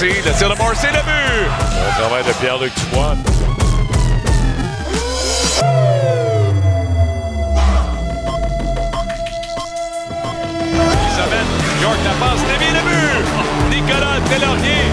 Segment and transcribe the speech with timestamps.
[0.00, 1.50] Morrissey, le tir de Morrissey, le but!
[1.60, 3.16] Bon travail de Pierre-Luc Dubois.
[11.10, 11.50] Isabelle,
[11.82, 13.24] York la passe, Lévy, le but!
[13.76, 14.84] Nicolas Delorier.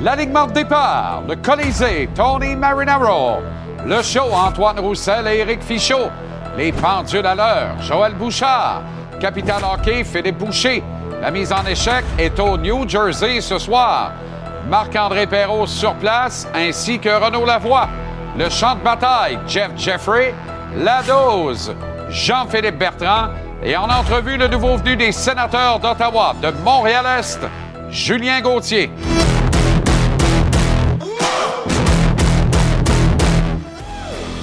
[0.00, 3.40] L'alignement de départ, le Colisée, Tony Marinaro.
[3.84, 6.08] Le show, Antoine Roussel et Éric Fichaud.
[6.56, 8.82] Les pendules à l'heure, Joël Bouchard.
[9.20, 10.82] Capital Hockey, Philippe Boucher.
[11.20, 14.12] La mise en échec est au New Jersey ce soir.
[14.68, 17.88] Marc-André Perrault sur place, ainsi que Renaud Lavoie.
[18.38, 20.34] Le champ de bataille, Jeff Jeffrey.
[20.76, 21.74] La dose,
[22.10, 23.28] Jean-Philippe Bertrand.
[23.62, 27.40] Et en entrevue, le nouveau venu des sénateurs d'Ottawa, de Montréal-Est,
[27.90, 28.90] Julien Gauthier.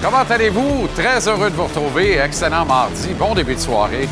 [0.02, 0.88] Comment allez-vous?
[0.96, 2.20] Très heureux de vous retrouver.
[2.20, 3.10] Excellent mardi.
[3.16, 4.08] Bon début de soirée.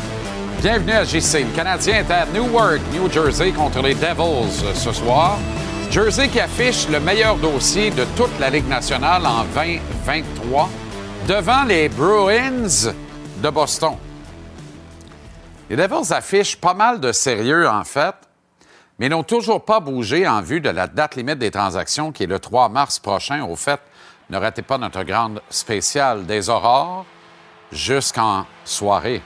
[0.60, 1.44] Bienvenue à JC.
[1.44, 5.38] Le Canadien est à Newark, New Jersey, contre les Devils ce soir.
[5.90, 10.68] Jersey qui affiche le meilleur dossier de toute la Ligue nationale en 2023
[11.26, 12.92] devant les Bruins
[13.42, 13.94] de Boston.
[15.70, 18.14] Les Devils affichent pas mal de sérieux, en fait,
[18.98, 22.26] mais n'ont toujours pas bougé en vue de la date limite des transactions qui est
[22.26, 23.42] le 3 mars prochain.
[23.42, 23.80] Au fait,
[24.30, 27.04] ne ratez pas notre grande spéciale des aurores
[27.72, 29.22] jusqu'en soirée.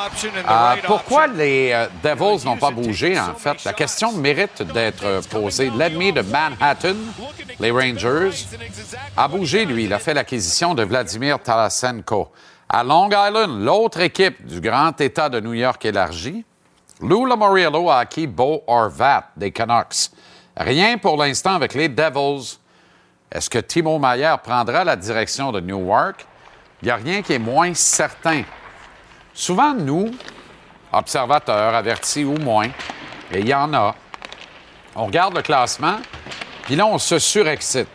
[0.00, 3.62] Euh, pourquoi les euh, Devils n'ont pas bougé, en fait?
[3.64, 5.70] La question mérite d'être posée.
[5.70, 6.96] L'ennemi de Manhattan,
[7.60, 8.46] les Rangers,
[9.16, 9.84] a bougé, lui.
[9.84, 12.32] Il a fait l'acquisition de Vladimir Tarasenko.
[12.68, 16.44] À Long Island, l'autre équipe du grand État de New York élargi,
[17.00, 20.10] Lou Lamoriello a acquis Beau Orvat des Canucks.
[20.56, 22.58] Rien pour l'instant avec les Devils.
[23.32, 26.26] Est-ce que Timo Mayer prendra la direction de Newark?
[26.82, 28.42] Il n'y a rien qui est moins certain.
[29.32, 30.10] Souvent, nous,
[30.92, 32.68] observateurs, avertis ou moins,
[33.32, 33.94] et il y en a,
[34.94, 35.96] on regarde le classement,
[36.64, 37.88] puis là, on se surexcite.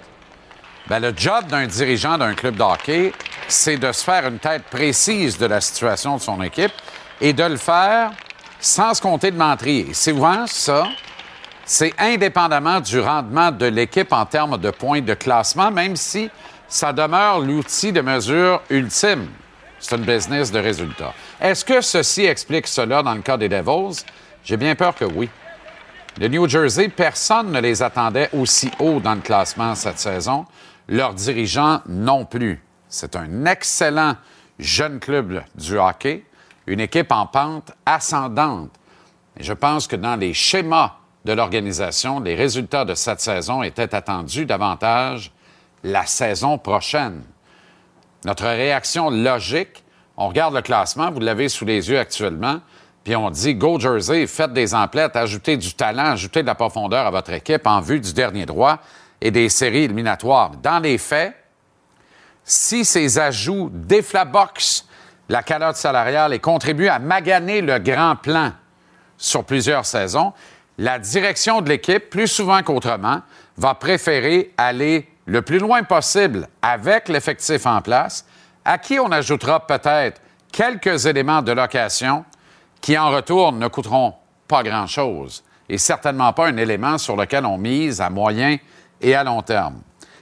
[0.88, 3.14] Bien, le job d'un dirigeant d'un club de hockey,
[3.48, 6.72] c'est de se faire une tête précise de la situation de son équipe
[7.22, 8.12] et de le faire
[8.60, 9.96] sans se compter de mentir.
[9.96, 10.88] Souvent, ça,
[11.68, 16.30] c'est indépendamment du rendement de l'équipe en termes de points de classement, même si
[16.70, 19.28] ça demeure l'outil de mesure ultime.
[19.78, 21.14] C'est une business de résultats.
[21.42, 24.06] Est-ce que ceci explique cela dans le cas des Devils?
[24.46, 25.30] J'ai bien peur que oui.
[26.18, 30.46] Le New Jersey, personne ne les attendait aussi haut dans le classement cette saison.
[30.88, 32.64] Leurs dirigeants non plus.
[32.88, 34.16] C'est un excellent
[34.58, 36.24] jeune club du hockey,
[36.66, 38.72] une équipe en pente ascendante.
[39.38, 40.94] Je pense que dans les schémas
[41.28, 45.34] de l'organisation, les résultats de cette saison étaient attendus davantage
[45.84, 47.22] la saison prochaine.
[48.24, 49.84] Notre réaction logique,
[50.16, 52.62] on regarde le classement, vous l'avez sous les yeux actuellement,
[53.04, 57.06] puis on dit Go Jersey, faites des emplettes, ajoutez du talent, ajoutez de la profondeur
[57.06, 58.80] à votre équipe en vue du dernier droit
[59.20, 60.52] et des séries éliminatoires.
[60.64, 61.36] Dans les faits,
[62.46, 64.88] si ces ajouts déflaboxent
[65.28, 68.54] la calotte salariale et contribuent à maganer le grand plan
[69.18, 70.32] sur plusieurs saisons,
[70.78, 73.22] la direction de l'équipe, plus souvent qu'autrement,
[73.58, 78.26] va préférer aller le plus loin possible avec l'effectif en place,
[78.64, 80.22] à qui on ajoutera peut-être
[80.52, 82.26] quelques éléments de location
[82.82, 84.14] qui, en retour, ne coûteront
[84.48, 88.58] pas grand-chose et certainement pas un élément sur lequel on mise à moyen
[89.02, 89.82] et à long terme.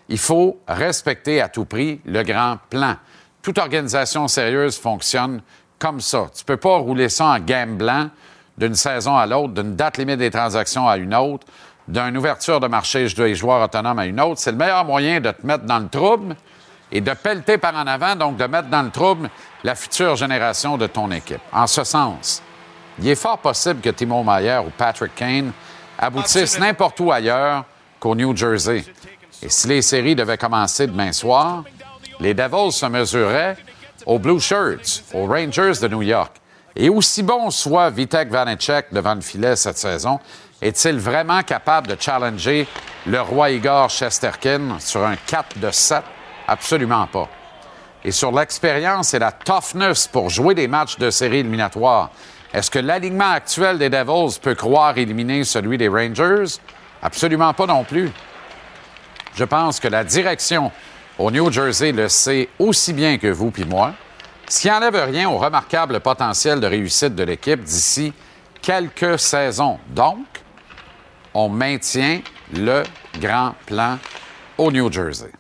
[0.10, 2.96] Il faut respecter à tout prix le grand plan.
[3.42, 5.42] Toute organisation sérieuse fonctionne
[5.78, 6.28] comme ça.
[6.34, 8.10] Tu ne peux pas rouler ça en game blanc
[8.58, 11.46] d'une saison à l'autre, d'une date limite des transactions à une autre,
[11.88, 14.40] d'une ouverture de marché des joueurs autonomes à une autre.
[14.40, 16.36] C'est le meilleur moyen de te mettre dans le trouble
[16.92, 19.30] et de pelleter par en avant, donc de mettre dans le trouble
[19.64, 21.42] la future génération de ton équipe.
[21.52, 22.42] En ce sens,
[23.00, 25.52] il est fort possible que Timo Mayer ou Patrick Kane
[25.98, 27.66] aboutissent n'importe où ailleurs
[28.00, 28.84] qu'au New Jersey.
[29.42, 31.64] Et si les séries devaient commencer demain soir,
[32.20, 33.58] les Devils se mesureraient
[34.06, 36.36] aux Blue Shirts, aux Rangers de New York.
[36.76, 40.20] Et aussi bon soit Vitek Vanecek devant le filet cette saison,
[40.62, 42.68] est-il vraiment capable de challenger
[43.06, 46.04] le roi Igor Chesterkin sur un 4 de 7?
[46.48, 47.30] Absolument pas.
[48.04, 52.12] Et sur l'expérience et la toughness pour jouer des matchs de série éliminatoire,
[52.54, 56.60] est-ce que l'alignement actuel des Devils peut croire éliminer celui des Rangers?
[57.02, 58.12] Absolument pas non plus.
[59.36, 60.72] Je pense que la direction
[61.18, 63.94] au New Jersey le sait aussi bien que vous puis moi,
[64.48, 68.14] ce qui n'enlève rien au remarquable potentiel de réussite de l'équipe d'ici
[68.62, 69.80] quelques saisons.
[69.90, 70.26] Donc,
[71.34, 72.22] on maintient
[72.54, 72.84] le
[73.20, 73.98] grand plan
[74.58, 75.32] au New Jersey.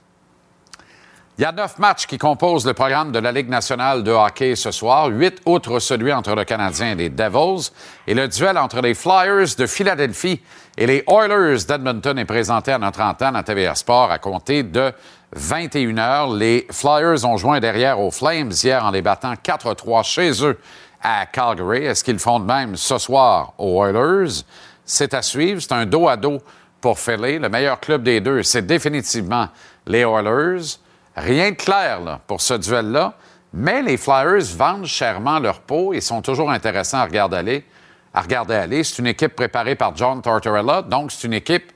[1.37, 4.55] Il y a neuf matchs qui composent le programme de la Ligue nationale de hockey
[4.55, 7.71] ce soir, huit outre celui entre le Canadien et les Devils.
[8.07, 10.41] Et le duel entre les Flyers de Philadelphie
[10.77, 14.93] et les Oilers d'Edmonton est présenté à notre antenne à TVA Sport à compter de
[15.33, 16.33] 21 heures.
[16.33, 20.59] Les Flyers ont joint derrière aux Flames hier en les battant 4-3 chez eux
[21.01, 21.85] à Calgary.
[21.85, 24.43] Est-ce qu'ils font de même ce soir aux Oilers?
[24.85, 25.61] C'est à suivre.
[25.61, 26.39] C'est un dos à dos
[26.81, 27.39] pour Philly.
[27.39, 29.49] Le meilleur club des deux, c'est définitivement
[29.87, 30.77] les Oilers.
[31.15, 33.13] Rien de clair là, pour ce duel-là,
[33.53, 37.65] mais les Flyers vendent chèrement leur peau et sont toujours intéressants à regarder aller.
[38.13, 38.83] À regarder aller.
[38.83, 41.71] C'est une équipe préparée par John Tortorella, donc c'est une équipe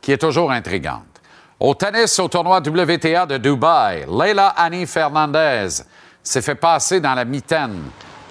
[0.00, 1.09] qui est toujours intrigante.
[1.62, 5.68] Au tennis, au tournoi WTA de Dubaï, Leila Annie Fernandez
[6.22, 7.82] s'est fait passer dans la mitaine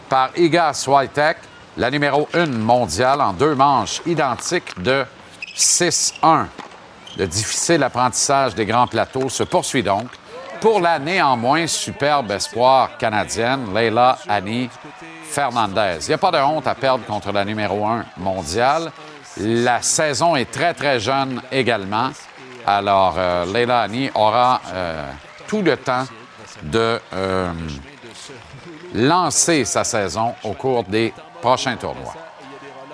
[0.09, 1.37] par Iga Swiatek,
[1.77, 5.05] la numéro 1 mondiale, en deux manches identiques de
[5.55, 6.47] 6-1.
[7.19, 10.07] Le difficile apprentissage des grands plateaux se poursuit donc
[10.59, 14.71] pour la néanmoins superbe espoir canadienne, Leila Annie
[15.25, 15.99] Fernandez.
[16.01, 18.91] Il n'y a pas de honte à perdre contre la numéro 1 mondiale.
[19.37, 22.09] La saison est très, très jeune également.
[22.65, 25.05] Alors, euh, Leila Annie aura euh,
[25.47, 26.05] tout le temps
[26.61, 27.51] de euh,
[28.93, 32.13] lancer sa saison au cours des prochains tournois.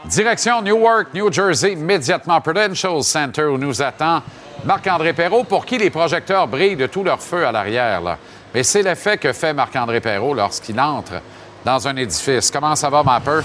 [0.06, 4.22] Direction Newark, New Jersey, immédiatement Prudential Center où nous attend
[4.64, 8.18] Marc-André Perrault, pour qui les projecteurs brillent de tout leur feu à l'arrière.
[8.54, 11.22] Mais c'est l'effet que fait Marc-André Perrault lorsqu'il entre
[11.66, 12.52] dans un édifice.
[12.52, 13.44] Comment ça va, ma peur?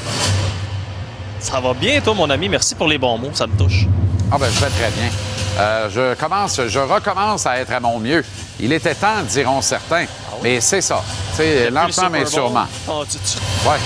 [1.40, 2.48] Ça va bien, toi, mon ami.
[2.50, 3.30] Merci pour les bons mots.
[3.32, 3.86] Ça me touche.
[4.30, 5.08] Ah ben, je vais très bien.
[5.60, 8.24] Euh, je commence, je recommence à être à mon mieux.
[8.58, 10.06] Il était temps, diront certains.
[10.42, 11.02] Mais c'est ça.
[11.34, 12.66] C'est lentement, mais sûrement.
[12.88, 13.68] Oh, tu, tu...
[13.68, 13.76] Ouais.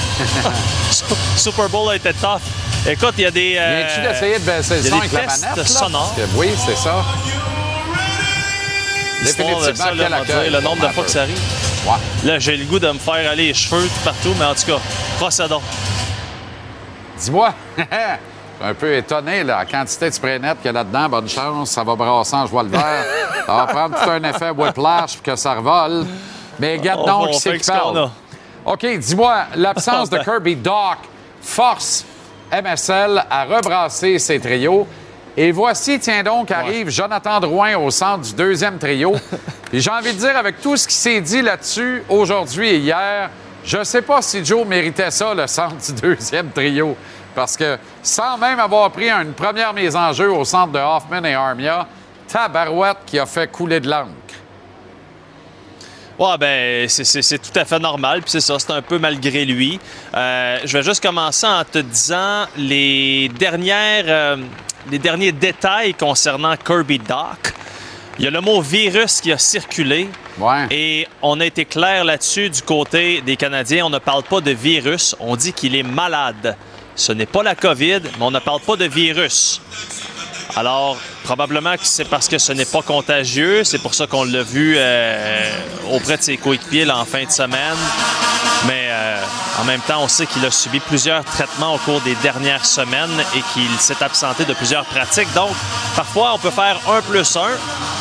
[1.36, 2.40] Super Bowl a été tough.
[2.86, 3.56] Écoute, il y a des.
[3.58, 5.42] Euh, Viens-tu d'essayer de baisser le son des avec la manette?
[5.42, 6.00] là?
[6.16, 7.04] que oui, c'est ça.
[9.24, 11.40] Définitivement, ça, quel accueil le nombre de fois que ça arrive.
[11.86, 12.30] Ouais.
[12.30, 14.66] Là, j'ai le goût de me faire aller les cheveux tout partout, mais en tout
[14.66, 14.78] cas,
[15.18, 15.62] procédons.
[17.18, 17.54] Dis-moi,
[18.62, 21.08] un peu étonné, là, la quantité de spray net qu'il y a là-dedans.
[21.08, 23.04] Bonne chance, ça va brasser en joie le vert.
[23.46, 26.06] Ça va prendre tout un effet whiplash pour que ça revole.
[26.58, 28.10] Mais regarde On- donc on qui c'est qui parle.
[28.64, 30.98] OK, dis-moi, l'absence de Kirby Doc
[31.42, 32.04] force
[32.52, 34.86] MSL à rebrasser ses trios.
[35.36, 39.14] Et voici, tiens donc, arrive Jonathan Drouin au centre du deuxième trio.
[39.70, 43.30] Puis j'ai envie de dire, avec tout ce qui s'est dit là-dessus aujourd'hui et hier,
[43.64, 46.96] je ne sais pas si Joe méritait ça, le centre du deuxième trio.
[47.34, 51.24] Parce que sans même avoir pris une première mise en jeu au centre de Hoffman
[51.24, 51.86] et Armia,
[52.28, 54.08] Tabarouette qui a fait couler de l'encre.
[56.16, 58.22] Ouais, ben, c'est- tout à fait normal.
[58.22, 59.80] Puis c'est ça, c'est un peu malgré lui.
[60.14, 64.36] Euh, je vais juste commencer en te disant les dernières, euh,
[64.90, 67.52] les derniers détails concernant Kirby Doc.
[68.16, 70.08] Il y a le mot virus qui a circulé.
[70.38, 70.66] Ouais.
[70.70, 73.86] Et on a été clair là-dessus du côté des Canadiens.
[73.86, 76.56] On ne parle pas de virus, on dit qu'il est malade.
[76.96, 79.60] Ce n'est pas la COVID, mais on ne parle pas de virus.
[80.56, 83.64] Alors, probablement que c'est parce que ce n'est pas contagieux.
[83.64, 85.50] C'est pour ça qu'on l'a vu euh,
[85.90, 87.76] auprès de ses coéquipiers en fin de semaine.
[88.66, 89.16] Mais euh,
[89.60, 93.20] en même temps, on sait qu'il a subi plusieurs traitements au cours des dernières semaines
[93.34, 95.32] et qu'il s'est absenté de plusieurs pratiques.
[95.34, 95.50] Donc,
[95.96, 97.50] parfois, on peut faire un plus un.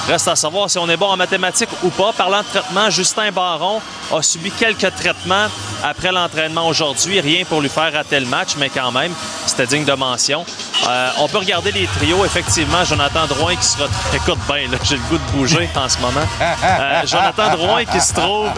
[0.08, 2.12] Reste à savoir si on est bon en mathématiques ou pas.
[2.14, 3.82] Parlant de traitement, Justin Baron
[4.14, 5.48] a subi quelques traitements
[5.84, 7.22] après l'entraînement aujourd'hui.
[7.22, 9.14] Rien pour lui faire rater le match, mais quand même,
[9.46, 10.46] c'était digne de mention.
[10.88, 12.26] Euh, on peut regarder les trios.
[12.26, 13.86] Effectivement, Jonathan Drouin qui sera...
[14.14, 16.26] Écoute bien, j'ai le goût de bouger en ce moment.
[16.42, 18.50] Euh, Jonathan Drouin qui se trouve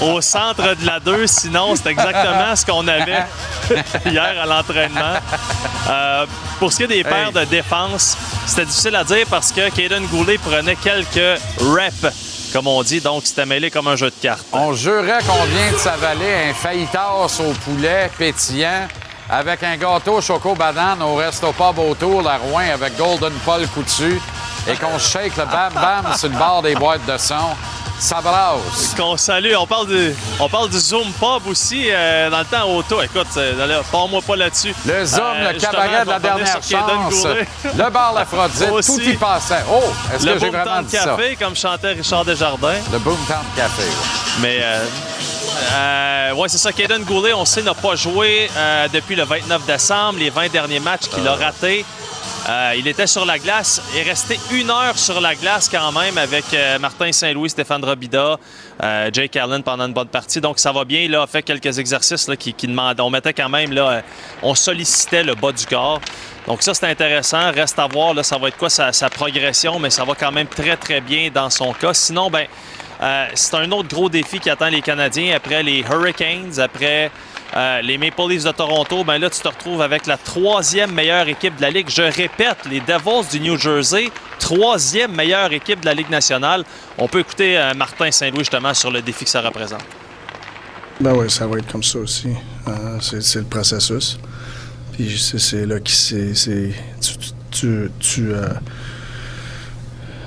[0.00, 1.26] au centre de la 2.
[1.26, 3.24] Sinon, c'est exactement ce qu'on avait
[4.06, 5.14] hier à l'entraînement.
[5.88, 6.26] Euh,
[6.58, 10.06] pour ce qui est des paires de défense, c'était difficile à dire parce que Caden
[10.06, 14.46] Goulet prenait quelques reps, comme on dit, donc c'était mêlé comme un jeu de cartes.
[14.52, 18.86] On jurait qu'on vient de s'avaler un fajitas au poulet pétillant
[19.30, 24.20] avec un gâteau choco banane au resto pub autour, la Rouen avec Golden Paul coutu
[24.66, 27.34] et qu'on shake le bam bam sur le bord des boîtes de son.
[28.00, 28.94] Ça brasse.
[28.96, 32.62] Qu'on salue, on parle du, on parle du Zoom Pub aussi euh, dans le temps
[32.70, 33.02] auto.
[33.02, 34.72] Écoute, euh, là, pars-moi pas là-dessus.
[34.86, 37.26] Le Zoom, Euh, le justement, cabaret de la dernière chance,
[37.76, 38.94] le bar L'Aphrodite, Aussi.
[38.94, 39.64] tout y passait.
[39.68, 39.82] Oh,
[40.14, 41.04] est-ce Le que j'ai Boomtown vraiment dit ça?
[41.06, 42.78] Café, comme chantait Richard Desjardins.
[42.92, 44.42] Le Boomtown Café, oui.
[44.42, 44.60] Mais,
[45.72, 46.72] euh, ouais, c'est ça.
[46.72, 50.80] Caden Goulet, on sait, n'a pas joué euh, depuis le 29 décembre, les 20 derniers
[50.80, 51.84] matchs qu'il a ratés.
[52.48, 56.16] Euh, il était sur la glace et resté une heure sur la glace quand même
[56.16, 58.38] avec euh, Martin Saint-Louis, Stéphane Robida,
[58.82, 60.40] euh, Jake Allen pendant une bonne partie.
[60.40, 61.00] Donc ça va bien.
[61.00, 63.00] Il a fait quelques exercices là, qui, qui demandent.
[63.00, 64.02] On mettait quand même, là,
[64.42, 66.00] on sollicitait le bas du corps.
[66.46, 67.52] Donc ça, c'est intéressant.
[67.52, 70.32] Reste à voir, là, ça va être quoi sa, sa, progression, mais ça va quand
[70.32, 71.92] même très, très bien dans son cas.
[71.92, 72.46] Sinon, ben,
[73.00, 77.10] euh, c'est un autre gros défi qui attend les Canadiens après les Hurricanes, après
[77.56, 79.04] euh, les Maple Leafs de Toronto.
[79.04, 81.88] Ben là, tu te retrouves avec la troisième meilleure équipe de la Ligue.
[81.88, 86.64] Je répète, les Devils du New Jersey, troisième meilleure équipe de la Ligue nationale.
[86.96, 89.84] On peut écouter euh, Martin Saint-Louis justement sur le défi que ça représente.
[91.00, 92.30] Ben oui, ça va être comme ça aussi.
[93.00, 94.18] C'est le processus.
[94.92, 96.32] Puis c'est là que c'est.
[97.00, 97.12] Tu,
[97.52, 98.32] tu, tu,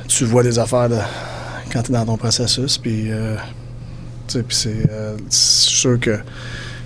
[0.07, 0.97] tu, vois des affaires de,
[1.71, 2.77] quand tu es dans ton processus.
[2.77, 3.37] Puis, euh,
[4.27, 6.19] puis c'est euh, sûr que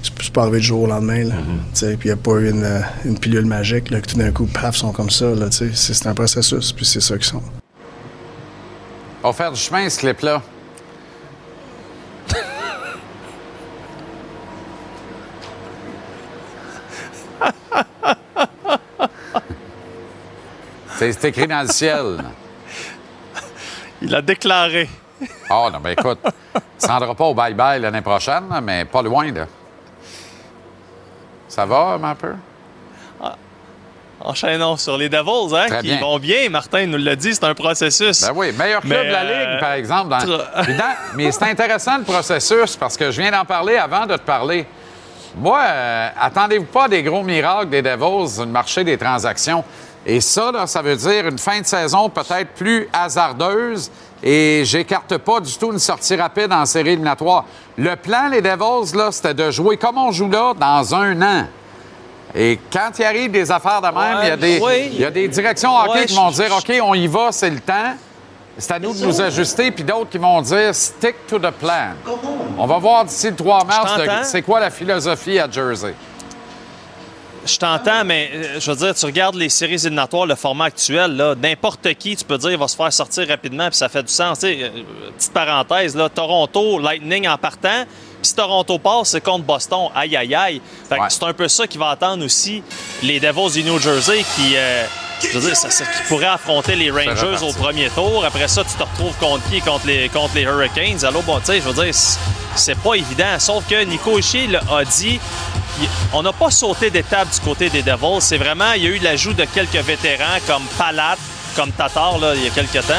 [0.01, 1.23] c'est pas arrivé du jour au lendemain.
[1.23, 1.97] Là, mm-hmm.
[1.97, 4.45] Puis il n'y a pas eu une, une, pilule magique là, que tout d'un coup,
[4.45, 5.33] paf, sont comme ça.
[5.51, 7.41] C'est un processus, puis c'est ça qu'ils sont.
[9.23, 10.43] On va faire du chemin, ce clip-là.
[20.97, 22.23] C'est écrit dans le ciel.
[24.05, 24.87] Il a déclaré.
[25.49, 29.47] Oh non, mais écoute, tu ne pas au bye-bye l'année prochaine, mais pas loin, là.
[31.47, 32.33] Ça va, un peu?
[33.23, 33.35] Ah.
[34.21, 35.99] Enchaînons sur les Devils, hein, Très qui bien.
[36.01, 36.49] vont bien.
[36.49, 38.21] Martin nous l'a dit, c'est un processus.
[38.21, 40.09] Ben oui, meilleur club Mais, de la euh, Ligue, par exemple.
[40.27, 44.21] dans- mais c'est intéressant, le processus, parce que je viens d'en parler avant de te
[44.21, 44.67] parler.
[45.35, 49.63] Moi, euh, attendez-vous pas des gros miracles des Devils le marché des transactions?
[50.05, 53.89] Et ça, là, ça veut dire une fin de saison peut-être plus hasardeuse.
[54.21, 57.45] Et j'écarte pas du tout une sortie rapide en série éliminatoire.
[57.77, 61.47] Le plan, les Devils, là, c'était de jouer comme on joue là dans un an.
[62.33, 64.61] Et quand il arrive des affaires de même, il y a des,
[64.93, 67.49] il y a des directions hockey Ouais, qui vont dire OK, on y va, c'est
[67.49, 67.93] le temps.
[68.57, 71.93] C'est à nous de nous ajuster, puis d'autres qui vont dire stick to the plan.
[72.57, 73.93] On va voir d'ici le 3 mars
[74.23, 75.93] c'est quoi la philosophie à Jersey.
[77.45, 81.15] Je t'entends, mais euh, je veux dire, tu regardes les séries éliminatoires, le format actuel,
[81.15, 84.01] là, n'importe qui, tu peux dire, il va se faire sortir rapidement, puis ça fait
[84.01, 84.39] du sens.
[84.43, 84.69] Euh,
[85.15, 89.89] petite parenthèse, là, Toronto, Lightning en partant, puis si Toronto passe, c'est contre Boston.
[89.93, 90.61] Aïe, aïe, aïe.
[90.89, 92.63] Fait que c'est un peu ça qui va attendre aussi
[93.03, 94.83] les Devils du New Jersey qui, euh,
[95.21, 98.25] je veux dire, ça- ça- qui pourraient affronter les Rangers au premier tour.
[98.25, 99.61] Après ça, tu te retrouves contre qui?
[99.61, 101.05] Contre les, contre les Hurricanes.
[101.05, 103.37] Allô, bon, tu sais, je veux dire, c'est- pas évident.
[103.37, 105.19] Sauf que Nico Ishii a dit
[106.13, 108.19] on n'a pas sauté d'étape du côté des Devils.
[108.21, 111.17] C'est vraiment, il y a eu l'ajout de quelques vétérans comme Palat,
[111.55, 112.93] comme Tatar, là, il y a quelques temps.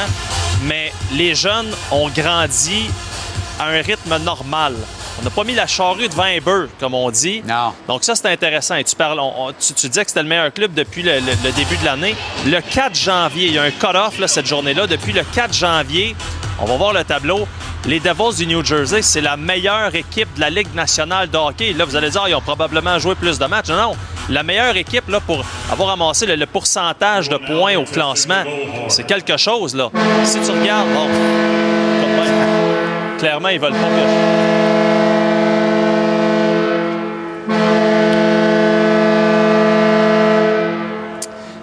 [0.63, 2.89] Mais les jeunes ont grandi
[3.59, 4.75] à un rythme normal.
[5.19, 7.41] On n'a pas mis la charrue devant un bœuf, comme on dit.
[7.47, 7.73] Non.
[7.87, 8.75] Donc ça, c'est intéressant.
[8.75, 11.13] Et tu, parles, on- on- tu, tu disais que c'était le meilleur club depuis le,
[11.19, 12.15] le- le début de l'année.
[12.45, 14.85] Le 4 janvier, il y a un cut-off cette journée-là.
[14.85, 16.15] Depuis le 4 janvier,
[16.59, 17.47] on va voir le tableau.
[17.85, 21.73] Les Devils du New Jersey, c'est la meilleure équipe de la Ligue nationale de hockey.
[21.73, 23.69] Là, vous allez dire, Ah, ils ont probablement joué plus de matchs.
[23.69, 23.95] Non, non.
[24.29, 28.43] La meilleure équipe là, pour avoir amassé le, le pourcentage de points au classement,
[28.89, 29.73] c'est quelque chose.
[29.75, 29.89] là.
[30.25, 31.07] Si tu regardes, bon,
[33.19, 34.57] clairement, ils veulent pas que...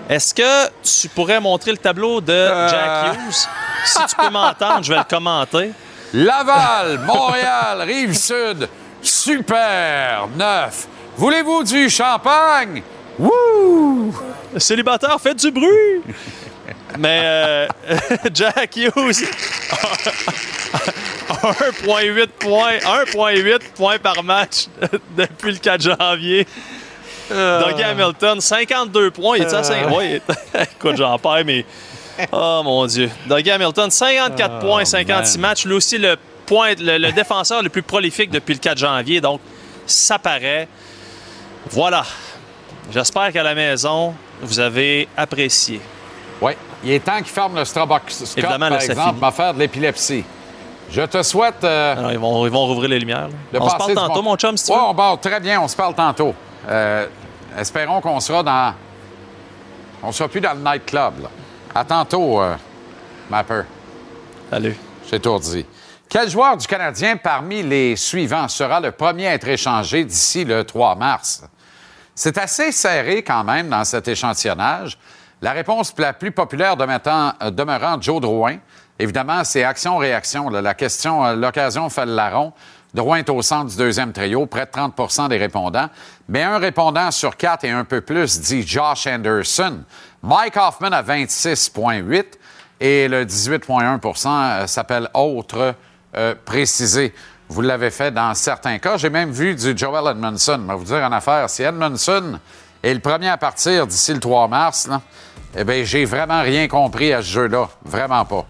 [0.08, 2.68] Est-ce que tu pourrais montrer le tableau de Euh.
[2.68, 3.48] Jack Hughes?
[3.84, 5.72] Si tu peux m'entendre, je vais le commenter.
[6.12, 8.68] Laval, Montréal, Rive-Sud,
[9.02, 10.86] super, neuf.
[11.16, 12.82] Voulez-vous du champagne?
[13.18, 14.14] Wouh!
[14.56, 16.02] Célibataire fait du bruit!
[16.98, 17.66] Mais euh,
[18.34, 19.24] Jack Hughes,
[21.28, 24.66] 1,8 points, 1,8 points par match
[25.16, 26.46] depuis le 4 janvier.
[27.28, 29.36] Dougie Hamilton, 52 points.
[29.38, 29.86] Il est à 5...
[29.96, 30.20] Oui,
[30.60, 31.64] écoute, j'en perds, mais...
[32.32, 33.10] Oh, mon Dieu.
[33.26, 35.50] Dougie Hamilton, 54 points, 56 man.
[35.50, 35.64] matchs.
[35.66, 36.16] Lui aussi, le,
[36.46, 39.20] point, le, le défenseur le plus prolifique depuis le 4 janvier.
[39.20, 39.40] Donc,
[39.86, 40.68] ça paraît.
[41.70, 42.04] Voilà.
[42.92, 45.80] J'espère qu'à la maison, vous avez apprécié.
[46.40, 46.52] Oui,
[46.84, 50.24] il est temps qu'il ferme le stroboscope, Évidemment, par exemple, va faire de l'épilepsie.
[50.90, 53.28] Je te souhaite euh, Alors, ils, vont, ils vont rouvrir les lumières.
[53.58, 54.84] On se parle tantôt, mon chum, si tu Ouais, veux.
[54.84, 56.34] on parle très bien, on se parle tantôt.
[56.68, 57.06] Euh,
[57.58, 58.74] espérons qu'on sera dans...
[60.02, 61.30] On sera plus dans le nightclub, là.
[61.76, 62.54] À tantôt, euh,
[63.28, 63.62] Mapper.
[64.48, 64.76] Salut.
[65.08, 65.66] C'est étourdi.
[66.08, 70.62] Quel joueur du Canadien parmi les suivants sera le premier à être échangé d'ici le
[70.62, 71.42] 3 mars?
[72.14, 74.96] C'est assez serré quand même dans cet échantillonnage.
[75.42, 78.58] La réponse la plus populaire demeurant, euh, demeurant Joe Drouin.
[78.96, 80.50] Évidemment, c'est action-réaction.
[80.50, 82.52] La question, euh, l'occasion fait le larron.
[82.94, 85.88] Drouin est au centre du deuxième trio, près de 30% des répondants.
[86.28, 89.80] Mais un répondant sur quatre et un peu plus dit Josh Anderson.
[90.24, 92.24] Mike Hoffman à 26,8
[92.80, 95.74] et le 18,1% euh, s'appelle autre
[96.16, 97.12] euh, précisé.
[97.50, 98.96] Vous l'avez fait dans certains cas.
[98.96, 100.60] J'ai même vu du Joel Edmondson.
[100.62, 102.38] Je vais vous dire en affaire, si Edmondson
[102.82, 104.88] est le premier à partir d'ici le 3 mars,
[105.54, 107.68] eh bien, j'ai vraiment rien compris à ce jeu-là.
[107.84, 108.46] Vraiment pas.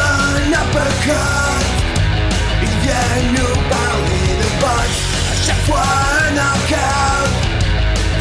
[0.00, 1.64] Un uppercut
[2.62, 5.00] Ils viennent nous parler de boxe
[5.32, 7.30] À chaque fois un knockout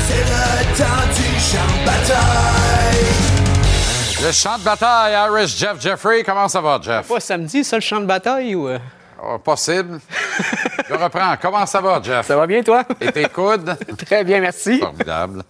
[0.08, 3.06] C'est le temps du champ de bataille
[4.26, 6.24] Le champ de bataille, Irish Jeff Jeffrey.
[6.24, 7.08] Comment ça va, Jeff?
[7.08, 8.68] Pas samedi, ça, le champ de bataille ou.
[8.70, 8.80] euh?
[9.26, 10.00] Oh, possible.
[10.90, 11.36] Je reprends.
[11.42, 12.26] Comment ça va, Jeff?
[12.28, 12.84] Ça va bien, toi?
[13.00, 13.76] Et tes coudes?
[14.06, 14.80] Très bien, merci.
[14.80, 15.44] Formidable.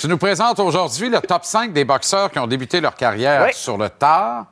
[0.00, 3.50] Tu nous présentes aujourd'hui le top 5 des boxeurs qui ont débuté leur carrière Oui.
[3.54, 4.44] sur le tard,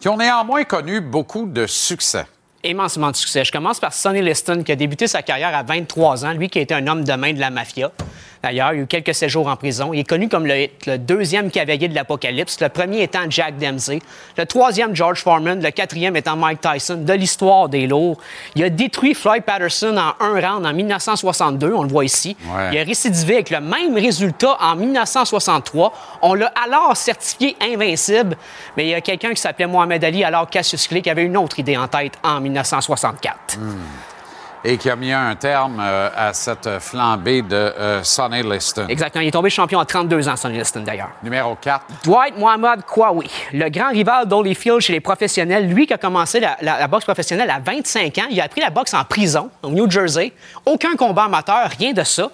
[0.00, 2.26] qui ont néanmoins connu beaucoup de succès.
[2.64, 3.44] Immensément de succès.
[3.44, 6.32] Je commence par Sonny Liston, qui a débuté sa carrière à 23 ans.
[6.32, 7.92] Lui qui été un homme de main de la mafia.
[8.42, 9.92] D'ailleurs, il a eu quelques séjours en prison.
[9.92, 14.00] Il est connu comme le, le deuxième cavalier de l'Apocalypse, le premier étant Jack Dempsey,
[14.36, 18.18] le troisième George Foreman, le quatrième étant Mike Tyson, de l'histoire des lourds.
[18.54, 22.36] Il a détruit Floyd Patterson en un round en 1962, on le voit ici.
[22.54, 22.70] Ouais.
[22.72, 25.92] Il a récidivé avec le même résultat en 1963.
[26.22, 28.36] On l'a alors certifié invincible,
[28.76, 31.36] mais il y a quelqu'un qui s'appelait Mohamed Ali, alors Cassius Clay, qui avait une
[31.36, 33.58] autre idée en tête en 1964.
[34.68, 38.86] Et qui a mis un terme euh, à cette flambée de euh, Sonny Liston.
[38.88, 39.22] Exactement.
[39.22, 41.10] Il est tombé champion à 32 ans, Sonny Liston, d'ailleurs.
[41.22, 41.84] Numéro 4.
[42.02, 46.56] Dwight Mohamed Kwawi, le grand rival d'Holyfield chez les professionnels, lui qui a commencé la,
[46.62, 49.68] la- la boxe professionnelle à 25 ans, il a appris la boxe en prison, au
[49.68, 50.32] New Jersey.
[50.64, 52.28] Aucun combat amateur, rien de ça.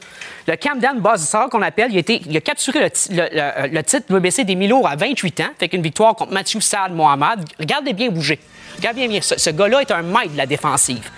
[0.49, 3.69] Le Camden Buzzsaw, qu'on appelle, il a, été- il a capturé le, ti- le- le-
[3.69, 7.41] le titre WBC des Milo à 28 ans, fait qu'une victoire contre Matthew Sad Mohamed.
[7.61, 8.41] Regardez bien bouger.
[8.79, 9.21] Regardez bien, bien.
[9.21, 11.11] Ce, ce gars-là est un maître de la défensive.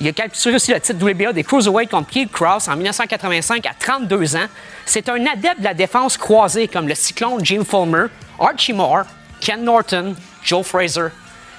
[0.00, 3.70] Il a capturé aussi le titre WBA des Cruiserweight contre Pete Cross en 1985 à
[3.78, 4.46] 32 ans.
[4.86, 8.06] C'est un adepte de la défense croisée comme le cyclone Jim Fulmer,
[8.38, 9.04] Archie Moore,
[9.40, 11.08] Ken Norton, Joe Fraser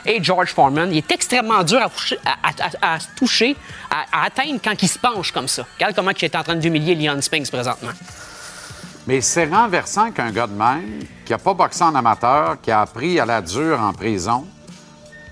[0.05, 0.91] et George Foreman.
[0.91, 3.55] Il est extrêmement dur à, toucher- à- à- toucher,
[3.89, 5.65] à atteindre quand il se penche comme ça.
[5.77, 7.91] Regarde comment il est en train d'humilier Leon Spinks présentement.
[9.07, 12.81] Mais c'est renversant qu'un gars de même, qui n'a pas boxé en amateur, qui a
[12.81, 14.45] appris à la dure en prison,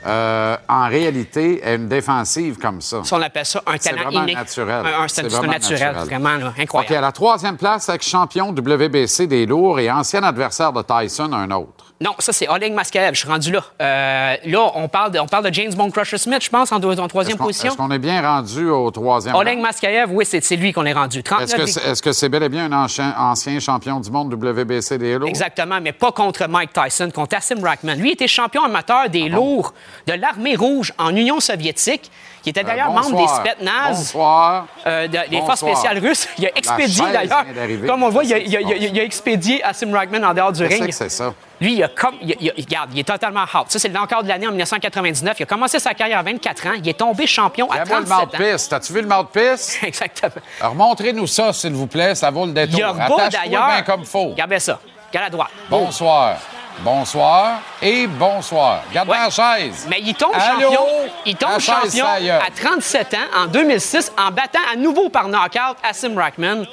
[0.06, 3.04] euh, en réalité, une défensive comme ça.
[3.04, 4.34] Ça, on appelle ça un C'est talent vraiment inné.
[4.36, 4.86] naturel.
[4.86, 6.06] Un- un- C'est vraiment naturel, naturel.
[6.20, 6.96] vraiment là, OK, incroyable.
[6.96, 11.83] à la troisième place, ex-champion WBC des lourds et ancien adversaire de Tyson, un autre.
[12.04, 13.14] Non, ça, c'est Oleg Maskaev.
[13.14, 13.64] Je suis rendu là.
[13.82, 16.80] Euh, là, on parle, de, on parle de James Bond Crusher Smith, je pense, en,
[16.80, 17.70] deux- en troisième position.
[17.70, 19.58] est-ce qu'on est bien rendu au troisième Oleg?
[19.60, 21.24] Maskaev, oui, c'est lui qu'on est rendu.
[21.24, 24.34] 39 Est-ce que c'est que c'est bel et bien un ancien, ancien champion du monde
[24.34, 25.30] WBC des lourds?
[25.30, 27.96] Exactement, mais pas contre Mike Tyson, contre Asim Rackman.
[27.96, 29.74] Lui était champion amateur Ah des lourds
[30.06, 32.12] de l'armée rouge en Union soviétique.
[32.46, 33.64] Il était d'ailleurs Euh, membre des.
[33.90, 34.66] Bonsoir.
[34.86, 36.28] euh, de- des forces spéciales russes.
[36.38, 37.46] Il a expédié d'ailleurs,
[37.88, 39.94] comme on le voit, il a, il a- qui il a- il a expédié Asim
[39.94, 40.92] Rackman en dehors du ring.
[40.92, 41.34] c'est ça.
[41.62, 42.16] Lui, il a comme.
[42.22, 43.66] Regarde, il est totalement out.
[43.68, 45.40] Ça, c'est le encore de l'année en 1999.
[45.40, 46.72] Il a commencé sa carrière à 24 ans.
[46.78, 48.44] Il est tombé champion à Regarde-moi le 37 ans.
[48.44, 48.70] mouthpiece.
[48.70, 49.80] T'as-tu vu le mouthpiece?
[49.84, 50.32] Exactement.
[50.60, 52.16] Alors, montrez-nous ça, s'il vous plaît.
[52.16, 52.74] Ça vaut le détour.
[52.76, 53.84] Il y a Attache-toi d'ailleurs.
[53.86, 54.30] comme faut.
[54.32, 54.80] Regardez ça.
[55.10, 55.50] Regarde à droite.
[55.70, 56.38] Bonsoir.
[56.82, 58.84] Bonsoir et bonsoir.
[58.92, 59.18] Garde Ouais.
[59.18, 59.86] la chaise.
[59.90, 60.62] Mais il tombe Allô?
[60.72, 60.88] champion.
[61.26, 66.18] Il tombe champion à 37 ans en 2006 en battant à nouveau par knockout Asim
[66.18, 66.64] Rackman.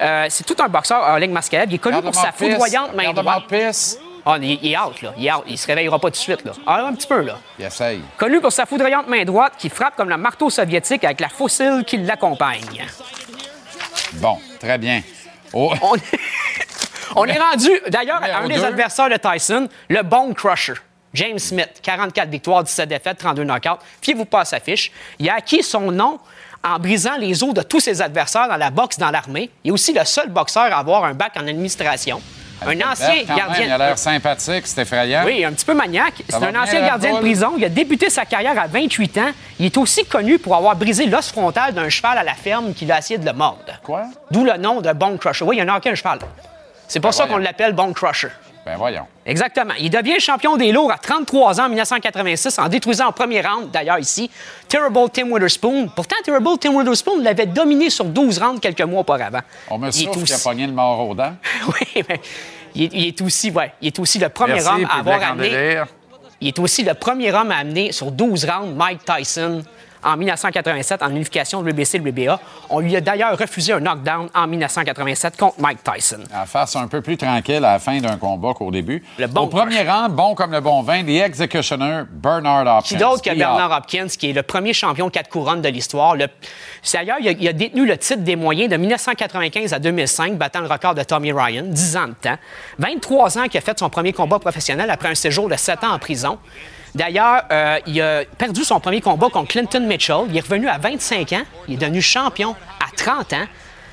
[0.00, 1.66] Euh, c'est tout un boxeur, Oleg Maskaev.
[1.68, 3.44] Il est connu pour sa foudroyante main droite.
[4.24, 5.12] Ah, il, il est out, là.
[5.18, 5.42] Il est out.
[5.48, 6.52] Il se réveillera pas tout de suite, là.
[6.66, 7.38] Ah, un petit peu, là.
[7.58, 8.00] Il essaye.
[8.16, 11.82] Connu pour sa foudroyante main droite qui frappe comme le marteau soviétique avec la fossile
[11.86, 12.86] qui l'accompagne.
[14.14, 15.02] Bon, très bien.
[15.52, 15.94] Oh, On,
[17.16, 18.64] on est rendu, d'ailleurs, un des deux.
[18.64, 20.74] adversaires de Tyson, le Bone Crusher.
[21.14, 23.78] James Smith, 44 victoires, 17 défaites, 32 knockouts.
[24.00, 24.90] Fiez-vous pas à sa fiche.
[25.18, 26.18] Il a acquis son nom
[26.64, 29.50] en brisant les os de tous ses adversaires dans la boxe dans l'armée.
[29.64, 32.22] Il est aussi le seul boxeur à avoir un bac en administration.
[32.64, 33.64] Un ancien quand même, gardien.
[33.66, 35.24] Il a l'air sympathique, c'est effrayant.
[35.24, 36.22] Oui, un petit peu maniaque.
[36.28, 37.54] C'est un ancien gardien de prison.
[37.58, 39.30] Il a débuté sa carrière à 28 ans.
[39.58, 42.90] Il est aussi connu pour avoir brisé l'os frontal d'un cheval à la ferme qui
[42.90, 43.64] a essayé de le mordre.
[43.82, 44.04] Quoi?
[44.30, 45.44] D'où le nom de Bone Crusher.
[45.44, 46.20] Oui, il y en a aucun cheval.
[46.88, 47.38] C'est pour ça voyons.
[47.38, 48.28] qu'on l'appelle Bone Crusher.
[48.64, 49.06] Ben voyons.
[49.26, 49.74] Exactement.
[49.80, 53.70] Il devient champion des lourds à 33 ans en 1986 en détruisant au premier round,
[53.72, 54.30] d'ailleurs ici,
[54.68, 55.88] Terrible Tim Witherspoon.
[55.96, 59.40] Pourtant, Terrible Tim Witherspoon l'avait dominé sur 12 rounds quelques mois auparavant.
[59.68, 61.34] On me souffle qu'il a aussi- pogné le mort aux dents.
[61.66, 62.20] Oui, mais
[62.76, 65.18] il est, il est aussi, ouais, il est aussi le premier Merci, homme à avoir
[65.20, 65.82] en amené
[66.40, 69.62] il est aussi le premier homme à amener sur 12 rounds Mike Tyson
[70.02, 72.40] en 1987 en unification de l'UBC et de l'UBA.
[72.70, 76.20] On lui a d'ailleurs refusé un knockdown en 1987 contre Mike Tyson.
[76.34, 79.02] En face un peu plus tranquille à la fin d'un combat qu'au début.
[79.18, 82.88] Le bon Au premier rang, bon comme le bon vin, The Executioner, Bernard Hopkins.
[82.88, 86.16] Qui d'autre que Bernard Hopkins, qui est le premier champion quatre couronnes de l'histoire?
[86.16, 86.26] Le...
[86.82, 90.34] c'est D'ailleurs, il a, il a détenu le titre des moyens de 1995 à 2005,
[90.38, 92.36] battant le record de Tommy Ryan, 10 ans de temps.
[92.78, 95.92] 23 ans qu'il a fait son premier combat professionnel après un séjour de 7 ans
[95.94, 96.38] en prison.
[96.94, 100.24] D'ailleurs, euh, il a perdu son premier combat contre Clinton Mitchell.
[100.28, 101.42] Il est revenu à 25 ans.
[101.68, 103.46] Il est devenu champion à 30 ans.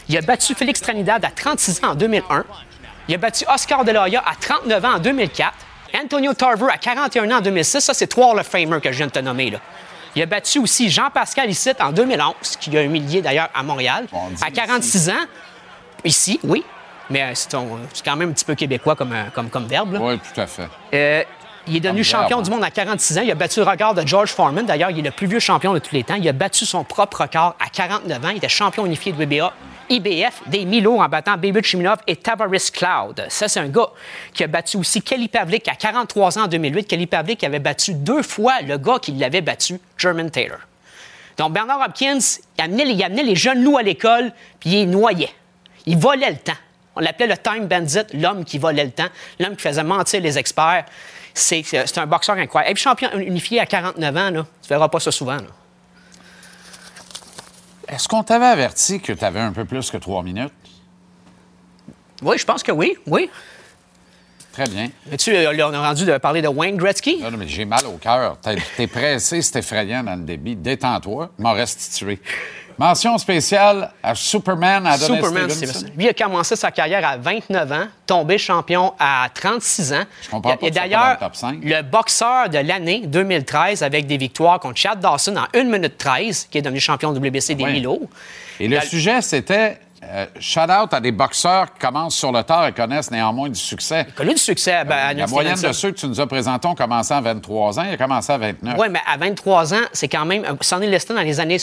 [0.09, 2.43] Il a battu Félix Trinidad à 36 ans en 2001.
[3.07, 5.53] Il a battu Oscar De La Hoya à 39 ans en 2004.
[6.03, 7.79] Antonio Tarver à 41 ans en 2006.
[7.79, 9.49] Ça, c'est trois of Famer que je viens de te nommer.
[9.51, 9.59] Là.
[10.15, 14.05] Il a battu aussi Jean-Pascal Issite en 2011, qui a humilié d'ailleurs à Montréal,
[14.41, 15.13] à 46 ans.
[16.03, 16.63] Ici, oui.
[17.09, 19.65] Mais euh, c'est ton- c'est quand même un petit peu québécois comme, euh, comme, comme
[19.65, 19.93] verbe.
[19.93, 19.99] là.
[20.01, 20.67] Oui, tout à fait.
[20.93, 21.23] Euh,
[21.69, 23.21] il est devenu Comme champion du monde à 46 ans.
[23.23, 24.65] Il a battu le record de George Foreman.
[24.65, 26.15] D'ailleurs, il est le plus vieux champion de tous les temps.
[26.15, 28.29] Il a battu son propre record à 49 ans.
[28.29, 29.53] Il était champion unifié de WBA,
[29.89, 33.25] IBF, des Milo en battant Baby Chiminov et Tavares Cloud.
[33.29, 33.87] Ça, c'est un gars
[34.33, 36.85] qui a battu aussi Kelly Pavlik à 43 ans en 2008.
[36.87, 40.57] Kelly Pavlik avait battu deux fois le gars qui l'avait battu, German Taylor.
[41.37, 42.19] Donc, Bernard Hopkins,
[42.57, 45.29] il amenait, les- il amenait les jeunes loups à l'école, puis il noyait.
[45.85, 46.51] Il volait le temps.
[46.95, 49.07] On l'appelait le time bandit, l'homme qui volait le temps,
[49.39, 50.83] l'homme qui faisait mentir les experts.
[51.39, 52.71] C'est c'est un boxeur incroyable.
[52.71, 55.37] Et puis champion unifié à 49 ans, là, tu verras pas ça souvent.
[55.37, 55.43] là.
[57.87, 60.53] Est-ce qu'on t'avait averti que tu avais un peu plus que trois minutes?
[62.21, 63.29] Oui, je pense que oui, oui.
[64.51, 64.89] Très bien.
[65.09, 67.17] Mais tu euh, là, on a rendu de parler de Wayne Gretzky.
[67.21, 68.37] Non, non, mais j'ai mal au cœur.
[68.41, 70.55] T'es- T'es pressé, c'est effrayant dans le débit.
[70.55, 72.19] Détends-toi, m'en restituer.
[72.79, 75.87] Mention spéciale à Superman Adonis Superman Stevenson.
[75.97, 80.03] Lui a commencé sa carrière à 29 ans, tombé champion à 36 ans.
[80.21, 81.17] Je comprends pas soit d'ailleurs
[81.61, 86.47] le boxeur de l'année 2013 avec des victoires contre Chad Dawson en 1 minute 13,
[86.49, 87.73] qui est devenu champion WBC des Ouais.
[87.73, 87.99] Milo.
[88.61, 92.71] Et le sujet, c'était euh, shout-out à des boxeurs qui commencent sur le tard et
[92.71, 94.05] connaissent néanmoins du succès.
[94.07, 94.83] Il a connu du succès.
[94.85, 97.21] Ben, à La Adonis moyenne de ceux que tu nous as présentés ont commencé à
[97.21, 97.83] 23 ans.
[97.87, 98.75] Il a commencé à 29.
[98.79, 100.43] Oui, mais à 23 ans, c'est quand même.
[100.61, 101.57] Sonny Liston, dans les années,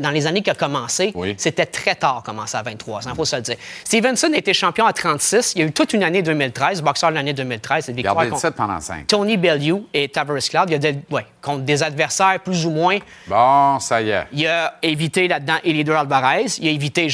[0.00, 1.34] dans les, années qu'il a commencé, Oui.
[1.38, 3.56] c'était très tard commencer à 23 ans, il faut se le dire.
[3.84, 5.52] Stevenson a été champion à 36.
[5.56, 7.86] Il y a eu toute une année 2013, boxeur de l'année 2013.
[7.86, 9.06] des victoires Gardez le contre pendant 5.
[9.06, 10.64] Tony Bellew et Tavares Cloud.
[10.68, 12.98] Il y a des- ouais, contre des adversaires plus ou moins.
[13.26, 14.26] Bon, ça y est.
[14.32, 17.08] Il a évité là-dedans Elidor Alvarez, il a évité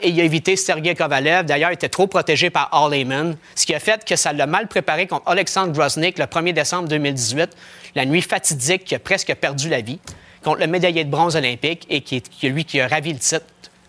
[0.00, 1.44] Et il a évité Sergei Kovalev.
[1.44, 4.46] D'ailleurs, il était trop protégé par Al Heyman, ce qui a fait que ça l'a
[4.46, 7.50] mal préparé contre Alexandre Groznik le 1er décembre 2018,
[7.94, 9.98] la nuit fatidique qui a presque perdu la vie,
[10.42, 13.44] contre le médaillé de bronze olympique et qui est, lui qui a ravi le titre.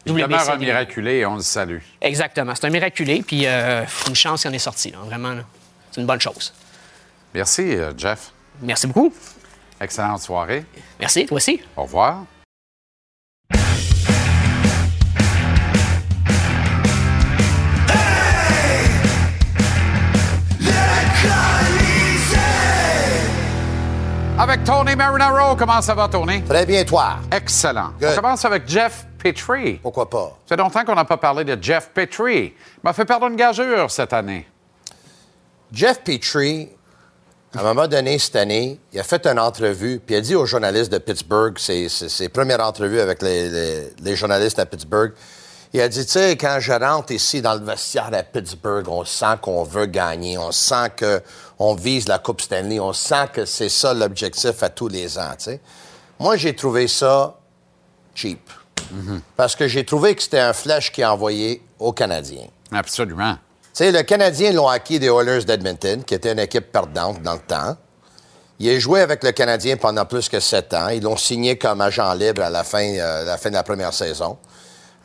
[0.05, 1.79] Il demeure un miraculé et on le salue.
[2.01, 2.53] Exactement.
[2.55, 5.35] C'est un miraculé, puis euh, une chance qu'il en est sorti, là, vraiment.
[5.91, 6.53] C'est une bonne chose.
[7.33, 8.31] Merci, euh, Jeff.
[8.61, 9.13] Merci beaucoup.
[9.79, 10.65] Excellente soirée.
[10.99, 11.61] Merci, toi aussi.
[11.77, 12.25] Au revoir.
[24.39, 26.41] Avec Tony Marinaro, comment ça va, Tony?
[26.43, 27.17] Très bien, toi.
[27.31, 27.91] Excellent.
[27.99, 28.11] Good.
[28.13, 29.73] On commence avec Jeff Petrie.
[29.83, 30.37] Pourquoi pas?
[30.47, 32.53] Ça fait longtemps qu'on n'a pas parlé de Jeff Petrie.
[32.55, 34.47] Il m'a fait perdre une gageure cette année.
[35.73, 36.69] Jeff Petrie,
[37.53, 40.35] à un moment donné cette année, il a fait une entrevue, puis il a dit
[40.35, 44.65] aux journalistes de Pittsburgh, ses, ses- ses premières entrevues avec les, les- les journalistes à
[44.65, 45.11] Pittsburgh,
[45.73, 49.05] il a dit, tu sais, quand je rentre ici dans le vestiaire à Pittsburgh, on
[49.05, 53.69] sent qu'on veut gagner, on sent qu'on vise la Coupe Stanley, on sent que c'est
[53.69, 55.61] ça l'objectif à tous les ans, tu sais.
[56.19, 57.35] Moi, j'ai trouvé ça
[58.15, 58.49] cheap.
[59.35, 62.47] Parce que j'ai trouvé que c'était un flèche qui a envoyé aux Canadiens.
[62.71, 63.33] Absolument.
[63.33, 67.33] Tu sais, le Canadien l'ont acquis des Oilers d'Edmonton, qui était une équipe perdante dans
[67.33, 67.77] le temps.
[68.57, 70.89] Il a joué avec le Canadien pendant plus que sept ans.
[70.89, 73.93] Ils l'ont signé comme agent libre à la fin, euh, la fin de la première
[73.93, 74.37] saison.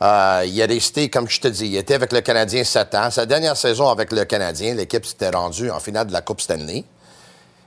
[0.01, 3.09] Euh, il est resté, comme je te dis, il était avec le Canadien sept ans.
[3.11, 6.83] Sa dernière saison avec le Canadien, l'équipe s'était rendue en finale de la Coupe Stanley.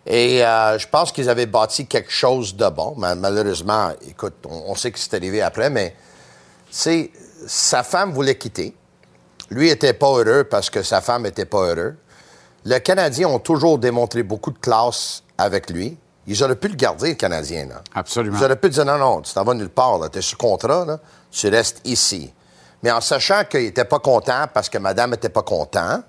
[0.07, 2.95] Et euh, je pense qu'ils avaient bâti quelque chose de bon.
[2.97, 5.95] Malheureusement, écoute, on, on sait que c'est arrivé après, mais
[6.71, 7.11] tu sais,
[7.47, 8.75] sa femme voulait quitter.
[9.51, 11.95] Lui était pas heureux parce que sa femme était pas heureuse.
[12.64, 15.97] Le Canadien ont toujours démontré beaucoup de classe avec lui.
[16.27, 17.67] Ils auraient pu le garder, le Canadien.
[17.67, 17.83] Là.
[17.95, 18.37] Absolument.
[18.38, 19.99] Ils auraient pu dire non, non, tu t'en vas nulle part.
[20.11, 22.33] Tu es sous contrat, là, tu restes ici.
[22.83, 26.03] Mais en sachant qu'il n'était pas content parce que madame n'était pas content,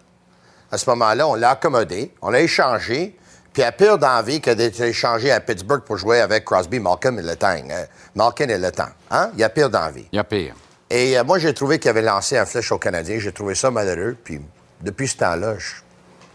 [0.71, 3.17] à ce moment-là, on l'a accommodé, on l'a échangé,
[3.53, 7.23] puis à pire d'envie que d'être échangé à Pittsburgh pour jouer avec Crosby, Malcolm et
[7.23, 7.69] Letang.
[7.71, 8.91] Euh, Malkin et Letang.
[9.09, 9.31] Hein?
[9.33, 10.07] Il y a pire d'envie.
[10.11, 10.53] Il y a pire.
[10.89, 13.17] Et euh, moi, j'ai trouvé qu'il avait lancé un flèche au Canadien.
[13.19, 14.15] J'ai trouvé ça malheureux.
[14.23, 14.39] Puis
[14.81, 15.73] depuis ce temps-là, je,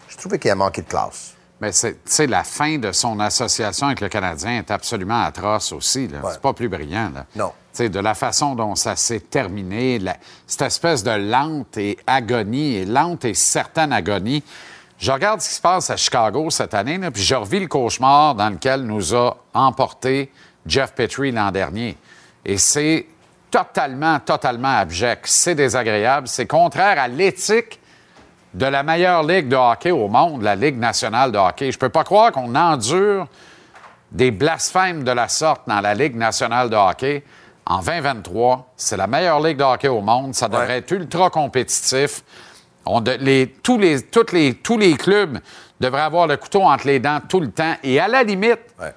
[0.08, 1.34] je trouvais qu'il a manqué de classe.
[1.60, 5.72] Mais c'est, tu sais, la fin de son association avec le Canadien est absolument atroce
[5.72, 6.08] aussi.
[6.08, 6.18] Là.
[6.18, 6.30] Ouais.
[6.32, 7.12] C'est pas plus brillant.
[7.14, 7.26] Là.
[7.36, 7.52] Non.
[7.76, 10.00] De la façon dont ça s'est terminé,
[10.46, 14.44] cette espèce de lente et agonie, et lente et certaine agonie.
[14.96, 18.36] Je regarde ce qui se passe à Chicago cette année, puis je revis le cauchemar
[18.36, 20.30] dans lequel nous a emporté
[20.64, 21.96] Jeff Petrie l'an dernier.
[22.44, 23.06] Et c'est
[23.50, 25.26] totalement, totalement abject.
[25.26, 26.28] C'est désagréable.
[26.28, 27.80] C'est contraire à l'éthique
[28.54, 31.72] de la meilleure ligue de hockey au monde, la Ligue nationale de hockey.
[31.72, 33.26] Je peux pas croire qu'on endure
[34.12, 37.24] des blasphèmes de la sorte dans la Ligue nationale de hockey.
[37.66, 40.34] En 2023, c'est la meilleure ligue de hockey au monde.
[40.34, 40.78] Ça devrait Ouais.
[40.78, 42.22] être ultra compétitif.
[42.84, 45.38] On de- les, tous, les, toutes les, tous les clubs
[45.80, 47.74] devraient avoir le couteau entre les dents tout le temps.
[47.82, 48.92] Et à la limite, Ouais.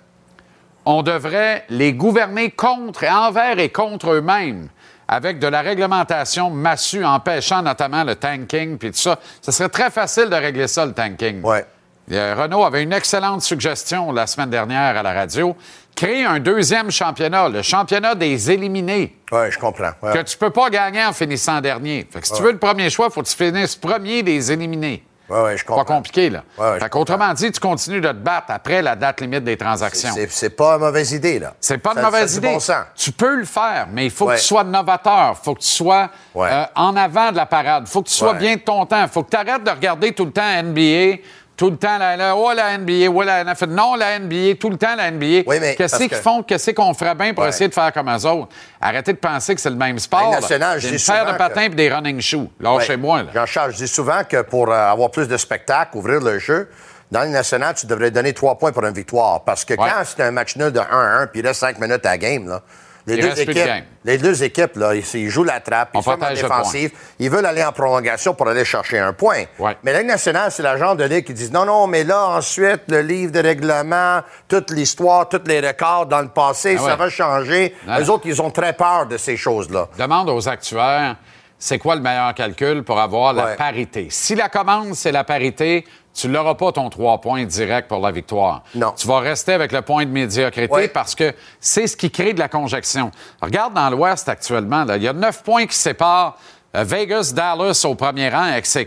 [0.86, 4.68] on devrait les gouverner contre, et envers et contre eux-mêmes,
[5.08, 9.18] avec de la réglementation massue, empêchant notamment le tanking puis tout ça.
[9.42, 11.42] Ce serait très facile de régler ça, le tanking.
[11.42, 11.66] Ouais.
[12.12, 15.56] Euh, Renault avait une excellente suggestion la semaine dernière à la radio.
[15.98, 19.90] Créer un deuxième championnat, le championnat des éliminés, Oui, je comprends.
[20.04, 20.14] Ouais.
[20.14, 22.08] que tu peux pas gagner en finissant dernier.
[22.12, 24.52] Fait que si tu veux le premier choix, il faut que tu finisses premier des
[24.52, 25.04] éliminés.
[25.28, 25.96] Ouais, ouais, je Pas comprends.
[25.96, 26.44] compliqué, là.
[26.58, 30.12] Ouais, fait qu'autrement dit, tu continues de te battre après la date limite des transactions.
[30.30, 31.54] C'est pas une mauvaise idée, là.
[31.60, 32.54] C'est pas une mauvaise idée.
[32.54, 32.86] bon sens.
[32.96, 34.36] Tu peux le faire, mais il faut Ouais.
[34.36, 35.36] que tu sois novateur.
[35.42, 36.48] Il faut que tu sois Ouais.
[36.50, 37.86] euh, en avant de la parade.
[37.88, 39.02] Il faut que tu sois bien de ton temps.
[39.02, 41.18] Il faut que tu arrêtes de regarder tout le temps NBA,
[41.58, 43.70] tout le temps la, la, oh, la NBA, oh, la NFL.
[43.70, 45.44] Non, la NBA, tout le temps la NBA.
[45.48, 46.44] Oui, mais Qu'est-ce qu'ils que- font?
[46.44, 47.50] Qu'est-ce qu'on ferait bien pour Ouais.
[47.50, 48.50] essayer de faire comme eux autres?
[48.80, 50.30] Arrêtez de penser que c'est le même sport.
[50.32, 52.48] Nationale, une paire de patins que- et des running shoes.
[52.60, 53.24] Lâchez-moi.
[53.34, 56.70] Jean-Charles, je dis souvent que pour euh, avoir plus de spectacles, ouvrir le jeu,
[57.12, 59.44] dans le national, tu devrais donner trois points pour une victoire.
[59.44, 59.80] Parce que Ouais.
[59.90, 62.48] quand c'est un match nul de 1-1 puis il reste cinq minutes à la game,
[62.48, 62.62] là,
[63.08, 66.42] les, deux de équipes, les deux équipes, là, ils, jouent la trappe, ils partage le
[66.42, 69.44] défensive, ils veulent aller en prolongation pour aller chercher un point.
[69.58, 69.78] Ouais.
[69.84, 72.28] Mais la Ligue nationale, c'est la genre de ligue qui dit non, non, mais là,
[72.28, 76.96] ensuite, le livre de règlement, toute l'histoire, tous les records dans le passé, Ah ça
[76.96, 77.76] va changer.
[77.98, 79.88] Les autres, ils ont très peur de ces choses-là.
[79.98, 81.16] Demande aux actuaires,
[81.60, 84.08] c'est quoi le meilleur calcul pour avoir la parité?
[84.10, 88.12] Si la commande, c'est la parité, tu n'auras pas ton trois points direct pour la
[88.12, 88.64] victoire.
[88.76, 88.92] Non.
[88.96, 90.88] Tu vas rester avec le point de médiocrité Ouais.
[90.88, 93.12] parce que c'est ce qui crée de la conjection.
[93.42, 96.38] Regarde dans l'Ouest actuellement, il y a neuf points qui séparent
[96.76, 98.78] euh, Vegas, Dallas au premier rang, ex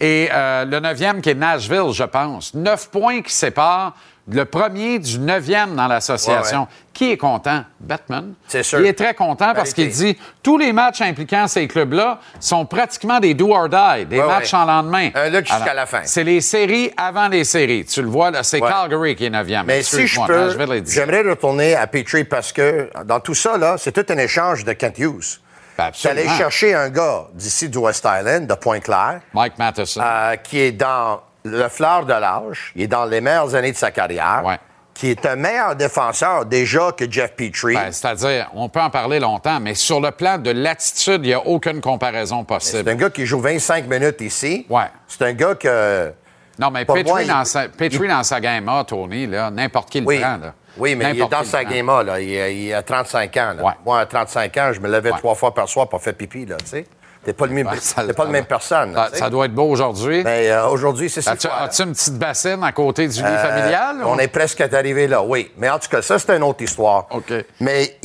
[0.00, 2.54] et euh, le neuvième qui est Nashville, je pense.
[2.54, 3.94] Neuf points qui séparent
[4.30, 6.60] le premier du neuvième dans l'association.
[6.60, 6.68] Ouais, ouais.
[6.94, 7.64] Qui est content?
[7.80, 8.34] Batman.
[8.48, 8.80] C'est sûr.
[8.80, 13.20] Il est très content parce qu'il dit tous les matchs impliquant ces clubs-là sont pratiquement
[13.20, 15.10] des do or die, des Ouais, matchs en lendemain.
[15.14, 16.02] Un lutte jusqu'à la fin.
[16.04, 17.84] C'est les séries avant les séries.
[17.84, 18.60] Tu le vois, là, c'est.
[18.60, 19.66] Calgary qui est neuvième.
[19.66, 20.50] Mais si je peux,
[20.86, 24.72] j'aimerais retourner à Petrie parce que dans tout ça, là, c'est tout un échange de
[24.72, 25.40] Kent Hughes.
[25.76, 30.00] Ben, Tu allé chercher un gars d'ici du West Island, de Pointe-Claire, Mike Matheson.
[30.04, 33.76] euh, qui est dans le fleur de l'âge, il est dans les meilleures années de
[33.76, 34.58] sa carrière, Ouais.
[34.94, 37.74] qui est un meilleur défenseur déjà que Jeff Petrie.
[37.74, 41.34] Ben, C'est-à-dire, on peut en parler longtemps, mais sur le plan de l'attitude, il n'y
[41.34, 42.90] a aucune comparaison c'est possible.
[42.90, 44.64] un gars qui joue 25 minutes ici.
[44.70, 44.84] Ouais.
[45.06, 46.12] C'est un gars que...
[46.58, 49.90] Non, mais Petrie, moi, il- dans, sa, Petrie dans sa game A, Tony, là, n'importe
[49.90, 50.36] qui le Oui, prend.
[50.36, 50.54] Là.
[50.78, 51.70] oui mais il est dans sa prend.
[51.70, 52.20] game A, là.
[52.20, 53.54] Il, a- il a 35 ans.
[53.58, 53.62] là.
[53.64, 53.72] Ouais.
[53.84, 55.18] Moi, à 35 ans, je me levais Ouais.
[55.18, 56.86] trois fois par soir pour faire pipi, là, tu sais.
[57.24, 58.92] T'es pas, le même, ça- pas la même personne.
[58.94, 60.22] là, Ça, doit être beau aujourd'hui.
[60.24, 61.32] Mais euh, aujourd'hui, c'est ça.
[61.32, 63.96] As-tu as-tu une petite bassine à côté du lit familial?
[64.00, 65.50] Euh, On ou- est presque arrivé là, oui.
[65.56, 67.06] Mais en tout cas, ça, c'est une autre histoire.
[67.10, 67.32] OK.
[67.60, 67.96] Mais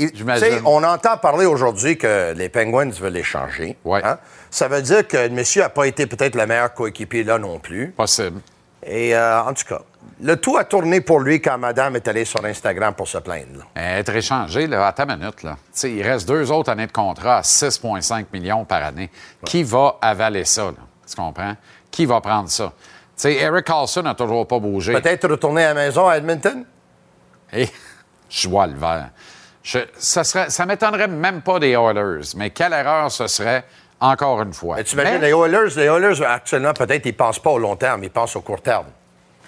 [0.65, 3.77] on entend parler aujourd'hui que les Penguins veulent échanger.
[3.83, 4.01] Ouais.
[4.03, 4.17] hein.
[4.51, 7.59] Ça veut dire que le monsieur n'a pas été peut-être le meilleur coéquipier là non
[7.59, 7.93] plus.
[7.95, 8.39] Possible.
[8.83, 9.81] Et euh, en tout cas,
[10.21, 13.65] le tout a tourné pour lui quand madame est allée sur Instagram pour se plaindre.
[13.75, 13.97] là.
[13.99, 15.57] Être échangé, là, à ta minute, là.
[15.83, 19.09] Il reste deux autres années de contrat à 6,5 millions par année.
[19.45, 20.71] Qui va avaler ça, là?
[21.07, 21.55] Tu comprends?
[21.91, 22.71] Qui va prendre ça?
[23.25, 24.93] Eric Carlson n'a toujours pas bougé.
[24.93, 26.63] Peut-être retourner à la maison à Edmonton?
[27.51, 27.67] Et
[28.29, 29.09] je vois le vert.
[29.61, 33.65] Je- ça serait, ça m'étonnerait même pas des Oilers, mais quelle erreur ce serait,
[33.99, 34.77] encore une fois.
[34.77, 37.75] Mais tu imagines, Mais, les Oilers, les Oilers, actuellement, peut-être, ils pensent pas au long
[37.75, 38.85] terme, ils pensent au court terme.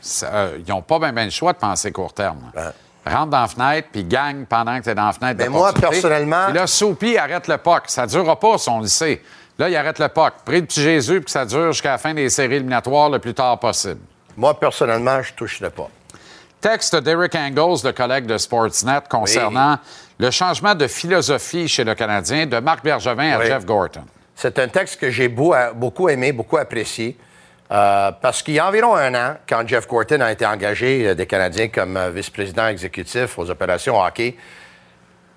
[0.02, 2.52] ça, euh, ils n'ont pas bien le choix de penser court terme.
[2.56, 2.74] Ben.
[3.06, 5.38] Rentre dans la fenêtre, puis gagne pendant que tu es dans la fenêtre.
[5.40, 6.02] Mais moi, d'opportunité.
[6.02, 7.84] personnellement- Puis là, Soupy arrête le puck.
[7.88, 9.22] Ça ne durera pas, son lycée.
[9.58, 10.34] Là, il arrête le puck.
[10.46, 13.20] Prie le petit Jésus, puis que ça dure jusqu'à la fin des séries éliminatoires le
[13.20, 14.00] plus tard possible.
[14.38, 15.90] Moi, personnellement, je toucherai pas.
[16.60, 19.78] Texte d'Eric Angles, le collègue de Sportsnet, concernant
[20.20, 23.48] le changement de philosophie chez le Canadien de Marc Bergevin à Oui.
[23.48, 24.04] Jeff Gorton.
[24.42, 27.16] C'est un texte que j'ai beau- beaucoup aimé, beaucoup apprécié.
[27.72, 31.16] euh, parce qu'il y a environ un an, quand Jeff Gorton a été engagé euh,
[31.16, 34.36] des Canadiens comme euh, vice-président exécutif aux opérations hockey,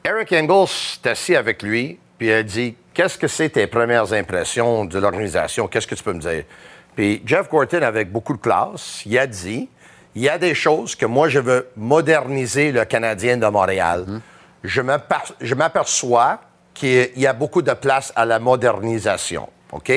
[0.04, 4.12] Eric Engels s'est assis avec lui, puis il a dit Qu'est-ce que c'est tes premières
[4.12, 5.68] impressions de l'organisation?
[5.68, 6.44] Qu'est-ce que tu peux me dire?
[6.96, 9.68] Puis Jeff Gorton, avec beaucoup de classe, il a dit
[10.16, 14.06] il y a des choses que moi, je veux moderniser le Canadien de Montréal.
[14.82, 16.40] M'aper- Je m'aperçois
[16.74, 19.48] qu'il y a beaucoup de place à la modernisation.
[19.72, 19.92] OK?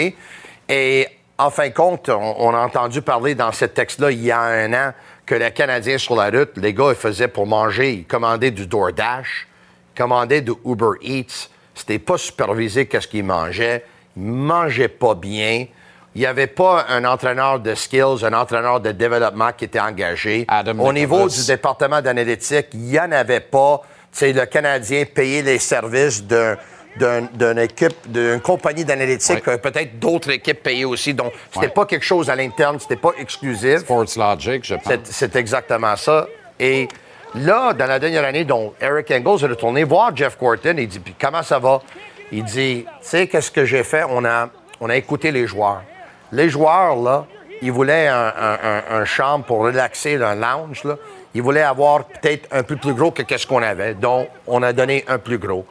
[0.69, 4.31] Et en fin de compte, on, on a entendu parler dans ce texte-là il y
[4.31, 4.93] a un an
[5.27, 8.65] que les Canadiens sur la route, les gars, ils faisaient pour manger, ils commandaient du
[8.65, 9.47] DoorDash,
[9.93, 11.49] ils commandaient du Uber Eats.
[11.75, 13.85] C'était pas supervisé qu'est-ce qu'ils mangeaient.
[14.15, 15.67] Ils mangeaient pas bien.
[16.15, 20.45] Il n'y avait pas un entraîneur de skills, un entraîneur de développement qui était engagé.
[20.47, 23.83] Adam Au niveau du département d'analytique, il n'y en avait pas.
[24.19, 26.57] C'est le Canadien payait les services d'un-
[26.95, 31.13] d'un- d'une équipe, d'une compagnie d'analytique, peut-être d'autres équipes payaient aussi.
[31.13, 33.81] Donc, c'était pas quelque chose à l'interne, c'était pas exclusif.
[33.81, 34.91] Sports Logic, je pense.
[35.03, 36.25] C'est- exactement ça.
[36.59, 36.87] Et
[37.35, 40.97] là, dans la dernière année, dont Eric Engels est retourné voir Jeff Corton, il dit
[40.99, 41.83] Puis comment ça va?
[42.31, 44.03] Il dit Tu sais, qu'est-ce que j'ai fait?
[44.09, 44.49] On a,
[44.81, 45.83] on a écouté les joueurs.
[46.31, 47.27] Les joueurs, là,
[47.61, 50.95] ils voulaient un, un- un- un chambre pour relaxer, un lounge, là.
[51.33, 53.93] Ils voulaient avoir peut-être un peu plus gros que qu'est-ce qu'on avait.
[53.93, 55.65] Donc, on a donné un plus gros.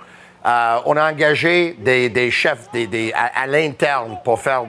[0.47, 4.65] Euh, on a engagé des, des chefs des, des- à, à l'interne pour faire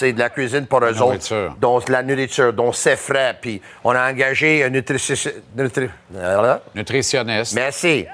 [0.00, 1.56] de la cuisine pour eux autres nourriture.
[1.58, 3.34] dont la nourriture, dont c'est frais.
[3.40, 5.32] Puis on a engagé un nutricien.
[5.56, 5.88] Nutri...
[6.10, 6.60] Voilà.
[6.74, 7.54] Nutritionniste.
[7.54, 8.06] Merci.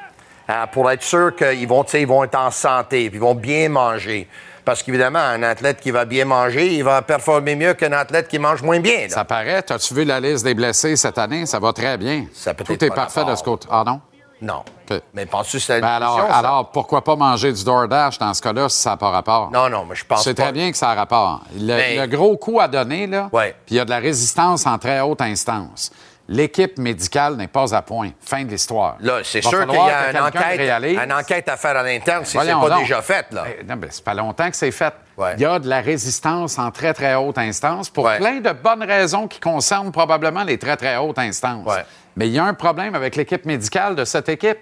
[0.49, 3.69] Euh, pour être sûr qu'ils vont, ils vont être en santé, puis ils vont bien
[3.69, 4.27] manger.
[4.65, 8.39] Parce qu'évidemment, un athlète qui va bien manger, il va performer mieux qu'un athlète qui
[8.39, 9.03] mange moins bien.
[9.03, 9.09] là.
[9.09, 9.65] Ça paraît.
[9.71, 11.47] As-tu vu la liste des blessés cette année?
[11.47, 12.27] Ça va très bien.
[12.33, 13.35] Ça peut Tout être est parfait rapport.
[13.35, 13.67] de ce côté.
[13.71, 14.01] Ah non?
[14.41, 14.63] Non.
[15.15, 16.35] Mais penses-tu que c'est Ben alors, ça?
[16.37, 19.51] alors, pourquoi pas manger du DoorDash dans ce cas-là si ça n'a pas rapport?
[19.51, 20.43] Non, non, mais je pense C'est pas.
[20.45, 21.41] très bien que ça a rapport.
[21.57, 23.55] Le, Mais- le gros coup à donner, là, Ouais.
[23.65, 25.91] puis il y a de la résistance en très haute instance.
[26.29, 28.11] L'équipe médicale n'est pas à point.
[28.21, 28.97] Fin de l'histoire.
[29.01, 30.61] Là, c'est sûr qu'il y a une enquête,
[31.05, 32.81] une enquête à faire à l'interne si c'est Voyons pas donc.
[32.81, 33.27] déjà fait.
[33.33, 33.45] Là.
[33.61, 34.95] Eh, Non, mais c'est pas longtemps que c'est fait.
[35.17, 35.35] Ouais.
[35.37, 38.19] Il y a de la résistance en très, très haute instance pour Ouais.
[38.19, 41.67] plein de bonnes raisons qui concernent probablement les très, très hautes instances.
[41.67, 41.85] Ouais.
[42.17, 44.59] Mais il y a un problème avec l'équipe médicale de cette équipe.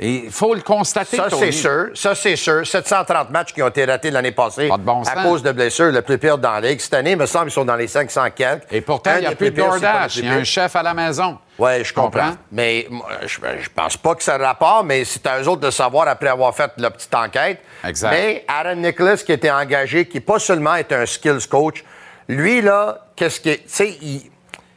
[0.00, 1.86] Et il faut le constater, Ça, c'est sûr.
[1.94, 2.64] Ça, c'est sûr.
[2.64, 6.18] 730 matchs qui ont été ratés l'année passée bon à cause de blessures, le plus
[6.18, 6.78] pire dans la Ligue.
[6.78, 8.72] Cette année, il me semble qu'ils sont dans les 500 quelques.
[8.72, 10.18] Et pourtant, il n'y a plus de DoorDash.
[10.18, 11.38] Il y a un chef à la maison.
[11.58, 12.20] Oui, je comprends.
[12.20, 12.36] Comprends?
[12.52, 15.62] Mais moi, je, je pense pas que ça a rapport, mais c'est à eux autres
[15.62, 17.60] de savoir après avoir fait la petite enquête.
[17.84, 18.10] Exact.
[18.12, 21.82] Mais Aaron Nicholas, qui était engagé, qui pas seulement est un skills coach,
[22.28, 23.54] lui, là, qu'est-ce que.
[23.54, 24.30] Tu sais, il,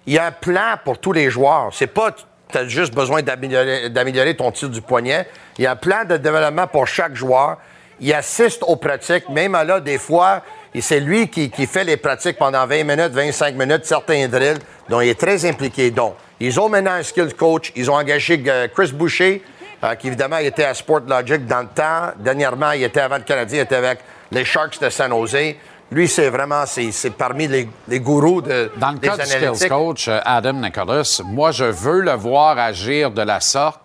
[0.08, 1.70] il y a un plan pour tous les joueurs.
[1.74, 2.10] C'est pas.
[2.52, 5.28] Tu as juste besoin d'améliorer ton tir du poignet.
[5.58, 7.58] Il y a un plan de développement pour chaque joueur.
[8.00, 9.30] Il assiste aux pratiques.
[9.30, 10.42] Même là, des fois,
[10.80, 14.60] c'est lui qui, qui fait les pratiques pendant 20 minutes, 25 minutes, certains drills.
[14.90, 15.92] Donc, il est très impliqué.
[15.92, 17.72] Donc, ils ont maintenant un skill coach.
[17.76, 19.44] Ils ont engagé euh, Chris Boucher,
[19.84, 22.14] euh, qui évidemment était à Sport Logic dans le temps.
[22.18, 24.00] Dernièrement, il était avant le Canadien, il était avec
[24.32, 25.56] les Sharks de San Jose.
[25.92, 29.26] Lui, c'est vraiment, c'est c'est parmi les, les gourous de, Dans le des cas du
[29.26, 33.82] skills coach, euh, Adam Nicholas, moi, je veux le voir agir de la sorte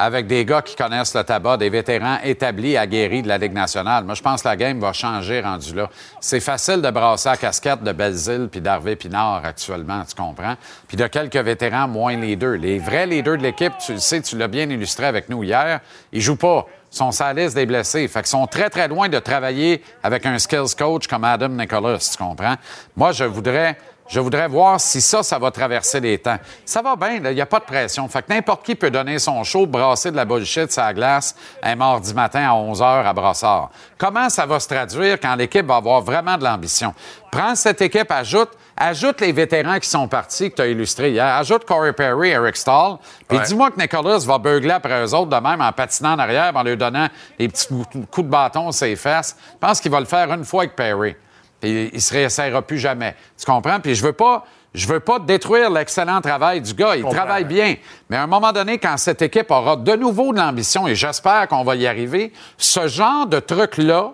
[0.00, 4.04] avec des gars qui connaissent le tabac, des vétérans établis, aguerris de la Ligue nationale.
[4.04, 5.90] Moi, je pense que la game va changer rendu là.
[6.20, 10.54] C'est facile de brasser la casquette de Belzile puis d'Harvey Pinard actuellement, tu comprends?
[10.86, 12.54] Puis de quelques vétérans, moins les deux.
[12.54, 15.80] Les vrais leaders de l'équipe, tu le sais, tu l'as bien illustré avec nous hier,
[16.12, 16.66] ils jouent pas.
[16.90, 18.08] Sont la liste des blessés.
[18.08, 22.08] Fait qu'ils sont très, très loin de travailler avec un skills coach comme Adam Nicholas,
[22.10, 22.54] tu comprends?
[22.96, 23.76] Moi, je voudrais...
[24.08, 26.38] Je voudrais voir si ça, ça va traverser les temps.
[26.64, 28.08] Ça va bien, il n'y a pas de pression.
[28.08, 31.36] Fait que n'importe qui peut donner son show, brasser de la bullshit sur la glace
[31.62, 33.70] un mardi matin à 11 h à Brassard.
[33.98, 36.94] Comment ça va se traduire quand l'équipe va avoir vraiment de l'ambition?
[37.30, 41.26] Prends cette équipe, ajoute, ajoute les vétérans qui sont partis, que tu as illustrés hier.
[41.26, 42.96] Ajoute Corey Perry, Eric Stahl.
[43.28, 43.44] Puis Ouais.
[43.44, 46.62] dis-moi que Nicholas va beugler après eux autres de même en patinant en arrière, en
[46.62, 49.36] leur donnant des petits coups coups de bâton sur ses fesses.
[49.52, 51.14] Je pense qu'il va le faire une fois avec Perry.
[51.60, 53.14] Puis il se réessayera plus jamais.
[53.36, 53.80] Tu comprends?
[53.80, 54.44] Puis je veux pas.
[54.74, 56.94] Je veux pas détruire l'excellent travail du gars.
[56.94, 57.76] Il travaille bien.
[58.10, 61.48] Mais à un moment donné, quand cette équipe aura de nouveau de l'ambition, et j'espère
[61.48, 64.12] qu'on va y arriver, ce genre de truc-là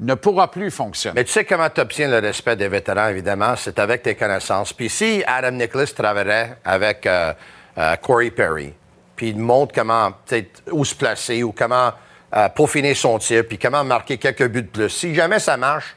[0.00, 1.14] ne pourra plus fonctionner.
[1.14, 4.72] Mais tu sais comment tu obtiens le respect des vétérans, évidemment, c'est avec tes connaissances.
[4.72, 7.32] Puis si Adam Nicholas travaillerait avec euh,
[7.76, 8.72] euh, Corey Perry,
[9.14, 11.92] puis il montre comment, peut-être, où se placer ou comment
[12.34, 15.96] euh, peaufiner son tir, puis comment marquer quelques buts de plus, si jamais ça marche,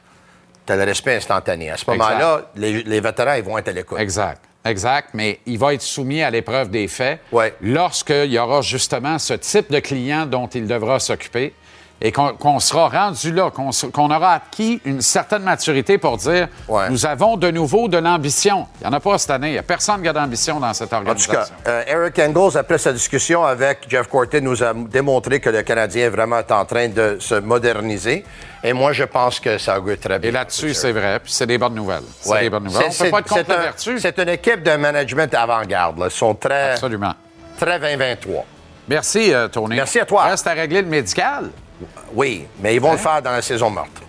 [0.65, 1.69] tu as le respect instantané.
[1.71, 3.99] À ce moment-là, les, les vétérans, ils vont être à l'écoute.
[3.99, 4.41] Exact.
[4.65, 7.54] Exact, mais il va être soumis à l'épreuve des faits Ouais.
[7.62, 11.54] lorsqu'il y aura justement ce type de client dont il devra s'occuper.
[12.06, 16.89] Et qu'on sera rendu là, qu'on aura acquis une certaine maturité pour dire Ouais.
[16.89, 18.67] nous avons de nouveau de l'ambition.
[18.81, 19.47] Il n'y en a pas cette année.
[19.47, 21.33] Il n'y a personne qui a d'ambition dans cette En tout organisation.
[21.63, 25.62] cas, euh, Eric Engels, après sa discussion avec Jeff Corton, nous a démontré que le
[25.63, 28.25] Canadien vraiment est en train de se moderniser.
[28.65, 30.29] Et moi, je pense que ça augure très bien.
[30.29, 32.04] et là-dessus, c'est vrai, puis c'est des bonnes nouvelles.
[32.19, 32.41] C'est Ouais.
[32.41, 32.87] des bonnes nouvelles.
[32.89, 33.99] On peut pas être c'est- contre la c'est un- vertu.
[33.99, 36.01] C'est une équipe de management avant-garde.
[36.06, 37.13] Ils sont très, Absolument.
[37.58, 38.45] très 20-23.
[38.89, 39.75] Merci, euh, Tony.
[39.77, 40.23] Merci à toi.
[40.25, 41.49] Reste à régler le médical.
[42.13, 44.02] Oui, mais ils vont le faire dans la saison morte.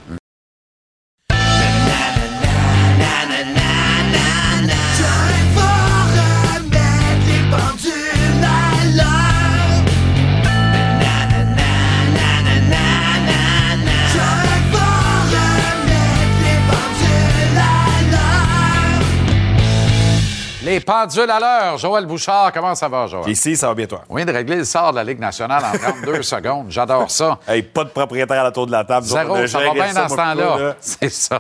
[20.75, 21.79] Les pendules à l'heure.
[21.79, 23.29] Joël Bouchard, comment ça va, Joël?
[23.29, 24.03] Ici, ça va bien, toi?
[24.11, 26.67] Vient de régler le sort de la Ligue nationale en 32 secondes.
[26.69, 27.39] J'adore ça.
[27.47, 29.07] Hey, pas de propriétaire à la tour de la table.
[29.07, 30.59] Zéro, ça va bien dans ce temps-là.
[30.59, 30.75] là.
[30.81, 31.39] C'est ça.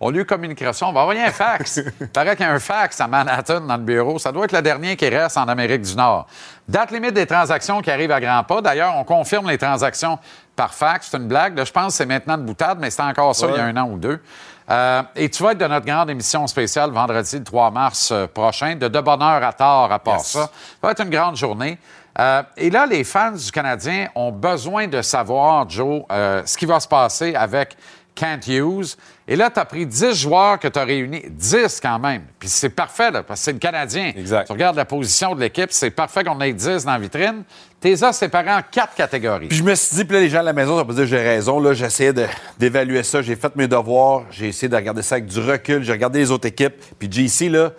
[0.00, 0.88] On lui communiquera ça.
[0.88, 1.82] On va envoyer un fax.
[2.00, 4.18] Il paraît qu'il y a un fax à Manhattan dans le bureau.
[4.18, 6.26] Ça doit être le dernier qui reste en Amérique du Nord.
[6.66, 8.60] Date limite des transactions qui arrivent à grands pas.
[8.60, 10.18] D'ailleurs, on confirme les transactions
[10.56, 11.10] par fax.
[11.12, 11.56] C'est une blague.
[11.56, 13.64] Là, je pense que c'est maintenant de boutade, mais c'était encore ça il y a
[13.66, 14.20] un an ou deux.
[14.70, 18.26] Euh, et tu vas être de notre grande émission spéciale vendredi le 3 mars euh,
[18.26, 20.26] prochain, de De bonne heure à tard à part Yes.
[20.28, 20.42] ça.
[20.44, 20.50] Ça
[20.82, 21.78] va être une grande journée.
[22.18, 26.64] Euh, et là, les fans du Canadien ont besoin de savoir, Joe, euh, ce qui
[26.64, 27.76] va se passer avec
[28.14, 28.96] Kent Hughes.
[29.26, 31.24] Et là, tu as pris 10 joueurs que tu as réunis.
[31.28, 32.22] 10 quand même.
[32.38, 34.12] Puis c'est parfait, là, parce que c'est le Canadien.
[34.16, 34.46] Exact.
[34.46, 37.42] Tu regardes la position de l'équipe, c'est parfait qu'on ait 10 dans la vitrine.
[37.84, 39.48] T'es as séparés en quatre catégories.
[39.48, 41.04] Puis je me suis dit, puis là, les gens à la maison, ça pas dire
[41.04, 41.60] j'ai raison.
[41.60, 42.14] Là, j'essayais
[42.58, 43.20] d'évaluer ça.
[43.20, 44.22] J'ai fait mes devoirs.
[44.30, 45.82] J'ai essayé de regarder ça avec du recul.
[45.82, 46.76] J'ai regardé les autres équipes.
[46.98, 47.72] Puis JC, là,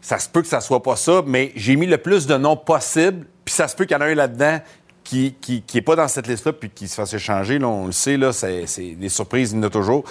[0.00, 2.56] ça se peut que ça soit pas ça, mais j'ai mis le plus de noms
[2.56, 3.26] possible.
[3.44, 4.60] Puis ça se peut qu'il y en a un là-dedans
[5.04, 7.58] qui qui, qui pas dans cette liste-là, puis qui se fasse échanger.
[7.58, 10.04] Là, on le sait, là, c'est des surprises, il y en a toujours.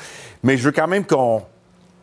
[0.44, 1.42] Mais je veux quand même qu'on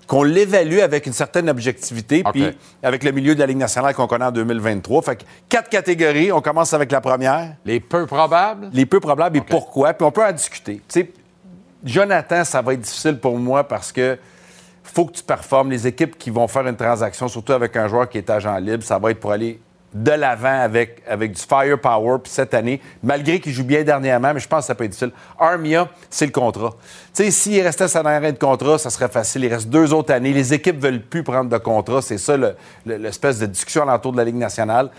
[0.07, 2.47] qu'on l'évalue avec une certaine objectivité, puis
[2.83, 5.03] avec le milieu de la Ligue nationale qu'on connaît en 2023.
[5.03, 6.31] Fait que quatre catégories.
[6.33, 8.71] On commence avec la première Les peu probables?
[8.73, 9.93] les peu probables et pourquoi?
[9.95, 10.77] Puis on peut en discuter.
[10.89, 11.11] Tu sais,
[11.85, 14.19] Jonathan, ça va être difficile pour moi parce que
[14.83, 15.71] faut que tu performes.
[15.71, 18.85] Les équipes qui vont faire une transaction, surtout avec un joueur qui est agent libre,
[18.85, 19.61] ça va être pour aller
[20.03, 22.19] de l'avant avec, avec du firepower.
[22.23, 24.91] Puis cette année, malgré qu'il joue bien dernièrement, mais je pense que ça peut être
[24.91, 25.13] difficile.
[25.39, 26.71] Armia, c'est le contrat.
[27.15, 29.45] Tu sais, s'il restait sa dernière de contrat, ça serait facile.
[29.45, 30.33] Il reste deux autres années.
[30.33, 32.03] Les équipes veulent plus prendre de contrat.
[32.03, 34.91] C'est ça le- le- l'espèce de discussion alentour de la Ligue nationale.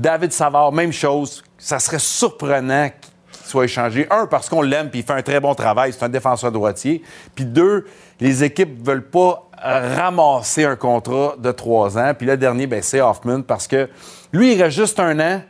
[0.00, 1.42] David Savard, même chose.
[1.58, 4.06] Ça serait surprenant qu'il soit échangé.
[4.10, 5.92] Un, parce qu'on l'aime puis il fait un très bon travail.
[5.92, 7.02] C'est un défenseur droitier.
[7.34, 7.84] Puis deux,
[8.20, 12.12] les équipes veulent pas ramasser un contrat de trois ans.
[12.16, 13.88] Puis le dernier, ben, c'est Hoffman parce que
[14.32, 15.42] lui, il reste juste un an.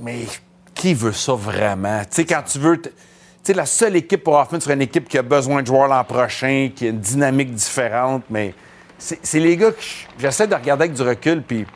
[0.00, 0.26] Mais
[0.74, 2.00] qui veut ça vraiment?
[2.00, 2.80] Tu sais, quand tu veux.
[2.80, 2.90] Tu
[3.42, 6.04] sais, la seule équipe pour Hoffman serait une équipe qui a besoin de joueurs l'an
[6.04, 8.54] prochain, qui a une dynamique différente, mais
[8.98, 11.66] c'est c'est les gars que je- j'essaie de regarder avec du recul, puis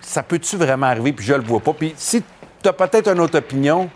[0.00, 1.72] ça peut-tu vraiment arriver, puis je le vois pas.
[1.72, 2.22] Puis si
[2.62, 3.88] tu as peut-être une autre opinion,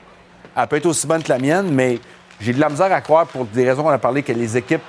[0.56, 1.98] elle peut être aussi bonne que la mienne, mais
[2.40, 4.82] j'ai de la misère à croire, pour des raisons qu'on a parlé, que les équipes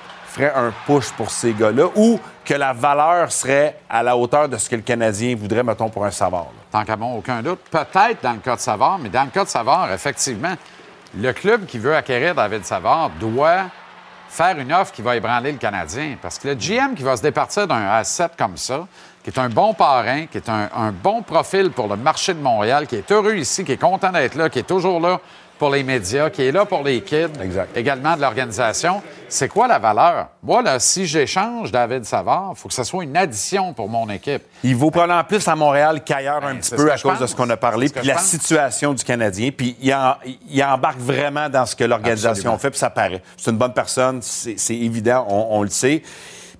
[0.44, 4.70] un push pour ces gars-là, ou que la valeur serait à la hauteur de ce
[4.70, 6.48] que le Canadien voudrait, mettons, pour un Savard.
[6.72, 7.60] Tant qu'à moi, aucun doute.
[7.72, 10.54] Peut-être dans le cas de Savard, mais dans le cas de Savard, effectivement,
[11.18, 13.64] le club qui veut acquérir David Savard doit
[14.28, 16.18] faire une offre qui va ébranler le Canadien.
[16.22, 18.86] Parce que le GM qui va se départir d'un asset comme ça,
[19.24, 22.40] qui est un bon parrain, qui est un, un bon profil pour le marché de
[22.40, 25.20] Montréal, qui est heureux ici, qui est content d'être là, qui est toujours là
[25.58, 27.76] pour les médias, qui est là pour les kids, Exact.
[27.78, 30.28] également de l'organisation, c'est quoi la valeur?
[30.44, 34.10] Moi, là, si j'échange David Savard, il faut que ce soit une addition pour mon
[34.10, 34.44] équipe.
[34.64, 37.26] Il vaut probablement plus à Montréal qu'ailleurs un Ben, petit c'est peu à cause de
[37.26, 38.24] ce qu'on a parlé, puis la pense.
[38.26, 39.50] situation du Canadien.
[39.56, 40.16] Puis il, en-
[40.50, 43.22] il embarque vraiment dans ce que l'organisation fait, puis ça paraît.
[43.38, 46.02] C'est une bonne personne, c'est évident, on, on le sait.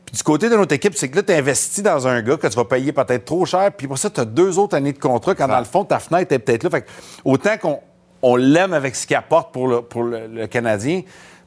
[0.06, 2.48] Puis du côté de notre équipe, c'est que là, tu investis dans un gars que
[2.48, 5.00] tu vas payer peut-être trop cher, puis pour ça, tu as deux autres années de
[5.00, 6.70] contrat, quand dans le fond, ta fenêtre est peut-être là.
[6.70, 6.88] Fait que
[7.26, 7.80] autant qu'on
[8.28, 11.02] on l'aime avec ce qu'il apporte pour le, pour le, le Canadien,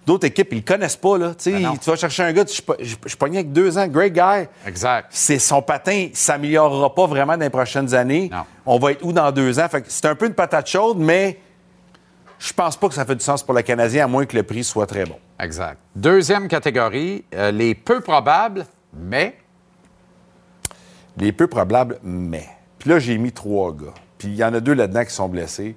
[0.07, 1.19] d'autres équipes, ils le connaissent pas.
[1.19, 1.33] Là.
[1.47, 3.87] Ben tu vas chercher un gars, tu- je je- je suis pogné avec deux ans,
[3.89, 5.09] great guy Exact.
[5.11, 8.31] c'est son patin ne s'améliorera pas vraiment dans les prochaines années.
[8.33, 8.45] Non.
[8.65, 9.69] On va être où dans deux ans?
[9.69, 11.39] Fait c'est un peu une patate chaude, mais
[12.39, 14.45] je pense pas que ça fait du sens pour le Canadien, à moins que le
[14.45, 15.17] prix soit très bon.
[15.41, 15.79] Exact.
[15.97, 18.65] Deuxième catégorie, euh, les peu probables,
[18.95, 19.37] mais
[21.17, 22.47] Les peu probables, mais.
[22.79, 23.95] Puis là, j'ai mis trois gars.
[24.19, 25.75] Puis il y en a deux là-dedans qui sont blessés.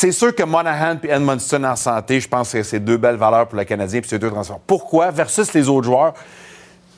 [0.00, 3.48] C'est sûr que Monahan et Edmondson en santé, je pense que c'est deux belles valeurs
[3.48, 4.60] pour le Canadien puis c'est deux transferts.
[4.64, 5.10] Pourquoi?
[5.10, 6.14] Versus les autres joueurs,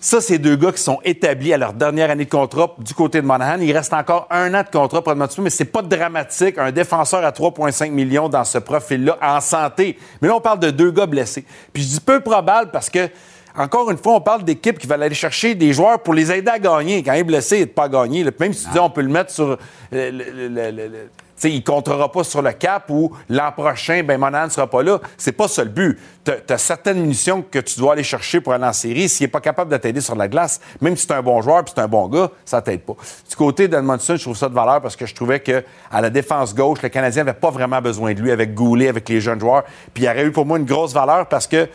[0.01, 3.23] Ça, c'est deux gars qui sont établis à leur dernière année de contrat du côté
[3.23, 3.59] de Monahan.
[3.63, 6.59] Il reste encore un an de contrat pour Edmondson, mais c'est pas dramatique.
[6.59, 9.99] Un défenseur à 3,5 millions dans ce profil-là, en santé.
[10.21, 11.47] Mais là, on parle de deux gars blessés.
[11.73, 13.09] Puis je dis peu probable parce que,
[13.57, 16.51] encore une fois, on parle d'équipes qui veulent aller chercher des joueurs pour les aider
[16.51, 17.03] à gagner.
[17.03, 18.25] Quand il est blessé, il n'est pas gagné.
[18.39, 19.57] Même si tu dis on peut le mettre sur.
[19.91, 21.09] le- le- le-
[21.45, 24.83] il ne comptera pas sur le cap ou l'an prochain, ben Monahan ne sera pas
[24.83, 25.01] là.
[25.17, 25.99] C'est pas ça le but.
[26.25, 29.09] Tu as, certaines munitions que tu dois aller chercher pour aller en série.
[29.09, 31.65] S'il n'est pas capable de t'aider sur la glace, même si c'est un bon joueur
[31.65, 32.95] puis c'est un bon gars, ça t'aide pas.
[33.29, 36.11] Du côté d'Edmondson, je trouve ça de valeur parce que je trouvais que à la
[36.11, 39.41] défense gauche, le Canadien n'avait pas vraiment besoin de lui avec Goulet, avec les jeunes
[39.41, 39.65] joueurs.
[39.95, 41.69] Puis il aurait eu pour moi une grosse valeur parce que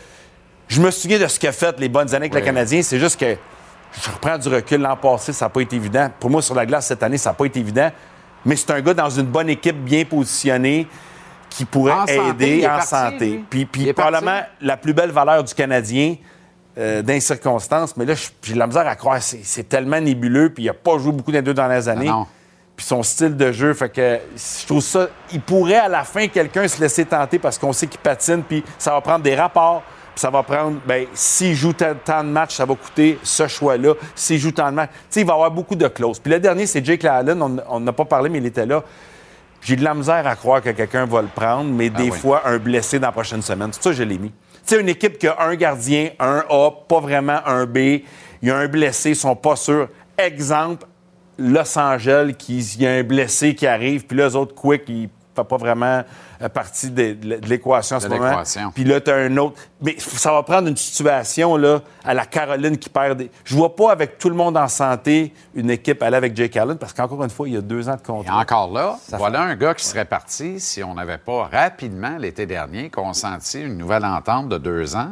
[0.68, 2.82] je me souviens de ce qu'a fait les bonnes années avec le Canadien.
[2.82, 3.36] C'est juste que
[4.02, 4.80] je reprends du recul.
[4.80, 6.10] L'an passé, ça n'a pas été évident.
[6.18, 7.90] Pour moi, sur la glace cette année, ça n'a pas été évident.
[8.46, 10.86] Mais c'est un gars dans une bonne équipe, bien positionné,
[11.50, 13.44] qui pourrait En aider en parti, santé.
[13.50, 14.50] Puis, puis probablement parti.
[14.60, 16.16] la plus belle valeur du Canadien
[16.78, 17.96] euh, dans les circonstances.
[17.96, 19.20] Mais là, j'ai de la misère à croire.
[19.20, 20.50] C'est, c'est tellement nébuleux.
[20.50, 22.08] Puis il n'a pas joué beaucoup dans les deux dernières années.
[22.08, 22.26] non.
[22.76, 25.08] Puis son style de jeu, fait que je trouve ça.
[25.32, 28.62] Il pourrait à la fin quelqu'un se laisser tenter parce qu'on sait qu'il patine, puis
[28.78, 29.82] ça va prendre des rapports,
[30.16, 30.78] ça va prendre.
[30.86, 33.94] Ben, s'il joue tant de matchs, ça va coûter ce choix-là.
[34.14, 36.18] S'il joue tant de matchs, tu sais, il va y avoir beaucoup de clauses.
[36.18, 37.40] Puis le dernier, c'est Jake Allen.
[37.68, 38.82] On n'a pas parlé, mais il était là.
[39.60, 42.18] J'ai de la misère à croire que quelqu'un va le prendre, mais des oui.
[42.18, 43.70] fois, un blessé dans la prochaine semaine.
[43.72, 44.30] C'est ça que je l'ai mis.
[44.30, 48.02] Tu sais, une équipe qui a un gardien, un A, pas vraiment un B, il
[48.42, 49.88] y a un blessé, ils sont pas sûrs.
[50.18, 50.86] Exemple,
[51.38, 55.08] Los Angeles, il y a un blessé qui arrive, puis eux autres, Quick, il ne
[55.34, 56.02] fait pas vraiment
[56.48, 58.30] partie de, de- de l'équation en De ce moment.
[58.30, 58.70] l'équation.
[58.74, 59.56] Puis là, tu as un autre.
[59.80, 63.30] Mais ça va prendre une situation là, à la Caroline qui perd des.
[63.44, 66.76] Je vois pas avec tout le monde en santé une équipe aller avec Jake Allen
[66.78, 68.38] parce qu'encore une fois, il y a deux ans de Et contrat.
[68.40, 72.90] encore là, voilà un gars qui serait parti si on n'avait pas rapidement, l'été dernier,
[72.90, 75.10] consenti une nouvelle entente de deux ans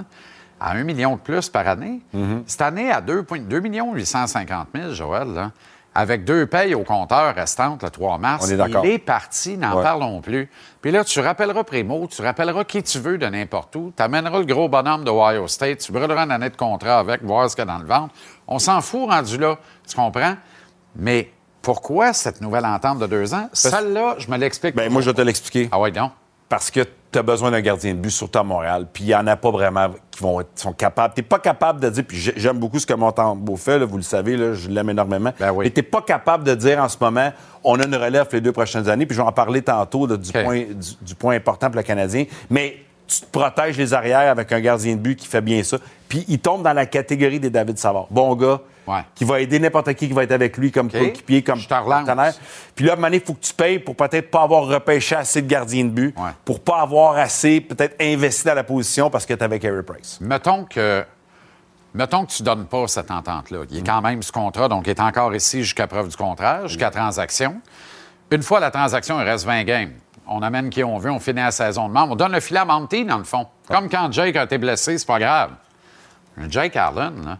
[0.61, 2.01] à un million de plus par année.
[2.15, 2.43] Mm-hmm.
[2.47, 5.51] Cette année, à 2, 2 850 000, Joël, là,
[5.95, 8.85] avec deux payes au compteur restantes le 3 mars, On est d'accord.
[8.85, 9.83] il est parti, n'en Ouais.
[9.83, 10.49] parlons plus.
[10.85, 14.41] Puis là, tu rappelleras Prémo, tu rappelleras qui tu veux de n'importe où, tu amèneras
[14.41, 17.57] le gros bonhomme de Ohio State, tu brûleras une année de contrat avec, voir ce
[17.57, 18.15] qu'il y a dans le ventre.
[18.47, 19.57] On s'en fout rendu là,
[19.89, 20.35] tu comprends?
[20.95, 21.33] Mais
[21.63, 23.49] pourquoi cette nouvelle entente de deux ans?
[23.55, 24.75] Celle-là, je me l'explique.
[24.75, 25.71] Ben, moi, je vais te l'expliquer.
[25.73, 26.13] Ah oui, donc?
[26.51, 26.81] Parce que
[27.15, 28.87] tu as besoin d'un gardien de but, surtout à Montréal.
[28.93, 31.15] Puis il n'y en a pas vraiment qui vont être, sont capables.
[31.15, 33.85] Tu n'es pas capable de dire, puis j'ai- j'aime beaucoup ce que Montembeau fait, là,
[33.85, 35.33] vous le savez, là, je l'aime énormément.
[35.41, 35.65] Ben oui.
[35.67, 38.41] Mais tu n'es pas capable de dire en ce moment, on a une relève les
[38.41, 41.35] deux prochaines années, puis je vais en parler tantôt là, du, point, du, du point
[41.37, 42.25] important pour le Canadien.
[42.51, 45.79] Mais tu te protèges les arrières avec un gardien de but qui fait bien ça.
[46.09, 48.07] Puis il tombe dans la catégorie des David Savard.
[48.11, 49.01] Bon gars, Ouais.
[49.15, 52.35] qui va aider n'importe qui qui va être avec lui comme coéquipier, comme partenaire.
[52.75, 54.65] Puis là, à un moment donné, il faut que tu payes pour peut-être pas avoir
[54.67, 56.31] repêché assez de gardiens de but, Ouais.
[56.45, 60.19] pour pas avoir assez, peut-être, investi dans la position parce que tu avec Harry Price.
[60.21, 61.05] Mettons que.
[61.95, 63.61] Mettons que tu ne donnes pas cette entente-là.
[63.71, 66.67] Il est quand même sous contrat, donc il est encore ici jusqu'à preuve du contraire,
[66.67, 67.61] jusqu'à transaction.
[68.33, 69.93] Une fois la transaction, il reste 20 games.
[70.27, 72.15] On amène qui on veut, on finit la saison de membre.
[72.15, 73.47] On donne le filet à Monty, dans le fond.
[73.69, 75.51] Comme quand Jake a été blessé, c'est pas grave.
[76.37, 77.39] Un Jake Allen, là,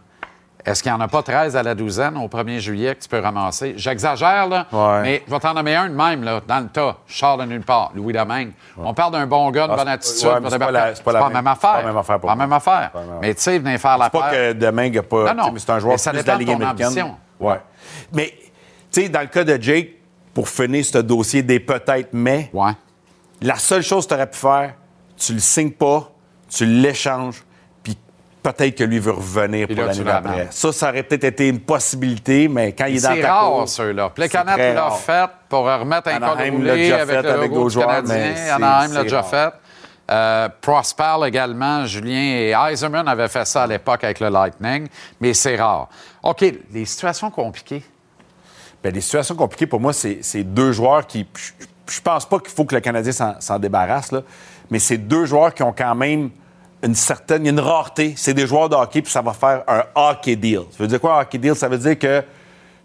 [0.65, 3.07] est-ce qu'il n'y en a pas 13 à la douzaine au 1er juillet que tu
[3.09, 3.73] peux ramasser?
[3.77, 5.01] J'exagère, là, Ouais.
[5.03, 6.97] mais je vais t'en nommer un de même, là, dans le tas.
[7.07, 7.91] Sors de nulle part.
[7.95, 8.51] Louis Domingue.
[8.77, 10.27] On parle d'un bon gars, de Ah, bonne attitude.
[10.27, 11.71] ouais, c'est pas la- c'est pas la la même- affaire.
[11.71, 12.91] pas la même affaire pour Pas même affaire.
[13.21, 15.33] Mais tu sais, venir faire la C'est pas que demain, il n'y a pas.
[15.33, 15.53] Non, non.
[15.57, 16.85] C'est un joueur Mais ça plus de la Ligue américaine.
[16.87, 17.15] ambition.
[17.39, 17.59] Ouais.
[18.13, 18.33] Mais,
[18.91, 19.89] tu sais, dans le cas de Jake,
[20.33, 22.51] pour finir ce dossier des peut-être mais,
[23.41, 24.73] la seule chose que tu aurais pu faire,
[25.17, 26.09] tu le signes pas,
[26.49, 27.43] tu l'échanges,
[28.53, 30.47] peut-être que lui veut revenir Puis pour l'année d'après.
[30.51, 33.51] Ça, ça aurait peut-être été une possibilité, mais quand il est dans C'est ta rare,
[33.51, 34.07] cour, ceux-là.
[34.09, 34.97] c'est Plekanec très l'a rare.
[34.99, 38.33] fait pour remettre un l'a roulé avec fait le avec logo du Canadien.
[38.55, 39.29] Anaheim l'a déjà rare.
[39.29, 39.49] fait.
[40.11, 44.87] Euh, Prosper également, Julien et Eiserman avaient fait ça à l'époque avec le Lightning,
[45.19, 45.89] mais c'est rare.
[46.21, 47.83] OK, les situations compliquées.
[48.83, 51.25] Ben, les situations compliquées, pour moi, c'est deux joueurs qui.
[51.35, 51.51] Je,
[51.95, 54.21] je pense pas qu'il faut que le Canadien s'en- s'en débarrasse, là,
[54.69, 56.29] mais c'est deux joueurs qui ont quand même
[56.85, 57.43] une certaine.
[57.43, 58.13] Il y a une rareté.
[58.15, 60.61] C'est des joueurs de hockey, puis ça va faire un hockey deal.
[60.71, 61.55] Ça veut dire quoi, un hockey deal?
[61.55, 62.23] Ça veut dire que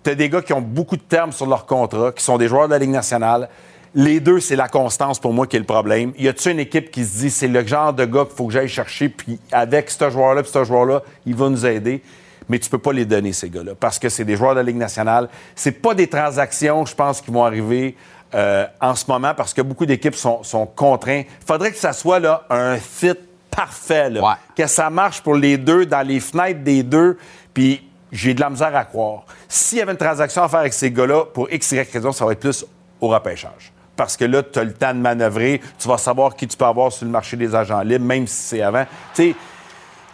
[0.02, 2.48] tu as des gars qui ont beaucoup de termes sur leur contrat, qui sont des
[2.48, 3.48] joueurs de la Ligue nationale.
[3.94, 6.12] Les deux, c'est la constance pour moi qui est le problème.
[6.16, 8.52] Y a-tu une équipe qui se dit, c'est le genre de gars qu'il faut que
[8.52, 12.02] j'aille chercher, puis avec ce joueur-là, puis ce joueur-là, il va nous aider?
[12.50, 14.64] mais tu peux pas les donner, ces gars-là, parce que c'est des joueurs de la
[14.64, 15.28] Ligue nationale.
[15.54, 17.94] C'est pas des transactions, je pense, qui vont arriver
[18.34, 21.20] euh, en ce moment, parce que beaucoup d'équipes sont, sont contraints.
[21.20, 23.14] Il faudrait que ça soit là, un fit
[23.50, 24.20] parfait, là.
[24.22, 24.34] Ouais.
[24.56, 27.18] que ça marche pour les deux, dans les fenêtres des deux,
[27.52, 29.24] puis j'ai de la misère à croire.
[29.48, 32.24] S'il y avait une transaction à faire avec ces gars-là, pour X, Y raison, ça
[32.24, 32.64] va être plus
[33.00, 33.72] au repêchage.
[33.96, 36.64] Parce que là, tu as le temps de manœuvrer, tu vas savoir qui tu peux
[36.64, 38.84] avoir sur le marché des agents libres, même si c'est avant.
[39.14, 39.34] Tu sais,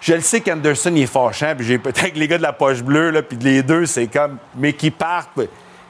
[0.01, 2.83] Je le sais qu'Anderson, il est fâchant, puis j'ai peut-être les gars de la poche
[2.83, 4.39] bleue, là, puis les deux, c'est comme.
[4.57, 5.47] Mais qui partent, ben,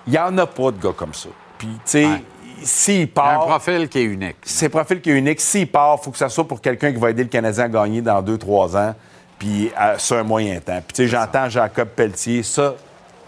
[0.06, 1.28] il n'y en a pas de gars comme ça.
[1.58, 2.22] Puis, tu sais, Ouais.
[2.62, 3.42] S'il Il y a part.
[3.42, 4.36] un profil qui est unique.
[4.42, 5.40] C'est un profil qui est unique.
[5.40, 7.68] S'il part, il faut que ça soit pour quelqu'un qui va aider le Canadien à
[7.68, 8.94] gagner dans deux, trois ans,
[9.38, 10.80] puis sur un moyen temps.
[10.86, 12.42] Puis, tu sais, j'entends Jacob Pelletier.
[12.42, 12.74] Ça,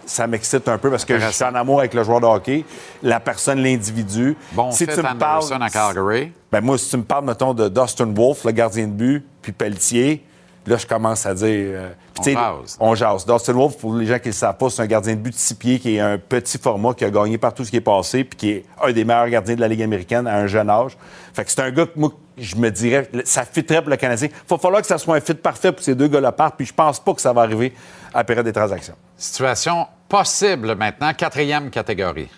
[0.07, 2.65] ça m'excite un peu parce que je suis en amour avec le joueur de hockey,
[3.03, 4.37] la personne, l'individu.
[4.53, 6.33] Bon si tu me parles, à Calgary.
[6.51, 9.53] ben moi, si tu me parles, mettons, de Dustin Wolf, le gardien de but, puis
[9.53, 10.25] Pelletier,
[10.69, 11.47] là, je commence à dire.
[11.49, 12.77] euh, On jase.
[12.81, 13.27] On jase.
[13.27, 15.31] Dustin Wolf, pour les gens qui ne le savent pas, c'est un gardien de but
[15.33, 17.77] de six pieds qui est un petit format, qui a gagné par tout ce qui
[17.77, 20.47] est passé, puis qui est un des meilleurs gardiens de la Ligue américaine à un
[20.47, 20.97] jeune âge.
[21.33, 24.29] Fait que c'est un gars que moi, je me dirais, ça fitterait pour le Canadien.
[24.31, 26.67] Il va falloir que ça soit un fit parfait pour ces deux gars-là partent, puis
[26.67, 27.73] je pense pas que ça va arriver
[28.15, 28.95] à la période des transactions.
[29.17, 32.29] Situation possible maintenant, quatrième catégorie.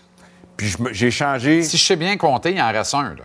[0.57, 1.63] Puis j'ai changé.
[1.63, 3.15] Si je sais bien compter, il en reste un.
[3.15, 3.25] Là.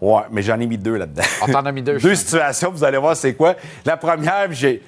[0.00, 1.22] Ouais, mais j'en ai mis deux là-dedans.
[1.40, 3.54] Ah, t'en as mis deux, deux situations, vous allez voir c'est quoi.
[3.84, 4.82] La première, j'ai.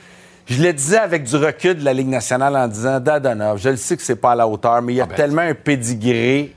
[0.47, 3.77] Je le disais avec du recul de la Ligue nationale en disant Dadonov, je le
[3.77, 6.55] sais que c'est pas à la hauteur, mais il y a ben, tellement un pédigré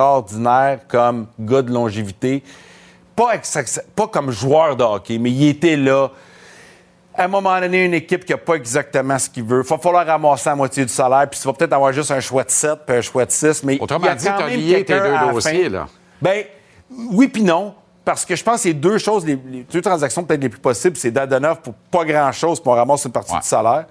[0.00, 2.42] extraordinaire comme gars de longévité.
[3.14, 6.08] Pas, ex- pas comme joueur de hockey, mais il était là.
[7.14, 9.62] À un moment donné, une équipe qui n'a pas exactement ce qu'il veut.
[9.64, 12.20] Il va falloir ramasser la moitié du salaire, puis tu vas peut-être avoir juste un
[12.20, 13.64] choix de 7 puis un choix de 6.
[13.64, 15.86] Mais Autrement il y a dit, t'as même lié tes deux dossiers, là.
[16.20, 16.44] Ben
[16.90, 17.74] oui puis non.
[18.06, 20.60] Parce que je pense que c'est deux choses, les, les deux transactions peut-être les plus
[20.60, 23.40] possibles, c'est Dadonov pour pas grand-chose, puis on ramasse une partie Ouais.
[23.40, 23.84] du salaire.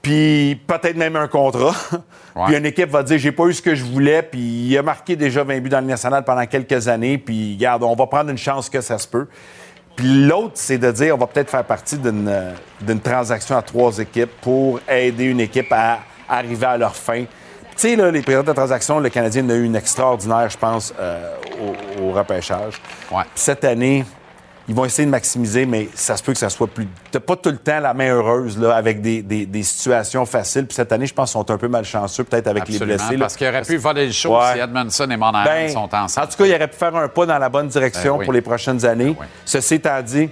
[0.00, 1.74] Puis peut-être même un contrat.
[2.36, 2.46] Ouais.
[2.46, 4.82] puis une équipe va dire j'ai pas eu ce que je voulais, puis il a
[4.82, 8.28] marqué déjà 20 buts dans le national pendant quelques années, puis regarde, on va prendre
[8.28, 9.28] une chance que ça se peut.
[9.94, 13.62] Puis l'autre, c'est de dire on va peut-être faire partie d'une euh, d'une transaction à
[13.62, 17.24] trois équipes pour aider une équipe à arriver à leur fin.
[17.76, 20.94] Tu sais, les périodes de transaction, le Canadien en a eu une extraordinaire, je pense,
[20.98, 21.34] euh,
[21.98, 22.80] au, au repêchage.
[23.10, 23.24] Ouais.
[23.34, 24.04] Cette année,
[24.68, 26.86] ils vont essayer de maximiser, mais ça se peut que ça soit plus.
[27.10, 30.66] T'as pas tout le temps la main heureuse là, avec des, des- des situations faciles.
[30.66, 33.12] Puis cette année, je pense qu'ils sont un peu malchanceux, peut-être avec Absolument, les blessés.
[33.14, 33.18] là.
[33.18, 34.52] parce qu'il aurait pu voler le show Ouais.
[34.54, 36.26] si Edmondson et Monahan Ben, sont ensemble.
[36.26, 38.24] En tout cas, il aurait pu faire un pas dans la bonne direction Ben oui.
[38.24, 39.06] pour les prochaines années.
[39.12, 39.26] Ben oui.
[39.44, 40.30] Ceci étant dit,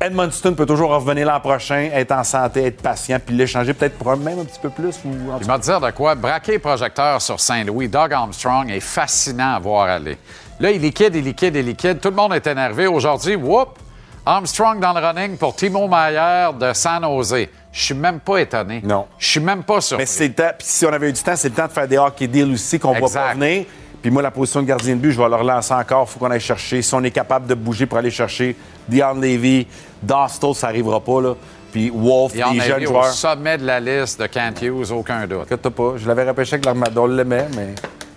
[0.00, 4.12] Edmundston peut toujours revenir l'an prochain, être en santé, être patient, puis l'échanger peut-être pour
[4.12, 4.94] un, même un petit peu plus.
[5.04, 6.14] Ou, en Il m'a dit de quoi?
[6.14, 10.16] Braquer projecteur sur Saint-Louis, Doug Armstrong est fascinant à voir aller.
[10.60, 12.00] Là, il liquide, il liquide, il liquide.
[12.00, 12.86] Tout le monde est énervé.
[12.86, 13.78] Aujourd'hui, whoop!
[14.24, 17.48] Armstrong dans le running pour Timo Mayer de San Jose.
[17.72, 18.82] Je suis même pas étonné.
[18.84, 19.06] Non.
[19.18, 20.02] Je suis même pas surpris.
[20.02, 20.50] Mais c'est le temps.
[20.58, 22.52] Puis si on avait eu du temps, c'est le temps de faire des hockey deals
[22.52, 23.20] aussi qu'on Exact.
[23.20, 23.64] pas venir.
[24.08, 26.06] Puis moi, la position de gardien de but, je vais le relancer encore.
[26.08, 26.80] Il faut qu'on aille chercher.
[26.80, 28.56] Si on est capable de bouger pour aller chercher
[28.88, 29.66] Dion Levy,
[30.02, 31.20] Dostal, ça n'arrivera pas.
[31.20, 31.34] Là.
[31.70, 33.12] Puis Wolf, les jeunes eu au joueurs.
[33.12, 35.42] sommet de la liste de Kent Hughes, aucun doute.
[35.42, 35.92] Inquiète-toi pas.
[35.98, 37.74] Je l'avais repêché avec l'Armada, on l'aimait, mais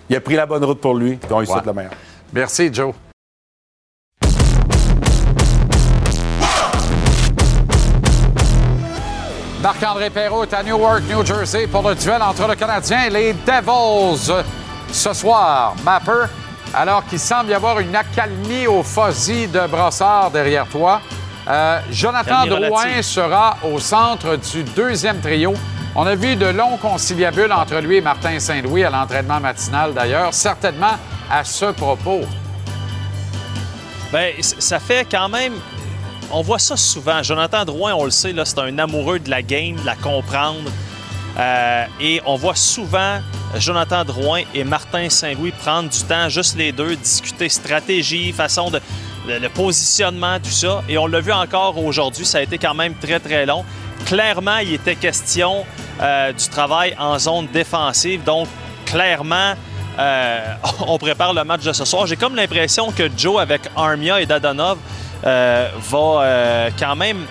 [0.08, 1.16] il a pris la bonne route pour lui.
[1.16, 1.92] Puis on lui souhaite le meilleur.
[2.32, 2.94] Merci, Joe.
[9.62, 13.34] Marc-André Perrault est à Newark, New Jersey, pour le duel entre le Canadien et les
[13.34, 14.32] Devils.
[14.92, 16.26] Ce soir, Mapper,
[16.74, 21.00] alors qu'il semble y avoir une accalmie au fuzzy de Brossard derrière toi,
[21.48, 25.54] euh, Jonathan Drouin sera au centre du deuxième trio.
[25.94, 30.32] On a vu de longs conciliabules entre lui et Martin Saint-Louis à l'entraînement matinal d'ailleurs,
[30.32, 30.94] certainement
[31.30, 32.20] à ce propos.
[34.42, 35.54] C- ça fait quand même.
[36.30, 37.22] On voit ça souvent.
[37.22, 40.70] Jonathan Drouin, on le sait, c'est un amoureux de la game, de la comprendre.
[41.38, 43.20] Euh, et on voit souvent
[43.56, 48.80] Jonathan Drouin et Martin Saint-Louis prendre du temps, juste les deux, discuter stratégie, façon de.
[49.24, 50.82] Le, positionnement, tout ça.
[50.88, 53.64] Et on l'a vu encore aujourd'hui, ça a été quand même très, très long.
[54.04, 55.64] Clairement, il était question
[56.00, 58.24] euh, du travail en zone défensive.
[58.24, 58.48] Donc,
[58.84, 59.54] clairement,
[59.96, 60.54] euh,
[60.88, 62.08] on prépare le match de ce soir.
[62.08, 64.78] J'ai comme l'impression que Joe, avec Armia et Dadonov,
[65.22, 67.24] va quand même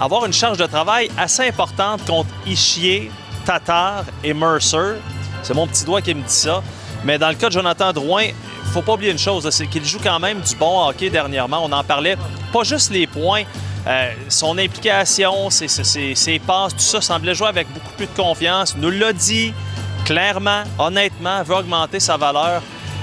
[0.00, 3.10] avoir une charge de travail assez importante contre Ishier,
[3.44, 4.96] Tatar et Mercer.
[5.42, 6.62] C'est mon petit doigt qui me dit ça.
[7.04, 9.84] Mais dans le cas de Jonathan Drouin, il faut pas oublier une chose, c'est qu'il
[9.84, 11.60] joue quand même du bon hockey dernièrement.
[11.64, 12.16] On en parlait,
[12.52, 13.44] pas juste les points,
[13.86, 18.06] euh, son implication, ses, ses- ses- ses passes, tout ça semblait jouer avec beaucoup plus
[18.06, 18.76] de confiance.
[18.76, 19.54] Nous l'a dit
[20.04, 22.60] clairement, honnêtement, veut augmenter sa valeur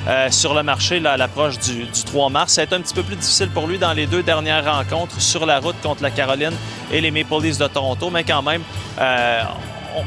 [0.08, 2.54] euh, sur le marché là, à l'approche du, du 3 mars.
[2.54, 5.20] Ça a été un petit peu plus difficile pour lui dans les deux dernières rencontres
[5.22, 6.54] sur la route contre la Caroline
[6.92, 8.62] et les Maple Leafs de Toronto, mais quand même,
[9.00, 9.42] euh,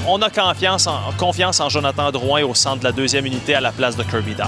[0.06, 3.54] on, on a confiance en, confiance en Jonathan Drouin au centre de la deuxième unité
[3.54, 4.46] à la place de Kirby Doc.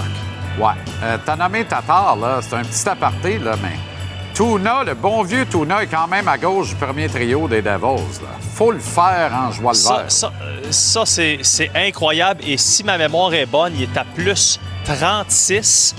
[0.59, 0.73] Ouais.
[1.03, 2.39] Euh, T'as nommé Tatar, là.
[2.41, 3.77] C'est un petit aparté, là, mais.
[4.33, 8.19] Tuna, le bon vieux Tuna, est quand même à gauche du premier trio des Devils.
[8.21, 8.29] Là.
[8.55, 10.11] Faut le faire en jouant le vert.
[10.11, 12.41] ça, euh, ça, c'est incroyable.
[12.43, 15.95] Et si ma mémoire est bonne, il est à plus 36.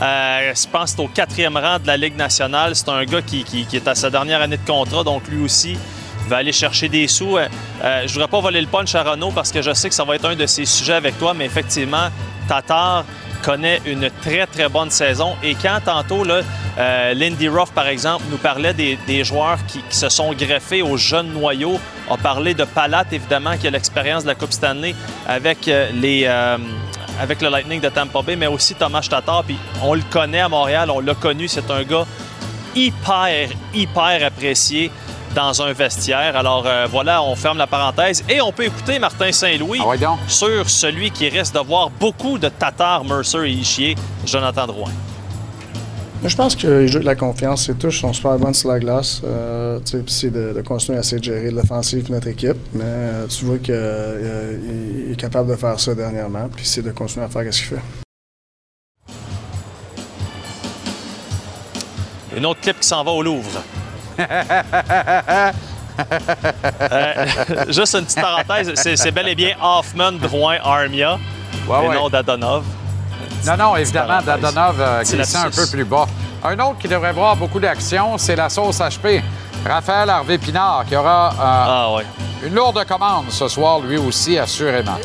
[0.00, 2.76] Euh, je pense que c'est au quatrième rang de la Ligue nationale.
[2.76, 5.76] C'est un gars qui, est à sa dernière année de contrat, donc lui aussi
[6.28, 7.36] va aller chercher des sous.
[7.36, 7.48] Euh,
[7.82, 10.04] euh, je voudrais pas voler le punch à Renault parce que je sais que ça
[10.04, 12.08] va être un de ses sujets avec toi, mais effectivement,
[12.46, 13.04] Tatar
[13.42, 15.34] connaît une très, très bonne saison.
[15.42, 20.32] Et quand tantôt, euh, Lindy Ruff, par exemple, nous parlait des, joueurs qui, se sont
[20.32, 21.78] greffés aux jeunes noyaux,
[22.08, 24.94] on parlait de Palat, évidemment, qui a l'expérience de la Coupe Stanley
[25.26, 26.28] avec, les,
[27.20, 29.44] avec le Lightning de Tampa Bay, mais aussi Thomas Tatar.
[29.44, 32.06] Puis on le connaît à Montréal, on l'a connu, c'est un gars
[32.74, 34.90] hyper, hyper apprécié
[35.34, 36.36] dans un vestiaire.
[36.36, 39.98] Alors euh, voilà, on ferme la parenthèse et on peut écouter Martin Saint-Louis Ah ouais
[40.26, 43.94] sur celui qui risque de voir beaucoup de Tatar, Mercer et Ishier,
[44.24, 44.92] Jonathan Drouin.
[46.24, 48.80] Je pense que les jeux de la confiance, c'est tous sont super bonnes sur la
[48.80, 49.22] glace.
[49.24, 52.26] Euh, tu sais, puis c'est de, de continuer à essayer de gérer l'offensive de notre
[52.28, 52.56] équipe.
[52.74, 53.72] Mais euh, tu vois qu'il
[55.12, 56.48] est capable de faire ça dernièrement.
[56.54, 57.82] Puis c'est de continuer à faire ce qu'il fait.
[62.36, 63.62] Une autre clip qui s'en va au Louvre.
[66.92, 67.24] Euh,
[67.70, 71.18] juste une petite parenthèse, c'est c'est bel et bien Hoffman, Drouin, Armia,
[71.68, 71.94] Ouais, et ouais.
[71.96, 72.62] non Dadonov.
[73.46, 74.20] Non, non, évidemment.
[74.24, 76.06] Dadonov euh, Petit glissait un peu plus bas.
[76.44, 79.22] Un autre qui devrait voir beaucoup d'action, c'est la sauce HP.
[79.66, 82.04] Raphaël Harvey-Pinard, qui aura euh, Ah ouais.
[82.44, 84.98] une lourde commande ce soir, lui aussi, assurément.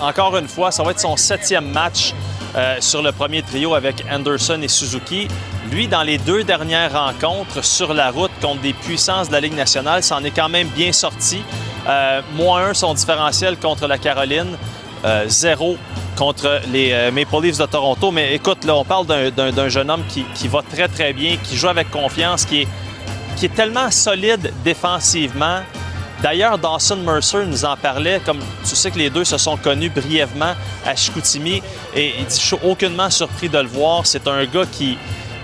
[0.00, 2.14] Encore une fois, ça va être son septième match
[2.56, 5.28] euh, sur le premier trio avec Anderson et Suzuki.
[5.70, 9.54] Lui, dans les deux dernières rencontres sur la route contre des puissances de la Ligue
[9.54, 11.42] nationale, s'en est quand même bien sorti.
[11.86, 14.56] Euh, moins un son différentiel contre la Caroline,
[15.04, 15.76] euh, zéro
[16.16, 18.10] contre les euh, Maple Leafs de Toronto.
[18.10, 21.56] Mais écoute, là, on parle d'un jeune homme qui, qui va très, très bien, qui
[21.56, 22.68] joue avec confiance, qui est,
[23.36, 25.60] qui est tellement solide défensivement.
[26.22, 29.88] D'ailleurs, Dawson Mercer nous en parlait, comme tu sais que les deux se sont connus
[29.88, 30.52] brièvement
[30.84, 31.62] à Chicoutimi,
[31.96, 34.04] et il dit, je suis aucunement surpris de le voir.
[34.04, 34.98] C'est un gars qui,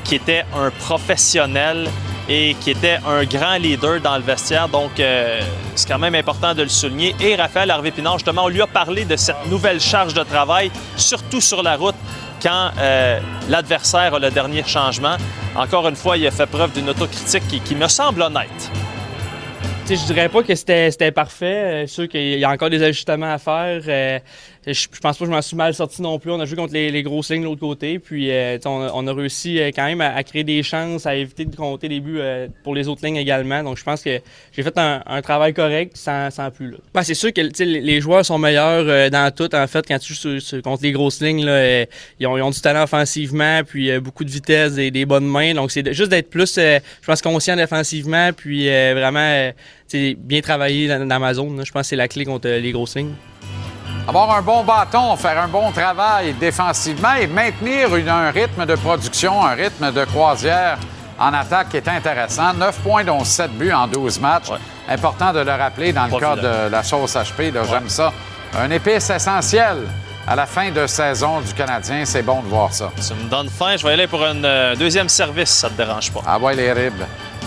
[0.04, 1.88] qui était un professionnel
[2.28, 5.40] et qui était un grand leader dans le vestiaire, donc euh,
[5.74, 7.14] c'est quand même important de le souligner.
[7.20, 11.40] Et Raphaël Harvey-Pinard, justement, on lui a parlé de cette nouvelle charge de travail, surtout
[11.40, 11.94] sur la route,
[12.42, 15.16] quand euh, l'adversaire a le dernier changement.
[15.54, 18.70] Encore une fois, il a fait preuve d'une autocritique qui, qui me semble honnête.
[19.86, 21.84] Sais, je dirais pas que c'était parfait.
[21.84, 23.82] Euh, sûr qu'il y a encore des ajustements à faire.
[24.72, 26.32] Je, pense pas que je m'en suis mal sorti non plus.
[26.32, 28.00] On a joué contre les, les grosses lignes de l'autre côté.
[28.00, 31.14] Puis euh, on, a, on a réussi euh, quand même à, créer des chances, à
[31.14, 33.62] éviter de compter des buts euh, pour les autres lignes également.
[33.62, 34.20] Donc je pense que
[34.52, 36.72] j'ai fait un, travail correct sans, plus.
[36.72, 36.78] Là.
[36.94, 39.54] Ben, c'est sûr que les joueurs sont meilleurs dans tout.
[39.54, 41.84] En fait, quand tu joues contre les grosses lignes, là,
[42.18, 45.54] ils, ont, du talent offensivement, puis beaucoup de vitesse et des bonnes mains.
[45.54, 49.50] Donc c'est juste d'être plus, je pense, conscient défensivement, puis vraiment
[49.92, 51.64] bien travailler dans, dans ma zone.
[51.64, 53.14] Je pense que c'est la clé contre les grosses lignes.
[54.08, 58.76] Avoir un bon bâton, faire un bon travail défensivement et maintenir une- un rythme de
[58.76, 60.78] production, un rythme de croisière
[61.18, 62.54] en attaque qui est intéressant.
[62.54, 64.50] 9 points, dont 7 buts en 12 matchs.
[64.50, 64.58] Ouais.
[64.88, 67.52] Important de le rappeler dans le cas de la sauce HP.
[67.68, 68.12] J'aime ça.
[68.56, 69.78] Un épice essentiel
[70.28, 72.04] à la fin de saison du Canadien.
[72.04, 72.90] C'est bon de voir ça.
[73.00, 73.74] Ça me donne faim.
[73.76, 76.20] Je vais y aller pour un euh, deuxième service, ça te dérange pas.
[76.24, 77.02] Ah ouais, les ribs.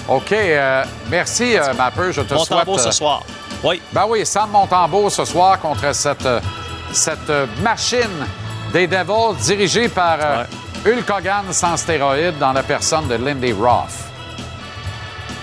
[0.09, 0.33] OK.
[0.33, 2.11] euh, merci, euh, Mapper.
[2.11, 2.67] Je te Mon souhaite...
[2.79, 3.23] ce euh, soir.
[3.63, 6.39] Oui, Ben oui, Sam Montembeau ce soir contre cette, euh,
[6.93, 8.25] cette euh, machine
[8.71, 10.43] des Devils dirigée par euh,
[10.85, 13.89] Hulk Hogan sans stéroïdes dans la personne de Lindy Roth.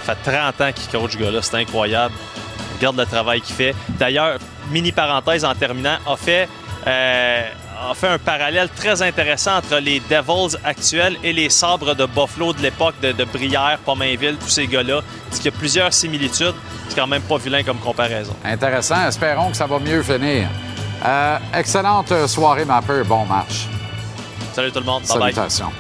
[0.07, 1.43] ça fait 30 ans qu'il coach ce gars-là.
[1.43, 2.15] C'est incroyable.
[2.79, 3.75] Regarde le travail qu'il fait.
[3.91, 4.39] D'ailleurs,
[4.71, 6.49] mini parenthèse en terminant, a fait,
[6.87, 7.43] euh,
[7.79, 12.53] a fait un parallèle très intéressant entre les Devils actuels et les sabres de Buffalo
[12.53, 15.01] de l'époque de, de Brière, Pomainville, tous ces gars-là.
[15.39, 16.55] Il y a plusieurs similitudes.
[16.89, 18.35] C'est quand même pas vilain comme comparaison.
[18.45, 19.07] Intéressant.
[19.07, 20.49] Espérons que ça va mieux finir.
[21.05, 23.03] Euh, excellente soirée, Mapper.
[23.05, 23.69] Bon match.
[24.53, 25.03] Salut tout le monde.
[25.03, 25.33] Bye bye.
[25.35, 25.73] Salutations.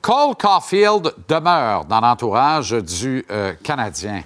[0.00, 4.22] Cole Caulfield demeure dans l'entourage du euh, Canadien.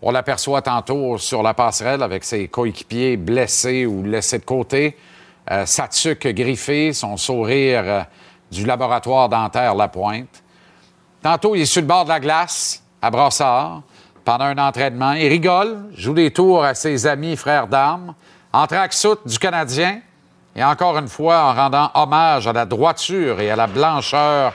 [0.00, 4.96] On l'aperçoit tantôt sur la passerelle avec ses coéquipiers blessés ou laissés de côté.
[5.50, 8.02] Euh, sa tuque griffée, son sourire euh,
[8.50, 10.42] du laboratoire dentaire La Pointe.
[11.20, 13.82] Tantôt, il est sur le bord de la glace, à Brassard,
[14.24, 15.12] pendant un entraînement.
[15.12, 18.14] Il rigole, joue des tours à ses amis frères d'armes,
[18.52, 20.00] en tracksuit du Canadien,
[20.54, 24.52] et encore une fois en rendant hommage à la droiture et à la blancheur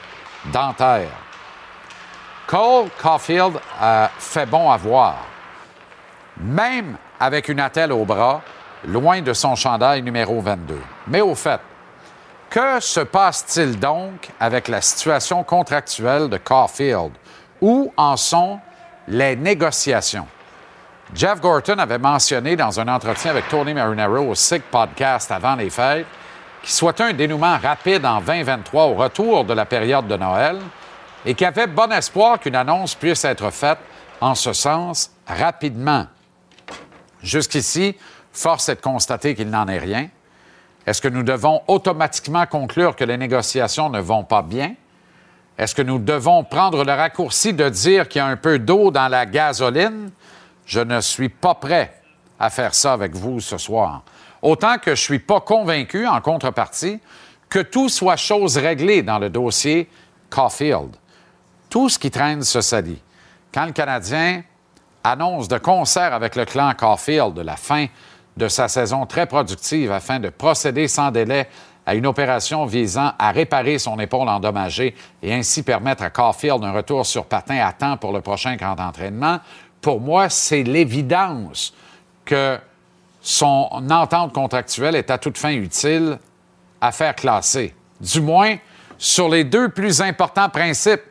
[0.54, 1.10] dentaire.
[2.46, 5.16] Cole Caulfield euh, fait bon à voir.
[6.40, 8.42] Même avec une attelle au bras,
[8.86, 10.80] loin de son chandail numéro 22.
[11.08, 11.60] Mais au fait,
[12.50, 17.12] que se passe-t-il donc avec la situation contractuelle de Caulfield?
[17.60, 18.60] Où en sont
[19.08, 20.28] les négociations?
[21.14, 25.70] Jeff Gorton avait mentionné dans un entretien avec Tony Marinaro au SIG Podcast avant les
[25.70, 26.06] fêtes
[26.62, 30.60] qu'il souhaitait un dénouement rapide en 2023 au retour de la période de Noël
[31.26, 33.80] et qu'il avait bon espoir qu'une annonce puisse être faite
[34.20, 36.08] en ce sens rapidement.
[37.22, 37.96] Jusqu'ici,
[38.38, 40.10] force est de constater qu'il n'en est rien.
[40.86, 44.76] Est-ce que nous devons automatiquement conclure que les négociations ne vont pas bien?
[45.58, 48.92] Est-ce que nous devons prendre le raccourci de dire qu'il y a un peu d'eau
[48.92, 50.12] dans la gasoline?
[50.66, 51.94] Je ne suis pas prêt
[52.40, 54.04] à faire ça avec vous ce soir.
[54.42, 57.00] Autant que je ne suis pas convaincu, en contrepartie,
[57.50, 59.90] que tout soit chose réglée dans le dossier
[60.30, 60.96] Caulfield.
[61.70, 63.02] Tout ce qui traîne se salit.
[63.52, 64.44] Quand le Canadien
[65.04, 67.88] annonce de concert avec le clan Caulfield de la fin
[68.38, 71.48] de sa saison très productive afin de procéder sans délai
[71.86, 76.72] à une opération visant à réparer son épaule endommagée et ainsi permettre à Caulfield un
[76.72, 79.40] retour sur patin à temps pour le prochain grand entraînement,
[79.82, 81.74] pour moi, c'est l'évidence
[82.26, 82.60] que
[83.22, 86.20] son entente contractuelle est à toute fin utile
[86.80, 87.74] à faire classer.
[88.00, 88.58] Du moins,
[88.98, 91.04] sur les deux plus importants principes,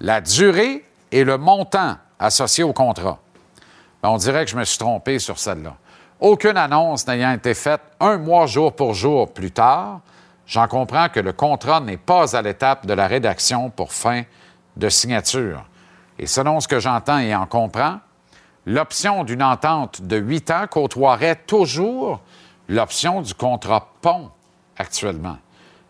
[0.00, 3.18] la durée et le montant associé au contrat.
[4.02, 5.76] Ben, on dirait que je me suis trompé sur celle-là.
[6.20, 10.00] Aucune annonce n'ayant été faite un mois jour pour jour plus tard,
[10.46, 14.22] j'en comprends que le contrat n'est pas à l'étape de la rédaction pour fin
[14.76, 15.64] de signature.
[16.18, 17.98] Et selon ce que j'entends et en comprends,
[18.64, 22.20] l'option d'une entente de huit ans côtoierait toujours
[22.68, 24.30] l'option du contrat pont
[24.78, 25.36] actuellement.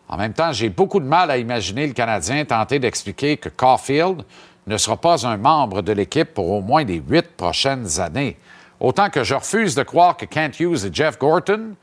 [0.07, 4.23] En même temps, j'ai beaucoup de mal à imaginer le Canadien tenter d'expliquer que Caulfield
[4.67, 8.37] ne sera pas un membre de l'équipe pour au moins les huit prochaines années.
[8.85, 11.73] Autant que je refuse de croire que Kent Hughes et Jeff Gorton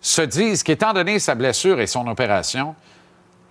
[0.00, 2.76] se disent qu'étant donné sa blessure et son opération,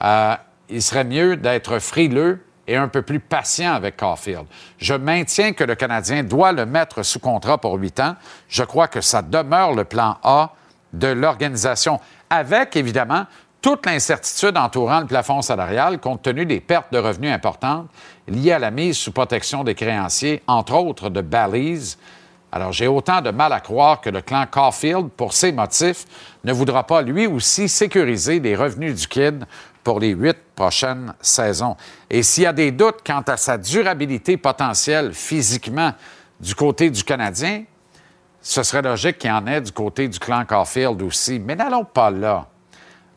[0.02, 0.34] euh,
[0.70, 4.46] il serait mieux d'être frileux et un peu plus patient avec Caulfield.
[4.78, 8.16] Je maintiens que le Canadien doit le mettre sous contrat pour huit ans.
[8.48, 10.54] Je crois que ça demeure le plan A
[10.94, 12.00] de l'organisation,
[12.30, 13.26] avec évidemment
[13.62, 17.90] toute l'incertitude entourant le plafond salarial compte tenu des pertes de revenus importantes
[18.30, 21.98] liées à la mise sous protection des créanciers, entre autres de Bally's.
[22.52, 26.06] Alors, j'ai autant de mal à croire que le clan Caulfield, pour ces motifs,
[26.44, 29.46] ne voudra pas lui aussi sécuriser les revenus du Kid
[29.84, 31.78] pour les huit prochaines saisons.
[32.10, 35.94] Et s'il y a des doutes quant à sa durabilité potentielle physiquement
[36.40, 37.64] du côté du Canadien,
[38.42, 41.40] ce serait logique qu'il y en ait du côté du clan Caulfield aussi.
[41.40, 42.48] Mais n'allons pas là.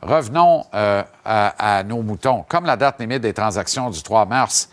[0.00, 2.44] Revenons euh, à, à, nos moutons.
[2.48, 4.68] Comme la date limite des transactions du 3 mars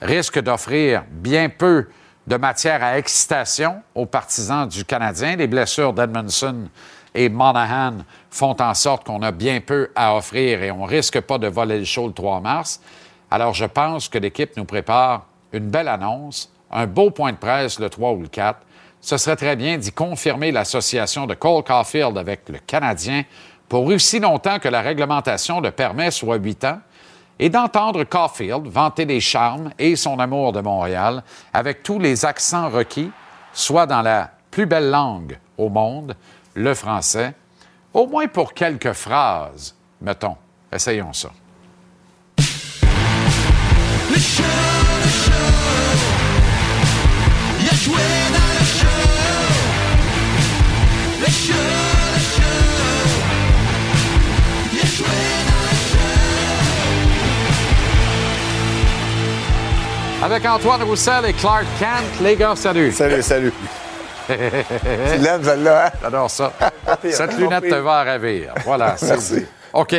[0.00, 1.86] risque d'offrir bien peu
[2.26, 6.68] de matière à excitation aux partisans du Canadien, les blessures d'Edmondson
[7.14, 7.98] et Monahan
[8.30, 11.78] font en sorte qu'on a bien peu à offrir et on risque pas de voler
[11.78, 12.80] le show le 3 mars.
[13.30, 17.78] Alors, je pense que l'équipe nous prépare une belle annonce, un beau point de presse
[17.78, 18.58] le 3 ou le 4.
[19.00, 23.22] Ce serait très bien d'y confirmer l'association de Cole Caulfield avec le Canadien
[23.68, 26.80] pour aussi longtemps que la réglementation le permet, soit huit ans,
[27.38, 31.22] et d'entendre Caulfield vanter les charmes et son amour de Montréal
[31.52, 33.10] avec tous les accents requis,
[33.52, 36.16] soit dans la plus belle langue au monde,
[36.54, 37.34] le français,
[37.92, 40.36] au moins pour quelques phrases, mettons.
[40.72, 41.30] Essayons ça.
[60.22, 62.90] Avec Antoine Roussel et Clark Kent, les gars, salut.
[62.92, 63.52] Salut, salut.
[64.26, 64.32] tu
[65.18, 65.90] l'aimes, celle-là, hein?
[66.02, 66.52] J'adore ça.
[67.02, 68.54] pire, Cette lunette te va ravir.
[68.64, 69.46] Voilà, c'est Merci.
[69.72, 69.94] OK.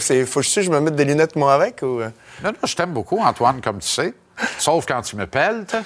[0.00, 1.80] C'est- faut que je me mette des lunettes, moi, avec?
[1.82, 2.00] Ou...
[2.00, 2.08] euh,
[2.42, 4.14] Non, non, je t'aime beaucoup, Antoine, comme tu sais.
[4.58, 5.66] Sauf quand tu me pelles.
[5.66, 5.82] t'sais.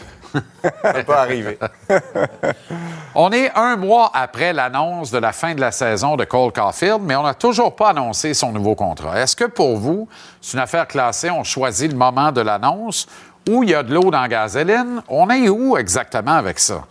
[0.83, 1.59] Ça peut pas arriver.
[3.15, 7.01] On est un mois après l'annonce de la fin de la saison de Cole Caulfield,
[7.03, 9.21] mais on n'a toujours pas annoncé son nouveau contrat.
[9.21, 10.09] Est-ce que pour vous,
[10.41, 13.07] c'est une affaire classée, on choisit le moment de l'annonce
[13.49, 15.03] ou il y a de l'eau dans la gasoline?
[15.09, 16.85] On est où exactement avec ça?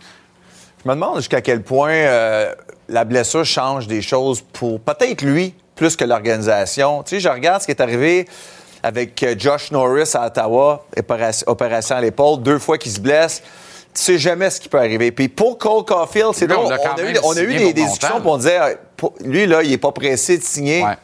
[0.84, 2.54] Je me demande jusqu'à quel point euh,
[2.88, 7.02] la blessure change des choses pour peut-être lui plus que l'organisation.
[7.02, 8.28] Tu sais, je regarde ce qui est arrivé
[8.82, 10.84] avec euh, Josh Norris à Ottawa,
[11.46, 13.42] opération, à l'épaule, deux fois qu'il se blesse.
[13.94, 15.10] Tu sais jamais ce qui peut arriver.
[15.12, 16.66] Puis pour Cole Caulfield, c'est drôle.
[16.66, 19.62] On, a eu, on a eu des, pour discussions, puis on disait, pour- lui, là,
[19.62, 20.82] il est pas pressé de signer.
[20.84, 20.96] Ouais.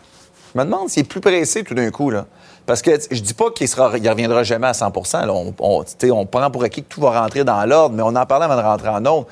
[0.55, 2.27] Je me demande s'il est plus pressé tout d'un coup, là.
[2.71, 4.93] Parce que je dis pas qu'il sera, il reviendra jamais à 100
[5.27, 5.33] là.
[5.33, 8.55] On, prend pour acquis que tout va rentrer dans l'ordre, mais on en parlait avant
[8.55, 9.27] de rentrer en ordre.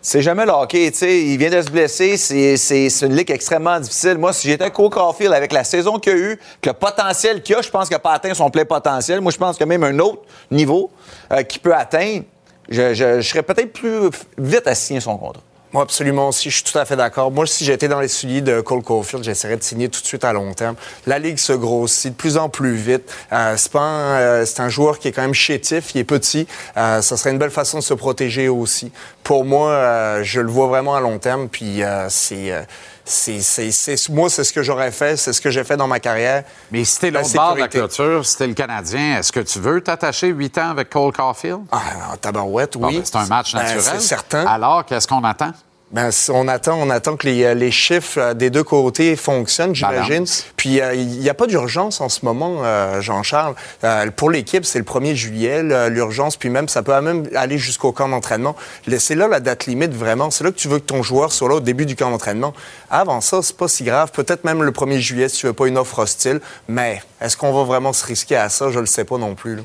[0.00, 0.86] C'est jamais le hockey.
[0.86, 2.16] Il vient de se blesser.
[2.16, 4.16] C'est, une ligue extrêmement difficile.
[4.16, 7.56] Moi, si j'étais Cole Caulfield avec la saison qu'il a eue, que le potentiel qu'il
[7.56, 9.20] a, je pense qu'il n'a pas atteint son plein potentiel.
[9.20, 10.90] Moi, je pense a même un autre niveau
[11.30, 12.24] euh, qu'il peut atteindre.
[12.70, 14.08] Je serais peut-être plus
[14.38, 15.42] vite à signer son contrat.
[15.72, 16.50] Moi, absolument aussi.
[16.50, 17.30] Je suis tout à fait d'accord.
[17.30, 20.22] Moi, si j'étais dans les souliers de Cole Caulfield, j'essaierais de signer tout de suite
[20.22, 20.76] à long terme.
[21.06, 23.10] La Ligue se grossit de plus en plus vite.
[23.32, 26.46] Euh, c'est, euh, un joueur qui est quand même chétif, il est petit.
[26.76, 28.92] Euh, ça serait une belle façon de se protéger aussi.
[29.22, 31.48] Pour moi, euh, je le vois vraiment à long terme.
[31.48, 32.62] Puis euh, c'est, euh,
[33.04, 35.16] c'est, moi, c'est ce que j'aurais fait.
[35.16, 36.44] C'est ce que j'ai fait dans ma carrière.
[36.70, 39.40] Mais si t'es La l'autre bord de la clôture, si t'es le Canadien, est-ce que
[39.40, 41.60] tu veux t'attacher huit ans avec Cole Caulfield?
[41.72, 41.80] Ah,
[42.12, 42.98] en tabarouette, Bon, oui.
[42.98, 43.82] ben, c'est un match Ben, naturel.
[43.82, 44.46] c'est certain.
[44.46, 45.52] Alors, qu'est-ce qu'on attend?
[45.92, 49.74] Ben, on attend, on attend que les, euh, les chiffres euh, des deux côtés fonctionnent,
[49.74, 50.24] j'imagine.
[50.56, 53.54] Puis euh, il n'y a pas d'urgence en ce moment, euh, Jean-Charles.
[53.84, 57.92] Euh, pour l'équipe, c'est le 1er juillet, l'urgence, puis même ça peut même aller jusqu'au
[57.92, 58.56] camp d'entraînement.
[58.98, 60.30] C'est là la date limite vraiment.
[60.30, 62.54] C'est là que tu veux que ton joueur soit là au début du camp d'entraînement.
[62.88, 64.12] Avant ça, c'est pas si grave.
[64.12, 66.40] Peut-être même le 1er juillet si tu veux pas une offre hostile.
[66.68, 68.70] Mais est-ce qu'on va vraiment se risquer à ça?
[68.70, 69.56] Je le sais pas non plus.
[69.56, 69.62] là.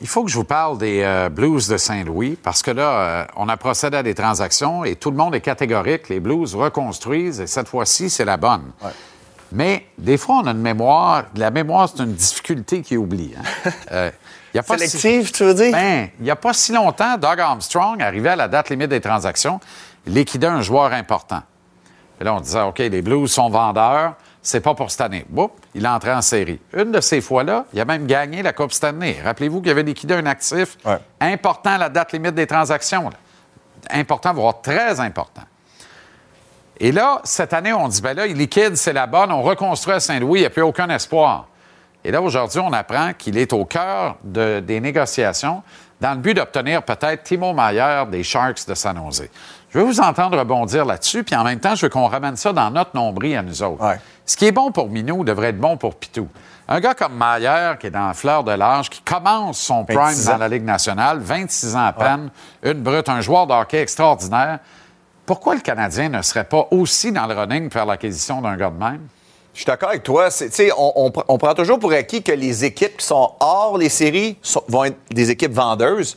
[0.00, 3.24] Il faut que je vous parle des euh, Blues de Saint-Louis parce que là, euh,
[3.36, 6.08] on a procédé à des transactions et tout le monde est catégorique.
[6.10, 8.64] Les Blues reconstruisent et cette fois-ci, c'est la bonne.
[9.52, 11.24] Mais des fois, on a une mémoire.
[11.36, 13.34] La mémoire, c'est une difficulté qui oublie.
[13.38, 13.70] hein.
[13.92, 14.10] Euh,
[14.52, 15.72] il y a pas si- Sélective, tu veux dire?
[15.72, 19.02] Ben, il n'y a pas si longtemps, Doug Armstrong arrivait à la date limite des
[19.02, 19.60] transactions,
[20.06, 21.42] liquidait un joueur important.
[22.20, 24.14] Et là, on disait, OK, les Blues sont vendeurs,
[24.46, 25.24] c'est pas pour cette année.
[25.28, 26.60] Boum, il est entré en série.
[26.72, 29.18] Une de ces fois-là, il a même gagné la Coupe cette année.
[29.24, 30.98] Rappelez-vous qu'il avait liquidé un actif Ouais.
[31.20, 33.10] important à la date limite des transactions.
[33.10, 33.16] là.
[33.90, 35.42] Important, voire très important.
[36.78, 39.94] Et là, cette année, on dit, ben là, il liquide, c'est la bonne, on reconstruit
[39.94, 41.48] à Saint-Louis, il n'y a plus aucun espoir.
[42.04, 45.62] Et là, aujourd'hui, on apprend qu'il est au cœur de- des négociations
[46.00, 49.28] dans le but d'obtenir peut-être Timo Mayer des Sharks de San Jose.
[49.76, 52.50] Je veux vous entendre rebondir là-dessus, puis en même temps, je veux qu'on ramène ça
[52.50, 53.84] dans notre nombril à nous autres.
[53.86, 54.00] Ouais.
[54.24, 56.28] Ce qui est bon pour Minou devrait être bon pour Pitou.
[56.66, 59.98] Un gars comme Mayer, qui est dans la fleur de l'âge, qui commence son prime
[59.98, 60.32] 26 ans.
[60.32, 62.30] dans la Ligue nationale, 26 ans à peine,
[62.62, 64.60] une brute, un joueur de hockey extraordinaire,
[65.26, 68.70] pourquoi le Canadien ne serait pas aussi dans le running pour faire l'acquisition d'un gars
[68.70, 69.02] de même?
[69.52, 70.28] Je suis d'accord avec toi.
[70.78, 73.90] On, on pr- on prend toujours pour acquis que les équipes qui sont hors les
[73.90, 76.16] séries sont- vont être des équipes vendeuses.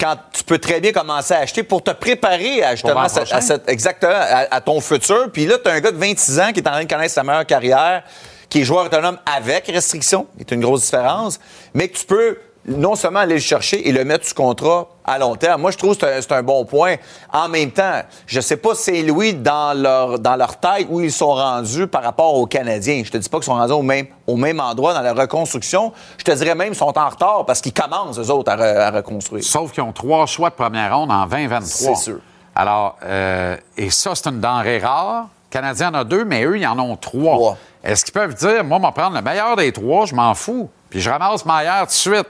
[0.00, 3.24] Quand tu peux très bien commencer à acheter pour te préparer à justement à cette-
[3.24, 3.36] prochain.
[3.36, 5.30] à cette- exactement à, à ton futur.
[5.32, 7.14] Puis là, tu as un gars de 26 ans qui est en train de connaître
[7.14, 8.02] sa meilleure carrière,
[8.48, 11.38] qui est joueur autonome avec restriction, c'est une grosse différence,
[11.74, 15.18] mais que tu peux non seulement aller le chercher et le mettre sous contrat à
[15.18, 15.60] long terme.
[15.60, 16.96] Moi, je trouve que c'est un, c'est un bon point.
[17.32, 21.34] En même temps, je sais pas Saint-Louis dans leur, dans leur tête où ils sont
[21.34, 23.02] rendus par rapport aux Canadiens.
[23.04, 25.92] Je te dis pas qu'ils sont rendus au même, au même endroit dans la reconstruction.
[26.16, 28.78] Je te dirais même qu'ils sont en retard parce qu'ils commencent, eux autres, à, re-
[28.78, 29.44] à reconstruire.
[29.44, 31.66] Sauf qu'ils ont trois choix de première ronde en 2023.
[31.68, 32.18] C'est sûr.
[32.56, 35.26] Alors, euh, et ça, c'est une denrée rare.
[35.50, 37.34] Le Canadien en a deux, mais eux, ils en ont trois.
[37.34, 37.56] Trois.
[37.82, 40.70] Est-ce qu'ils peuvent dire, moi, je vais prendre le meilleur des trois, je m'en fous,
[40.88, 42.26] puis je ramasse Maillard tout de suite?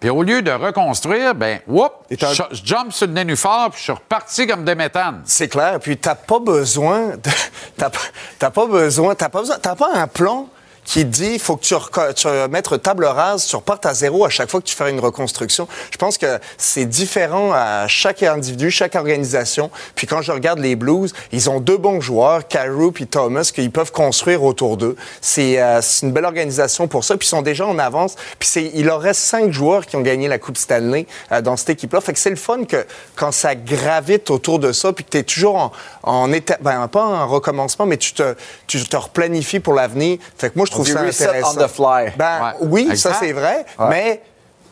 [0.00, 2.16] Puis au lieu de reconstruire, ben, whoop, je,
[2.52, 5.22] je jump sur le nénuphar, puis je suis reparti comme des méthanes.
[5.24, 5.78] C'est clair.
[5.80, 7.30] Puis t'as pas besoin, de-
[7.76, 7.98] t'as pas-
[8.38, 10.48] t'as pas besoin, t'as pas besoin, t'as pas un plan
[10.88, 11.74] qui dit il faut que tu,
[12.14, 15.00] tu mettes table rase, tu repartes à zéro à chaque fois que tu fais une
[15.00, 15.68] reconstruction.
[15.90, 19.70] Je pense que c'est différent à chaque individu, chaque organisation.
[19.94, 23.70] Puis quand je regarde les Blues, ils ont deux bons joueurs, Carew puis Thomas, qu'ils
[23.70, 24.96] peuvent construire autour d'eux.
[25.20, 27.18] C'est euh, une belle organisation pour ça.
[27.18, 28.14] Puis ils sont déjà en avance.
[28.38, 31.68] Puis il leur reste cinq joueurs qui ont gagné la Coupe Stanley euh, dans cette
[31.68, 32.00] équipe-là.
[32.00, 35.18] Fait que c'est le fun que quand ça gravite autour de ça, puis que tu
[35.18, 35.72] es toujours en,
[36.02, 38.34] en état, ben, pas en recommencement, mais tu te,
[38.66, 40.16] tu te replanifies pour l'avenir.
[40.38, 41.50] Fait que moi, je trouve dit ça reset intéressant.
[41.60, 42.12] on the fly.
[42.16, 42.52] Ben, Ouais.
[42.68, 43.12] oui, Exact.
[43.14, 44.22] ça c'est vrai, mais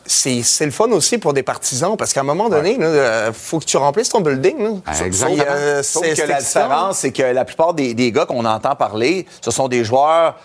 [0.05, 3.59] c'est c'est le fun aussi pour des partisans parce qu'à un moment donné, il faut
[3.59, 4.57] que tu remplisses ton building.
[4.63, 4.69] là.
[4.85, 5.43] Ah, exactement.
[5.49, 9.25] euh, Sauf que la différence, c'est que la plupart des, des gars qu'on entend parler,
[9.41, 10.35] ce sont des joueurs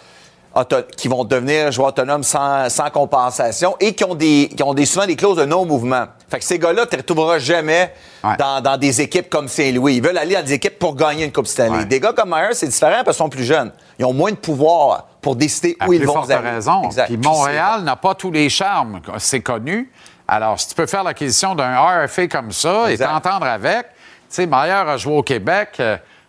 [0.99, 4.85] qui vont devenir joueurs autonomes sans, sans compensation et qui ont, des, qui ont des,
[4.85, 6.05] souvent des clauses de non-mouvement.
[6.29, 7.93] Fait que ces gars-là, tu ne les retrouveras jamais
[8.25, 8.37] Ouais.
[8.39, 9.97] dans, dans des équipes comme Saint-Louis.
[9.97, 11.79] Ils veulent aller dans des équipes pour gagner une Coupe Stanley.
[11.79, 11.85] Ouais.
[11.87, 13.73] Des gars comme Myers, c'est différent parce qu'ils sont plus jeunes.
[13.99, 16.51] Ils ont moins de pouvoir pour décider À où ils vont forte aller.
[16.51, 16.83] raison.
[16.85, 17.07] Exact.
[17.07, 19.91] Puis Puis Montréal n'a pas tous les charmes, c'est connu.
[20.29, 23.05] Alors, si tu peux faire l'acquisition d'un RFA comme ça Exact.
[23.07, 23.95] et t'entendre avec, tu
[24.29, 25.81] sais, Maillard a joué au Québec.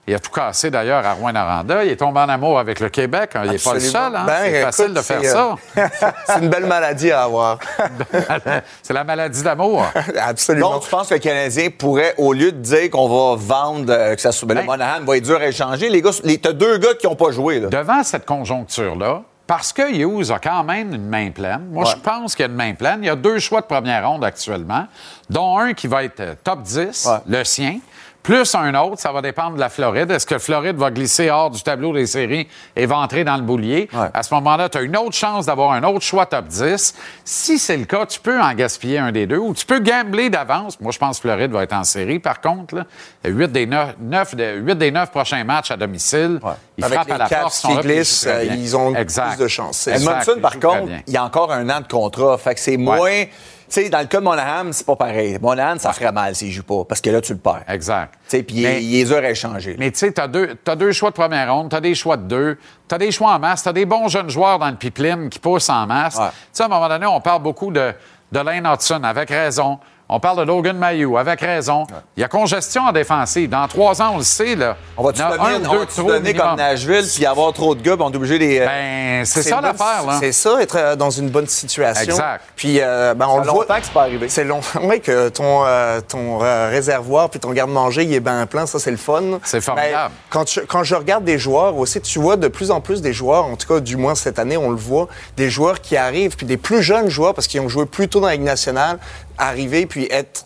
[0.05, 1.85] Il a tout cassé d'ailleurs à Rouen-Noranda.
[1.85, 3.31] Il est tombé en amour avec le Québec.
[3.43, 4.15] Il n'est pas le seul.
[4.15, 4.23] Hein?
[4.27, 5.55] Ben, c'est facile de faire ça.
[5.77, 5.87] euh,
[6.25, 7.57] c'est une belle maladie à avoir.
[8.83, 9.85] c'est la maladie d'amour.
[10.19, 10.71] Absolument.
[10.73, 14.15] Donc, tu penses que le Canadien pourrait, au lieu de dire qu'on va vendre, euh,
[14.15, 14.47] que ça soit.
[14.47, 15.89] Ben, Ben- Monahan va être dur à échanger.
[15.89, 17.69] Les gars, les- t'as deux gars qui n'ont pas joué, là.
[17.69, 21.91] Devant cette conjoncture-là, parce que Hughes a quand même une main pleine, moi, Ouais.
[21.91, 22.99] je pense qu'il y a une main pleine.
[23.01, 24.85] Il y a deux choix de première ronde actuellement,
[25.29, 27.17] dont un qui va être euh, top 10, Ouais.
[27.27, 27.79] le sien.
[28.23, 28.99] Plus un autre.
[28.99, 30.09] Ça va dépendre de la Floride.
[30.09, 33.43] Est-ce que Floride va glisser hors du tableau des séries et va entrer dans le
[33.43, 33.89] boulier?
[33.93, 34.07] Ouais.
[34.13, 36.95] À ce moment-là, tu as une autre chance d'avoir un autre choix top 10.
[37.25, 40.29] Si c'est le cas, tu peux en gaspiller un des deux ou tu peux gambler
[40.29, 40.79] d'avance.
[40.79, 42.75] Moi, je pense que Floride va être en série, par contre.
[42.75, 42.85] Là.
[43.25, 46.39] 8, des 9, des 9 prochains matchs à domicile.
[46.77, 48.95] Ils Avec frappent les à la sont qui là, puis ils glissent, euh, ils ont
[48.95, 49.35] Exact.
[49.35, 49.87] plus de chance.
[49.87, 52.37] Edmondson, par contre, il y a encore un an de contrat.
[52.37, 53.25] Fait que c'est moins.
[53.73, 55.39] Tu sais, dans le cas de Monahan, c'est pas pareil.
[55.41, 57.63] Monahan, ça ferait mal s'il joue pas, parce que là, tu le perds.
[57.67, 58.13] Exact.
[58.13, 59.75] Tu sais, puis il il est dur à échanger.
[59.79, 61.95] Mais tu sais, tu as deux, t'as deux choix de première ronde, tu as des
[61.95, 64.59] choix de deux, tu as des choix en masse, tu as des bons jeunes joueurs
[64.59, 66.17] dans le pipeline qui poussent en masse.
[66.17, 66.27] Ouais.
[66.29, 67.95] Tu sais, à un moment donné, on parle beaucoup de,
[68.31, 69.79] de Lane Hudson, avec raison.
[70.09, 71.87] On parle de Logan Mayou, avec raison.
[72.17, 73.49] Il y a congestion en défensive.
[73.49, 74.75] Dans trois ans, on le sait, là.
[74.97, 76.35] On va-tu minimum.
[76.37, 78.59] comme Nashville, puis avoir trop de gars, puis on est obligé de les.
[78.59, 80.17] euh, Ben, c'est ça l'affaire, là.
[80.19, 82.03] C'est ça, être euh, dans une bonne situation.
[82.11, 82.43] Exact.
[82.55, 83.61] Puis, euh, ben, on le voit.
[83.63, 84.29] longtemps que c'est pas arrivé.
[84.29, 84.59] C'est long.
[84.83, 88.65] Oui, que ton, euh, ton euh, réservoir puis ton garde-manger, il est bien plein.
[88.65, 89.39] Ça, c'est le fun.
[89.43, 90.11] C'est formidable.
[90.13, 93.01] Ben, quand, je, quand je regarde des joueurs aussi, tu vois de plus en plus
[93.01, 95.95] des joueurs, en tout cas, du moins cette année, on le voit, des joueurs qui
[95.97, 98.41] arrivent, puis des plus jeunes joueurs, parce qu'ils ont joué plus tôt dans la Ligue
[98.43, 98.99] nationale,
[99.43, 100.45] arriver puis être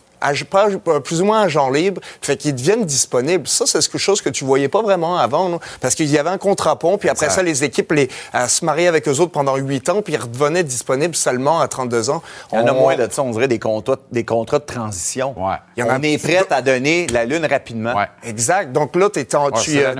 [1.04, 3.48] plus ou moins un genre libre, fait qu'ils deviennent disponibles.
[3.48, 6.30] Ça, c'est quelque chose que tu voyais pas vraiment avant, là, parce qu'il y avait
[6.30, 8.10] un contrapont, puis après ça, les équipes les,
[8.48, 12.10] se mariaient avec eux autres pendant huit ans, puis ils redevenaient disponibles seulement à 32
[12.10, 12.22] ans.
[12.52, 14.66] Il y en a On- moins de ça, on dirait des contrats, des contrats de
[14.66, 15.34] transition.
[15.38, 15.56] Ouais.
[15.76, 17.96] Il y en a- On est prêt à donner la lune rapidement.
[17.96, 18.08] Ouais.
[18.24, 18.72] Exact.
[18.72, 19.96] Donc là, en- Ouais, tu euh,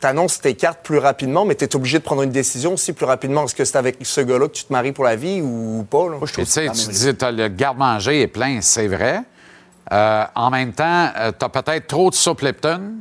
[0.00, 3.06] t'annonces tes cartes plus rapidement, mais tu es obligé de prendre une décision aussi plus
[3.06, 3.44] rapidement.
[3.44, 6.04] Est-ce que c'est avec ce gars-là que tu te maries pour la vie ou pas?
[6.04, 6.16] là?
[6.18, 9.20] Moi, je Puis, trouve tu dis, le garde-manger est plein, c'est vrai.
[9.92, 11.08] Euh, en même temps,
[11.38, 12.94] tu as peut-être trop de soupe Lipton,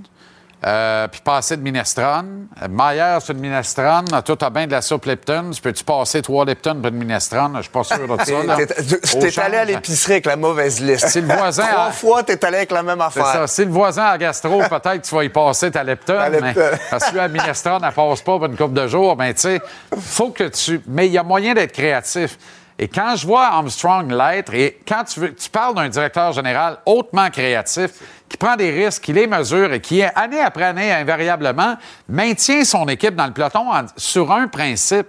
[0.65, 2.47] euh, puis pas assez de minestrone.
[2.61, 4.05] Euh, Maillard, c'est une minestrone.
[4.25, 5.51] Toi, t'as bien de la soupe Lipton.
[5.53, 7.53] Tu peux-tu passer trois Lipton pour une minestrone?
[7.57, 9.19] Je suis pas sûr de ça.
[9.19, 11.07] T'es- allé à l'épicerie avec la mauvaise liste.
[11.09, 13.05] Si le voisin Trois a- fois, t'es allé avec la même ça.
[13.07, 13.49] affaire.
[13.49, 16.17] Si le voisin a gastro, peut-être que tu vas y passer ta Lepton.
[16.17, 16.53] Ta Mais,
[16.91, 19.17] parce que la minestrone, elle passe pas pour une couple de jours.
[19.17, 19.61] Mais tu sais,
[19.99, 20.81] faut que tu.
[20.87, 22.37] Mais il y a moyen d'être créatif.
[22.83, 26.79] Et quand je vois Armstrong l'être, et quand tu, veux- tu parles d'un directeur général
[26.85, 27.91] hautement créatif,
[28.27, 31.77] qui prend des risques, qui les mesure et qui, année après année, invariablement,
[32.09, 35.07] maintient son équipe dans le peloton en- sur un principe.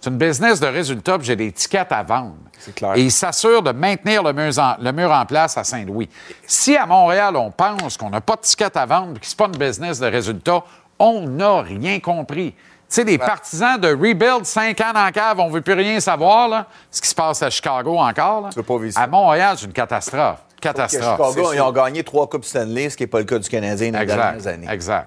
[0.00, 2.36] C'est une business de résultats, puis j'ai des tickets à vendre.
[2.56, 2.92] C'est clair.
[2.94, 6.08] Et il s'assure de maintenir le mur, en, le mur en place à Saint-Louis.
[6.46, 9.46] Si à Montréal, on pense qu'on n'a pas de tickets à vendre, que ce pas
[9.46, 10.62] une business de résultats,
[11.00, 12.54] on n'a rien compris.
[12.90, 16.00] Tu sais, les partisans de Rebuild, 5 ans la cave, on ne veut plus rien
[16.00, 18.40] savoir, là, ce qui se passe à Chicago encore.
[18.42, 18.50] là.
[18.56, 19.02] veux pas vivre ça.
[19.02, 20.38] À Montréal, c'est une catastrophe.
[20.60, 21.34] Catastrophe.
[21.34, 23.92] Chicago, ils ont gagné trois Coupes Stanley, ce qui n'est pas le cas du Canadien
[23.92, 24.66] dans les dernières années.
[24.68, 25.06] Exact.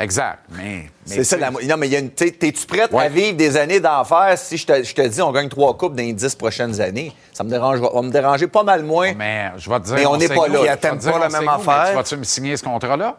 [0.00, 0.38] Exact.
[0.50, 0.90] Mais.
[1.06, 2.10] mais C'est ça, la Non, mais il y a une.
[2.10, 3.04] t'sais, T'es-tu prête Ouais.
[3.04, 5.94] à vivre des années d'enfer si je te, je te dis on gagne trois coupes
[5.94, 7.12] dans les dix prochaines années?
[7.34, 9.12] Ça me dérange, va me déranger pas mal moins.
[9.14, 9.94] Mais je vais te dire.
[9.96, 10.76] Mais on n'est pas là.
[10.76, 11.88] dire, pas la même affaire.
[11.90, 13.18] Tu vas-tu me signer ce contrat-là?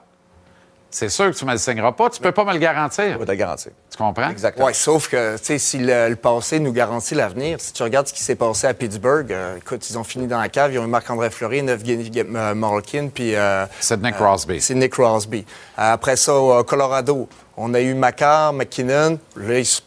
[0.92, 2.10] C'est sûr que tu ne me le signeras pas.
[2.10, 3.14] Tu peux pas me le garantir.
[3.14, 3.72] Je vais te le garantir.
[3.90, 4.30] Tu comprends?
[4.30, 4.66] Exactement.
[4.68, 8.08] Oui, sauf que, tu sais, si le, le passé nous garantit l'avenir, si tu regardes
[8.08, 10.80] ce qui s'est passé à Pittsburgh, euh, écoute, ils ont fini dans la cave, ils
[10.80, 13.36] ont eu Marc-André Fleury, neuf euh, Malkin, puis...
[13.36, 14.60] euh, Sidney Crosby.
[14.62, 15.46] Sidney Crosby.
[15.80, 19.18] Euh, Après ça, au Colorado, on a eu Macar, McKinnon.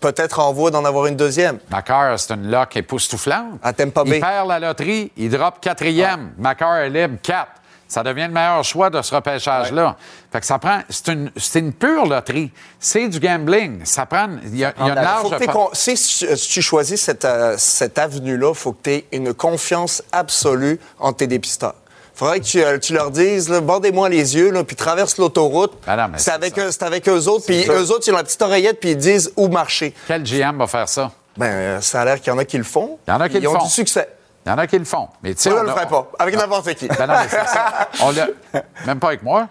[0.01, 1.59] Peut-être en voie d'en avoir une deuxième.
[1.71, 3.59] Macar, c'est une lock époustouflante.
[3.63, 6.33] À Tampa Il perd la loterie, il drop quatrième.
[6.39, 7.53] Macar est libre, quatre.
[7.95, 9.95] Ça devient le meilleur choix de ce repêchage-là.
[10.33, 10.81] Fait que ça prend.
[10.89, 12.51] C'est une, c'est une pure loterie.
[12.81, 13.85] C'est du gambling.
[13.85, 14.31] Ça prend.
[14.43, 15.23] Il y a, y a une large.
[15.23, 18.83] Faut que t'aies con- si, si tu choisis cette, euh, cette avenue-là, il faut que
[18.83, 21.77] tu aies une confiance absolue en tes dépisteurs.
[22.15, 25.73] faudrait que tu, euh, tu leur dises, là, bandez-moi les yeux, là, puis traverse l'autoroute.
[25.87, 28.91] Mais c'est avec, avec eux autres, puis eux autres, ils ont la petite oreillette, puis
[28.91, 29.95] ils disent où marcher.
[30.09, 31.13] Quel GM va faire ça?
[31.37, 32.99] Ben, euh, ça a l'air qu'il y en a qui le font.
[33.07, 33.65] Il y en a qui Ils le ont font.
[33.65, 34.09] du succès.
[34.47, 35.09] Il y en a qui le font.
[35.23, 36.87] Mais tu sais, Moi, je on le ferai pas, avec n'importe qui.
[36.89, 37.89] Ben non, mais c'est ça.
[38.03, 38.29] On l'a-
[38.87, 39.49] Même pas avec moi?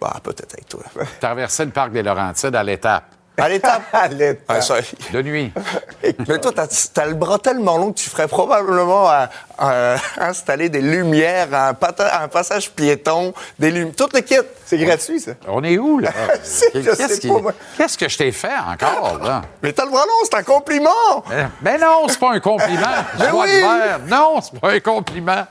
[0.00, 0.80] Bah, peut-être avec toi.
[1.20, 3.04] Traverser le parc des Laurentides à l'étape.
[3.38, 3.82] À l'étape.
[3.92, 4.44] À l'étape.
[4.48, 4.76] Ah, ça-
[5.12, 5.52] De nuit.
[6.28, 6.66] Mais toi, t'as
[7.02, 9.24] as le bras tellement long que tu ferais probablement euh,
[9.62, 14.36] euh, installer des lumières, un, pata- un passage piéton, des lumières, tout le kit.
[14.66, 15.32] C'est gratuit, ça.
[15.48, 16.10] On est où, là?
[16.72, 19.42] Qu'est-ce que je t'ai fait encore, là?
[19.62, 20.90] Mais t'as le bras long, c'est un compliment!
[21.28, 22.86] Ben- Ben non, c'est pas un compliment.
[23.18, 23.60] Je vois oui.
[23.60, 24.00] verre.
[24.08, 25.46] Non, c'est pas un compliment.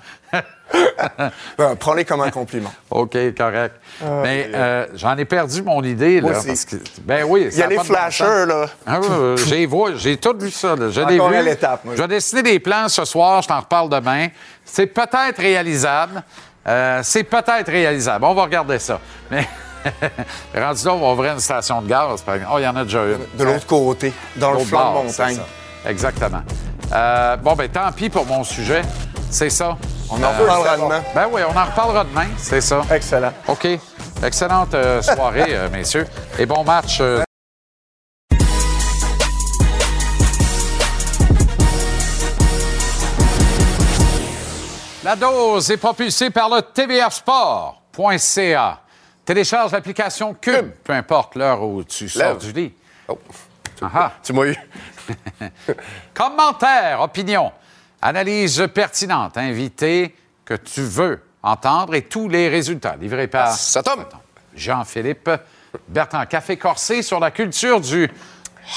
[1.57, 2.71] Ben, Prends-les comme un compliment.
[2.89, 3.75] OK, correct.
[4.23, 6.32] Mais euh, j'en ai perdu mon idée, là.
[6.32, 8.67] Parce que, ben oui, Il y a les flashers, là.
[8.86, 8.99] Ah
[9.95, 10.75] j'ai tout vu ça.
[10.75, 10.89] là.
[10.89, 11.43] Je Encore vu.
[11.43, 11.82] l'étape.
[11.86, 14.27] Je vais dessiner des plans ce soir, je t'en reparle demain.
[14.63, 16.23] C'est peut-être réalisable.
[16.67, 18.23] Euh, c'est peut-être réalisable.
[18.23, 18.99] On va regarder ça.
[19.32, 19.47] Mais
[20.55, 22.21] rendu là, on va ouvrir une station de gaz.
[22.21, 22.53] par exemple.
[22.55, 23.37] Oh, il y en a déjà une.
[23.37, 25.39] De l'autre côté, dans le flanc de montagne.
[25.86, 26.43] Exactement.
[26.93, 28.82] Euh, bon, ben tant pis pour mon sujet.
[29.32, 29.78] C'est ça.
[30.09, 31.03] On en reparlera demain.
[31.16, 32.82] Ben oui, on en reparlera demain, c'est ça.
[32.91, 33.32] Excellent.
[33.47, 33.67] OK.
[34.24, 36.05] Excellente euh, soirée, euh, messieurs.
[36.37, 36.99] Et bon match.
[37.01, 37.24] euh,
[45.03, 48.79] La dose est propulsée par le tvrsport.ca.
[49.25, 52.37] Télécharge l'application Cube, peu importe l'heure où tu sors Lève.
[52.37, 52.71] du lit.
[53.08, 53.17] Oh,
[53.82, 54.12] Ah ah.
[54.24, 54.55] tu m'as eu.
[56.13, 57.51] Commentaires, opinions,
[58.01, 60.15] analyse pertinente, invité
[60.45, 64.05] que tu veux entendre et tous les résultats livrés par Ça tombe.
[64.55, 65.29] Jean-Philippe
[65.87, 66.25] Bertrand.
[66.25, 68.09] Café corsé sur la culture du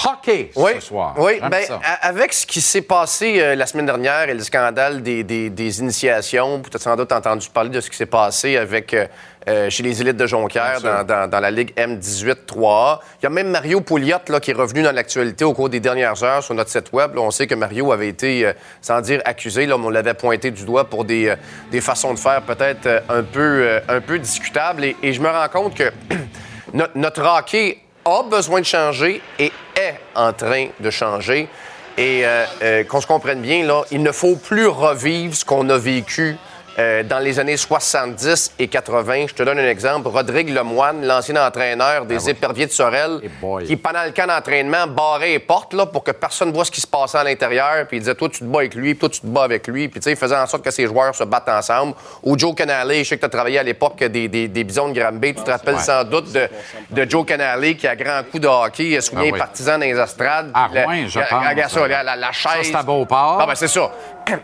[0.06, 1.14] hockey Oui, ce soir.
[1.18, 1.62] oui ben,
[2.00, 5.80] avec ce qui s'est passé euh, la semaine dernière et le scandale des, des- des
[5.80, 9.06] initiations, tu as sans doute entendu parler de ce qui s'est passé avec, euh,
[9.48, 12.98] euh, chez les élites de Jonquière dans, dans- dans la Ligue M18 3A.
[13.20, 15.80] Il y a même Mario Pouliot là, qui est revenu dans l'actualité au cours des
[15.80, 17.14] dernières heures sur notre site web.
[17.14, 20.14] Là, on sait que Mario avait été, euh, sans dire accusé, là, mais on l'avait
[20.14, 21.36] pointé du doigt pour des, euh,
[21.70, 24.84] des façons de faire peut-être un, peu, un peu discutables.
[24.84, 25.90] Et, et je me rends compte que
[26.72, 31.48] no- notre hockey a besoin de changer et est en train de changer.
[31.96, 35.68] Et euh, euh, qu'on se comprenne bien, là, il ne faut plus revivre ce qu'on
[35.70, 36.36] a vécu
[36.78, 39.26] euh, dans les années 70 et 80.
[39.28, 40.08] Je te donne un exemple.
[40.08, 43.20] Rodrigue Lemoine, l'ancien entraîneur des éperviers de Sorel,
[43.66, 46.70] qui, pendant le camp d'entraînement, barrait les portes là, pour que personne ne voit ce
[46.70, 47.86] qui se passait à l'intérieur.
[47.86, 49.66] Puis il disait, toi, tu te bats avec lui, puis toi, tu te bats avec
[49.68, 49.88] lui.
[49.88, 51.94] Puis tu sais, il faisait en sorte que ses joueurs se battent ensemble.
[52.22, 54.88] Ou Joe Canale, je sais que tu as travaillé à l'époque des, des, des Bisons
[54.88, 55.34] de Granby.
[55.34, 55.80] Tu te rappelles Ouais.
[55.80, 56.48] sans doute de,
[56.90, 59.38] de Joe Canale qui, à grand coup de hockey, souvient Ah les oui.
[59.38, 60.50] partisans dans les estrades.
[60.54, 61.46] À La- Rouen, je la- pense.
[61.48, 62.52] Regarde ça, la, la- chaise.
[62.52, 63.38] Ça, c'est à Beauport.
[63.40, 63.90] Ah, ben, c'est ça,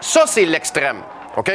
[0.00, 0.98] ça, c'est l'extrême.
[1.36, 1.52] OK?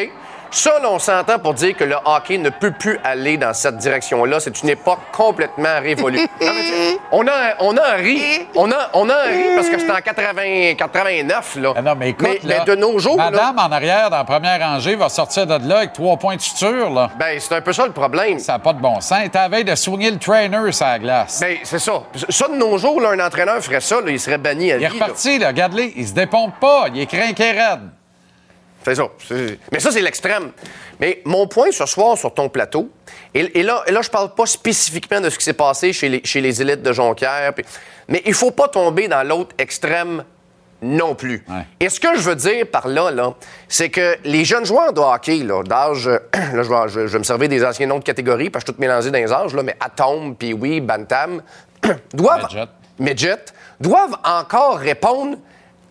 [0.53, 3.77] Ça, là, on s'entend pour dire que le hockey ne peut plus aller dans cette
[3.77, 4.41] direction-là.
[4.41, 6.19] C'est une époque complètement révolue.
[6.41, 8.21] Non, mais tu sais, on a, on a un ri.
[8.55, 11.73] On a, on a un ri parce que c'était en 80, 89, là.
[11.77, 14.17] Ah non, mais écoute, mais, là, mais de nos jours, là, Madame en arrière, dans
[14.17, 17.11] la première rangée, va sortir de là avec trois points de suture, là.
[17.17, 18.39] ben, c'est un peu ça le problème.
[18.39, 19.19] Ça n'a pas de bon sens.
[19.23, 21.39] Elle à veille de soigner le trainer sur la glace.
[21.39, 22.03] Ben, c'est ça.
[22.27, 24.83] Ça, de nos jours, là, un entraîneur ferait ça, là, il serait banni à il
[24.83, 24.99] est vie.
[24.99, 25.47] reparti, là.
[25.47, 25.93] Regarde-les.
[25.95, 26.87] Il se dépompe pas.
[26.93, 27.89] Il est crinqué raide.
[28.83, 29.03] Ça.
[29.71, 30.51] Mais ça, c'est l'extrême.
[30.99, 32.89] Mais mon point ce soir sur ton plateau,
[33.33, 36.09] et, et là, et là, je parle pas spécifiquement de ce qui s'est passé chez
[36.09, 37.65] les, chez les élites de Jonquière, puis-
[38.07, 40.23] mais il faut pas tomber dans l'autre extrême
[40.81, 41.43] non plus.
[41.47, 41.63] Ouais.
[41.79, 43.35] Et ce que je veux dire par là, là
[43.67, 47.19] c'est que les jeunes joueurs de hockey, là, d'âge, là, je vais, je- je vais
[47.19, 49.31] me servir des anciens noms de catégorie, parce que je suis tout mélangé dans les
[49.31, 51.43] âges, là, mais Atom, puis oui, Bantam,
[52.13, 52.67] doivent, Midget.
[52.99, 53.45] Midget,
[53.79, 55.37] doivent encore répondre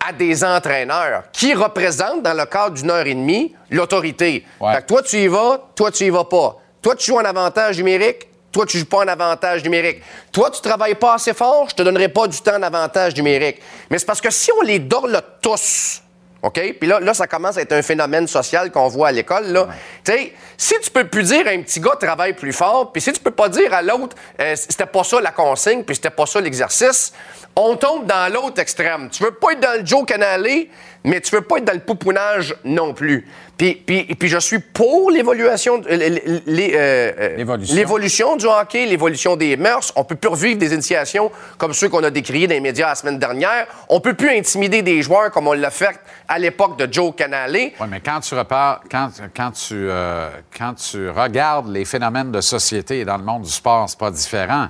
[0.07, 4.47] à des entraîneurs qui représentent, dans le cadre d'une heure et demie, l'autorité.
[4.61, 4.75] Ouais.
[4.75, 6.57] Fait que toi, tu y vas, toi, tu y vas pas.
[6.83, 10.03] Toi, tu joues en avantage numérique, toi, tu joues pas en avantage numérique.
[10.33, 13.61] Toi, tu travailles pas assez fort, je te donnerai pas du temps en avantage numérique.
[13.91, 16.03] Mais c'est parce que si on les dorlote tous,
[16.43, 16.59] OK?
[16.81, 19.69] Puis là, là, ça commence à être un phénomène social qu'on voit à l'école, là.
[20.05, 23.03] Tu sais, si tu peux plus dire à un petit gars travaille plus fort, puis
[23.03, 26.11] si tu peux pas dire à l'autre euh, c'était pas ça la consigne, puis c'était
[26.11, 27.13] pas ça l'exercice,
[27.57, 29.09] on tombe dans l'autre extrême.
[29.11, 30.71] Tu veux pas être dans le Joe Canalé,
[31.05, 33.27] mais tu veux pas être dans le poupounage non plus.
[33.59, 36.19] Puis, puis, puis je suis pour l'évolution, euh,
[36.49, 37.77] euh, L'évolution.
[37.77, 39.93] l'évolution du hockey, l'évolution des mœurs.
[39.97, 42.95] On peut plus revivre des initiations comme ceux qu'on a décriés dans les médias la
[42.95, 43.67] semaine dernière.
[43.91, 47.53] On peut plus intimider des joueurs comme on l'a fait à l'époque de Joe Canale.
[47.53, 52.41] Oui, mais quand tu repars, quand, quand, tu, euh, quand tu regardes les phénomènes de
[52.41, 54.69] société et dans le monde du sport, c'est pas différent.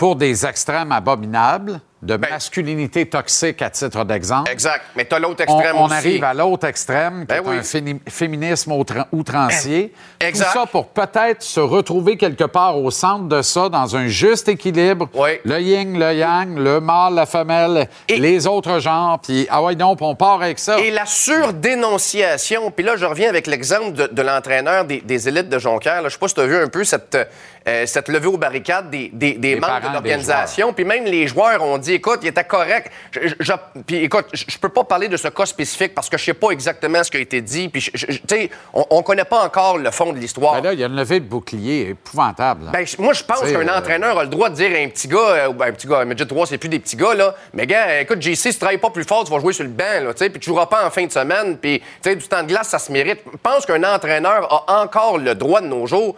[0.00, 4.80] Pour des extrêmes abominables, de masculinité toxique à titre d'exemple, Exact.
[4.96, 5.94] Mais t'as l'autre on, extrême on aussi.
[5.94, 7.56] arrive à l'autre extrême, qui Ben est oui.
[7.58, 9.92] un féminisme outra- outrancier.
[10.18, 10.46] Exact.
[10.46, 14.48] Tout ça pour peut-être se retrouver quelque part au centre de ça, dans un juste
[14.48, 15.10] équilibre.
[15.12, 15.32] Oui.
[15.44, 19.18] Le yin, le yang, le mâle, la femelle, Et- les autres genres.
[19.22, 20.78] Puis, ah ouais, non, puis on part avec ça.
[20.80, 25.50] Et la surdénonciation, puis là, je reviens avec l'exemple de, de l'entraîneur des, des élites
[25.50, 26.02] de Jonquière.
[26.04, 27.28] Je sais pas si tu as vu un peu cette,
[27.68, 30.72] euh, cette levée aux barricades des, des, des membres de l'organisation.
[30.72, 32.90] Puis même les joueurs ont dit, écoute, il était correct.
[33.12, 33.52] Je, je- je-
[33.86, 36.34] puis écoute, je, je peux pas parler de ce cas spécifique parce que je sais
[36.34, 37.68] pas exactement ce qui a été dit.
[37.68, 40.54] Puis, tu sais, on, on connaît pas encore le fond de l'histoire.
[40.54, 42.70] Ben là, il y a une levée de bouclier épouvantable.
[42.72, 45.08] Ben, moi, je pense qu'un euh, entraîneur a le droit de dire à un petit
[45.08, 47.34] gars, euh, ou ben, un petit gars, midget 3, c'est plus des petits gars, là.
[47.52, 49.70] Mais gars, écoute, JC, si tu travailles pas plus fort, tu vas jouer sur le
[49.70, 52.16] banc, là, tu sais, puis tu joueras pas en fin de semaine, puis, tu sais,
[52.16, 53.20] du temps de glace, ça se mérite.
[53.30, 56.16] Je pense qu'un entraîneur a encore le droit de nos jours.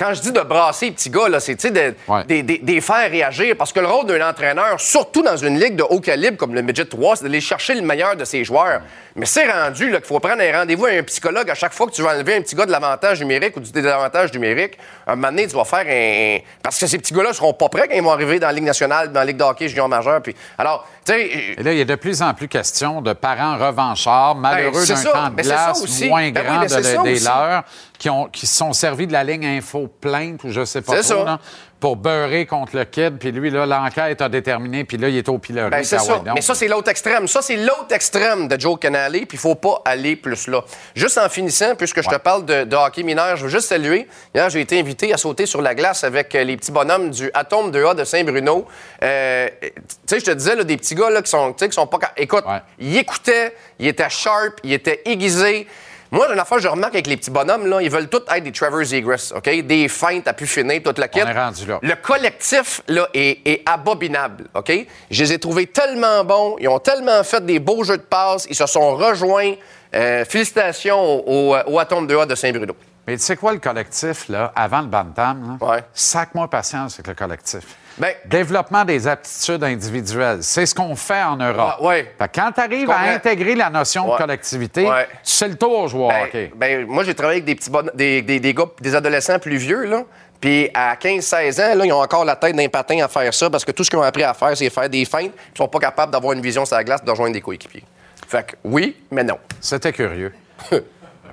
[0.00, 1.94] Quand je dis de brasser les petits gars, là, c'est de,
[2.26, 3.54] des, des- des faire réagir.
[3.58, 6.62] Parce que le rôle d'un entraîneur, surtout dans une ligue de haut calibre comme le
[6.62, 8.80] Midget 3, c'est d'aller chercher le meilleur de ses joueurs.
[9.14, 11.92] Mais c'est rendu qu'il faut prendre un rendez-vous avec un psychologue à chaque fois que
[11.92, 14.78] tu vas enlever un petit gars de l'avantage numérique ou du désavantage numérique.
[15.06, 16.38] Un moment donné, tu vas faire un.
[16.62, 18.64] Parce que ces petits gars-là seront pas prêts quand ils vont arriver dans la Ligue
[18.64, 20.22] nationale, dans la Ligue de hockey junior majeur.
[20.22, 21.30] Puis, alors, tu sais.
[21.58, 24.94] Et là, il y a de plus en plus question de parents revanchards, malheureux Ben,
[24.94, 27.24] d'un camp de Ben, glace moins Ben grand de- des aussi.
[27.24, 27.64] leurs,
[28.00, 31.02] qui, ont, qui se sont servis de la ligne info plainte ou je sais pas
[31.02, 31.38] trop, là,
[31.78, 33.18] pour beurrer contre le kid.
[33.18, 35.70] Puis lui, là, l'enquête a déterminé, puis là, il est au pilori.
[35.70, 36.22] Ben, c'est Ah ça.
[36.34, 37.28] Mais ça, c'est l'autre extrême.
[37.28, 40.64] Ça, c'est l'autre extrême de Joe Canale, puis il faut pas aller plus là.
[40.94, 44.08] Juste en finissant, puisque je te parle de, de hockey mineur, je veux juste saluer.
[44.34, 47.30] Hier, j'ai été invité à sauter sur la glace avec euh, les petits bonhommes du
[47.34, 48.66] Atome 2A de Saint-Bruno.
[49.02, 49.70] Euh, tu
[50.06, 51.86] sais, je te disais, là, des petits gars là, qui sont, tu sais, qui sont
[51.86, 51.98] pas...
[52.16, 52.44] Écoute,
[52.78, 55.66] ils écoutaient, ils étaient sharp, ils étaient aiguisés.
[56.12, 58.50] Moi, une affaire, je remarque avec les petits bonhommes, là, ils veulent tous être des
[58.52, 59.48] Trevor Zegras, OK?
[59.64, 61.26] Des feintes à pu finir, toute la quête.
[61.26, 61.78] est rendu là.
[61.82, 64.72] Le collectif, là, est, est abominable, OK?
[65.10, 68.46] Je les ai trouvés tellement bons, ils ont tellement fait des beaux jeux de passe,
[68.50, 69.54] ils se sont rejoints.
[69.94, 72.74] Euh, félicitations au, au, au Atome 2A de Saint-Bruno.
[73.06, 75.80] Mais tu sais quoi, le collectif, là, avant le Bantam, là?
[75.92, 77.64] sac-moi patience avec le collectif.
[77.98, 80.38] Ben- Développement des aptitudes individuelles.
[80.42, 81.74] C'est ce qu'on fait en Europe.
[81.78, 82.14] Ah, ouais.
[82.18, 85.06] Fait que quand tu arrives à intégrer la notion de collectivité, Ouais.
[85.24, 86.52] tu sais le tour, joueur Ben, hockey.
[86.54, 89.84] ben, moi, j'ai travaillé avec des petits des, des, des gars, des adolescents plus vieux,
[89.84, 90.04] là.
[90.40, 93.50] Puis à 15-16 ans, là, ils ont encore la tête d'un patin à faire ça
[93.50, 95.32] parce que tout ce qu'ils ont appris à faire, c'est faire des feintes.
[95.54, 97.84] Ils sont pas capables d'avoir une vision sur la glace, de rejoindre des coéquipiers.
[98.26, 99.38] Fait que oui, mais non.
[99.60, 100.32] C'était curieux.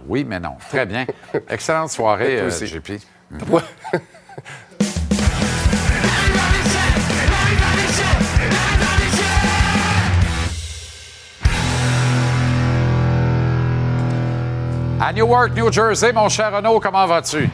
[0.08, 0.58] oui, mais non.
[0.70, 1.06] Très bien.
[1.50, 2.50] Excellente soirée, euh.
[2.50, 3.00] JP.
[15.00, 17.48] À Newark, New Jersey, mon cher Renaud, comment vas-tu?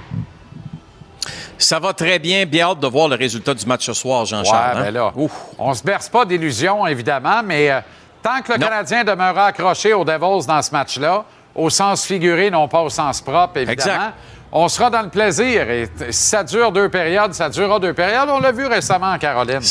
[1.57, 2.45] Ça va très bien.
[2.45, 4.79] Bien hâte de voir le résultat du match ce soir, Jean-Charles.
[4.81, 5.11] Ouais, hein?
[5.15, 5.29] ben
[5.59, 7.79] on se berce pas d'illusions, évidemment, mais euh,
[8.21, 12.67] tant que le Canadien demeurera accroché aux Devils dans ce match-là, au sens figuré, non
[12.67, 14.13] pas au sens propre, évidemment, Exact.
[14.51, 15.69] on sera dans le plaisir.
[15.69, 18.29] Et si ça dure deux périodes, ça durera deux périodes.
[18.29, 19.61] On l'a vu récemment en Caroline.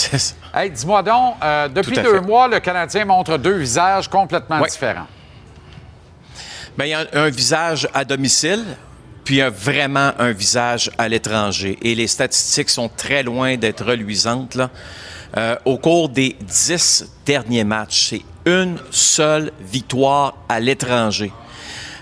[0.54, 2.26] Hey, dis-moi donc, euh, depuis deux fait.
[2.26, 5.06] mois, le Canadien montre deux visages complètement différents.
[6.76, 8.64] Ben, il y a un, un visage à domicile,
[9.24, 11.78] puis un- vraiment un visage à l'étranger.
[11.82, 14.54] Et les statistiques sont très loin d'être reluisantes.
[14.54, 14.70] Là.
[15.36, 21.32] Euh, au cours des dix derniers matchs, c'est une seule victoire à l'étranger.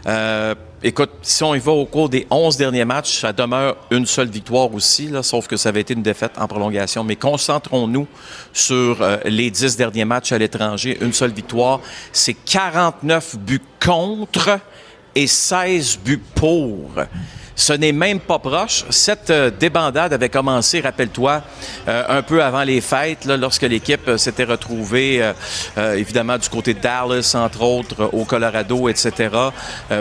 [0.06, 4.06] Euh, écoute, si on y va au cours des 11 derniers matchs, ça demeure une
[4.06, 7.04] seule victoire aussi, là, sauf que ça avait été une défaite en prolongation.
[7.04, 8.06] Mais concentrons-nous
[8.52, 10.98] sur euh, les 10 derniers matchs à l'étranger.
[11.00, 11.80] Une seule victoire,
[12.12, 14.58] c'est 49 buts contre
[15.14, 16.90] et 16 buts pour.
[17.60, 18.86] Ce n'est même pas proche.
[18.88, 21.42] Cette euh, débandade avait commencé, rappelle-toi,
[21.88, 25.20] euh, un peu avant les fêtes, là, lorsque l'équipe euh, s'était retrouvée,
[25.76, 29.28] euh, évidemment, du côté de Dallas, entre autres, au Colorado, etc.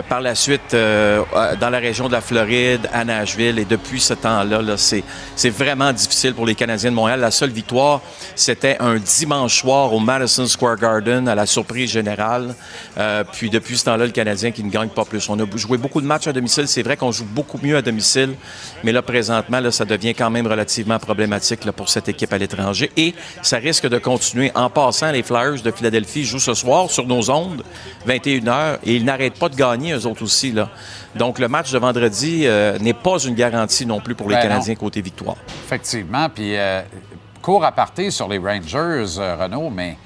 [0.08, 3.58] Par la suite, dans la région de la Floride, à Nashville.
[3.58, 5.04] Et depuis ce temps-là, là, c'est,
[5.36, 7.20] c'est vraiment difficile pour les Canadiens de Montréal.
[7.20, 8.00] La seule victoire,
[8.36, 12.54] c'était un dimanche soir au Madison Square Garden, à la surprise générale.
[13.32, 15.28] Puis depuis ce temps-là, le Canadien qui ne gagne pas plus.
[15.28, 16.68] On a joué beaucoup de matchs à domicile.
[16.68, 18.34] C'est vrai qu'on joue beaucoup mieux à domicile,
[18.84, 22.38] mais là, présentement, là, ça devient quand même relativement problématique là, pour cette équipe à
[22.38, 22.90] l'étranger.
[22.96, 24.52] Et ça risque de continuer.
[24.54, 27.62] En passant, les Flyers de Philadelphie jouent ce soir sur nos ondes,
[28.06, 30.52] 21h, et ils n'arrêtent pas de gagner, eux autres aussi.
[30.52, 30.70] Là.
[31.14, 34.42] Donc, le match de vendredi euh, n'est pas une garantie non plus pour les Ben
[34.42, 34.80] Canadiens non.
[34.80, 35.36] côté victoire.
[35.64, 36.28] Effectivement.
[36.28, 36.82] Puis, euh,
[37.42, 39.96] court à partir sur les Rangers, euh, Renaud, mais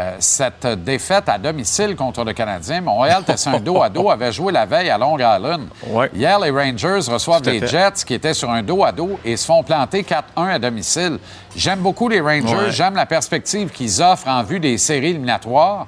[0.00, 4.32] euh, cette défaite à domicile contre le Canadien, Montréal était un dos à dos, avait
[4.32, 5.68] joué la veille à Long Island.
[6.14, 7.64] Hier, les Rangers reçoivent les.
[7.66, 11.18] Jets qui étaient sur un dos à dos et se font planter 4-1 à domicile.
[11.54, 12.72] J'aime beaucoup les Rangers, Ouais.
[12.72, 15.86] j'aime la perspective qu'ils offrent en vue des séries éliminatoires,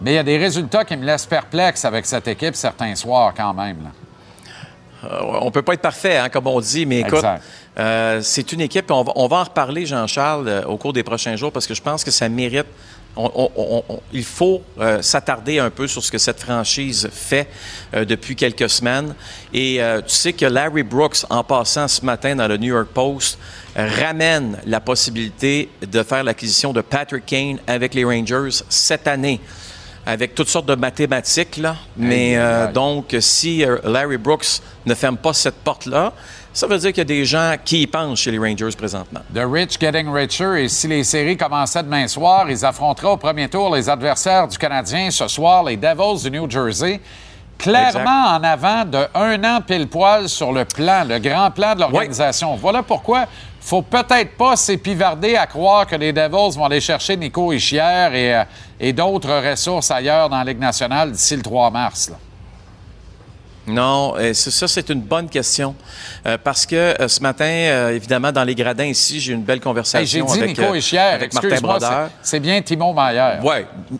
[0.00, 3.32] mais il y a des résultats qui me laissent perplexe avec cette équipe certains soirs
[3.36, 3.78] quand même.
[3.82, 3.90] là.
[5.04, 7.24] Euh, on peut pas être parfait, hein, comme on dit, mais écoute,
[7.78, 11.04] euh, c'est une équipe, on va, on va en reparler, Jean-Charles, euh, au cours des
[11.04, 12.66] prochains jours, parce que je pense que ça mérite.
[13.18, 17.08] On- on- on- on- il faut euh, s'attarder un peu sur ce que cette franchise
[17.12, 17.48] fait
[17.94, 19.14] euh, depuis quelques semaines.
[19.52, 22.88] Et euh, tu sais que Larry Brooks, en passant ce matin dans le New York
[22.94, 23.38] Post,
[23.76, 29.40] ramène la possibilité de faire l'acquisition de Patrick Kane avec les Rangers cette année
[30.06, 31.58] avec toutes sortes de mathématiques.
[31.58, 31.76] Là.
[31.96, 36.14] Mais euh, donc, si Larry Brooks ne ferme pas cette porte-là,
[36.58, 39.20] ça veut dire qu'il y a des gens qui y pensent chez les Rangers présentement.
[39.32, 40.64] The rich getting richer.
[40.64, 44.58] Et si les séries commençaient demain soir, ils affronteraient au premier tour les adversaires du
[44.58, 47.00] Canadien ce soir, les Devils du New Jersey.
[47.58, 51.80] clairement en avant de un an pile poil sur le plan, le grand plan de
[51.80, 52.56] l'organisation.
[52.56, 53.26] Voilà pourquoi
[53.60, 58.34] faut peut-être pas s'épivarder à croire que les Devils vont aller chercher Nico Ischier et,
[58.34, 58.44] euh,
[58.80, 62.08] et d'autres ressources ailleurs dans la Ligue nationale d'ici le 3 mars.
[62.10, 62.16] là.
[63.68, 65.74] Non, euh, ça, c'est une bonne question.
[66.26, 69.42] Euh, parce que euh, ce matin, euh, évidemment, dans les gradins ici, j'ai eu une
[69.42, 72.10] belle Hey, conversation J'ai dit avec, Nico Ischier, avec Martin Brodeur.
[72.22, 73.44] c'est- bien Timo Maillard.
[73.44, 73.98] Oui.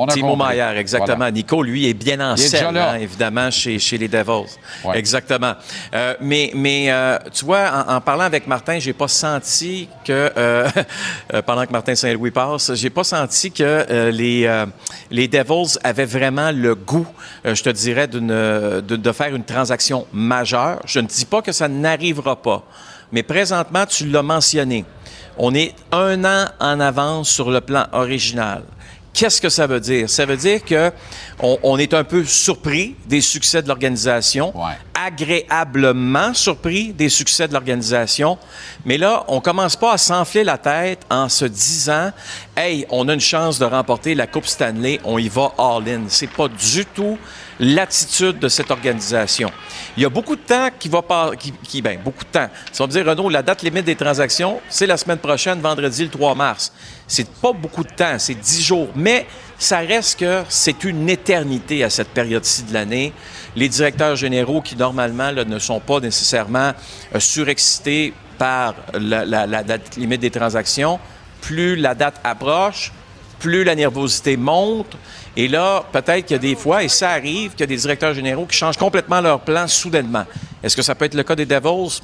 [0.00, 0.36] On a Timo.
[0.36, 1.16] Maillard, exactement.
[1.16, 1.32] Voilà.
[1.32, 4.46] Nico, lui, est bien en scène, hein, évidemment, chez, chez les Devils.
[4.94, 5.54] Exactement.
[5.92, 10.30] Euh, mais mais euh, tu vois, en, en parlant avec Martin, j'ai pas senti que,
[10.36, 10.68] euh,
[11.44, 14.66] pendant que Martin Saint-Louis passe, j'ai pas senti que euh, les, euh,
[15.10, 17.06] les Devils avaient vraiment le goût,
[17.44, 20.80] euh, je te dirais, d'une, de, de faire une transaction majeure.
[20.84, 22.62] Je ne dis pas que ça n'arrivera pas.
[23.10, 24.84] Mais présentement, tu l'as mentionné.
[25.38, 28.62] On est un an en avance sur le plan original.
[29.12, 30.08] Qu'est-ce que ça veut dire?
[30.08, 30.92] Ça veut dire que
[31.40, 34.52] on, on est un peu surpris des succès de l'organisation,
[34.94, 38.38] agréablement surpris des succès de l'organisation,
[38.84, 42.10] mais là, on commence pas à s'enfler la tête en se disant,
[42.56, 46.02] hey, on a une chance de remporter la Coupe Stanley, on y va all-in.
[46.08, 47.18] C'est pas du tout
[47.60, 49.50] l'attitude de cette organisation.
[49.96, 52.48] Il y a beaucoup de temps qui va pas, qui, qui ben, beaucoup de temps.
[52.72, 56.34] Si dit, Renaud, la date limite des transactions, c'est la semaine prochaine, vendredi, le 3
[56.34, 56.72] mars.
[57.06, 58.88] C'est pas beaucoup de temps, c'est 10 jours.
[58.94, 59.26] Mais
[59.58, 63.12] ça reste que c'est une éternité à cette période-ci de l'année.
[63.56, 66.72] Les directeurs généraux qui, normalement, ne sont pas nécessairement
[67.14, 71.00] euh, surexcités par la date limite des transactions,
[71.40, 72.92] plus la date approche,
[73.38, 74.96] plus la nervosité monte.
[75.36, 77.76] Et là, peut-être qu'il y a des fois, et ça arrive, qu'il y a des
[77.76, 80.24] directeurs généraux qui changent complètement leur plan soudainement.
[80.62, 82.00] Est-ce que ça peut être le cas des Devils?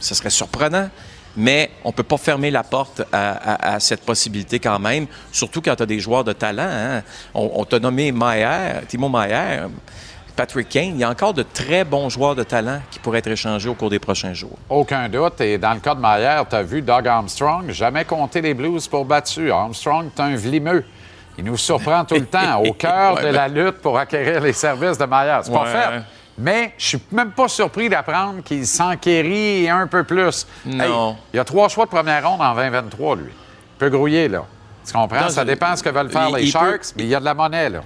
[0.00, 0.88] Ce serait surprenant,
[1.36, 5.76] mais on ne peut pas fermer la porte à, cette possibilité quand même, surtout quand
[5.76, 6.68] tu as des joueurs de talent.
[6.68, 7.02] hein.
[7.32, 9.68] On, on t'a nommé Maillard, Timo Maillard,
[10.36, 10.90] Patrick Kane.
[10.94, 13.74] Il y a encore de très bons joueurs de talent qui pourraient être échangés au
[13.74, 14.56] cours des prochains jours.
[14.68, 15.40] Aucun doute.
[15.40, 18.86] Et dans le cas de Maillard, tu as vu Doug Armstrong, jamais compté les Blues
[18.88, 19.50] pour battu.
[19.52, 20.84] Armstrong, c'est un vlimeux.
[21.38, 24.40] Il nous surprend tout le temps, au cœur Ouais, de ben- la lutte pour acquérir
[24.40, 25.44] les services de Maillard.
[25.44, 26.02] C'est pas fait.
[26.36, 30.46] Mais je suis même pas surpris d'apprendre qu'il s'enquérit un peu plus.
[30.66, 31.10] Non.
[31.10, 33.24] Hey, il y a trois choix de première ronde en 2023, lui.
[33.30, 34.44] Il peut grouiller, là.
[34.86, 35.20] Tu comprends?
[35.22, 37.14] Non, Ça dépend ce que veulent faire il- les il peut- Sharks, mais il y
[37.14, 37.80] a de la monnaie, là.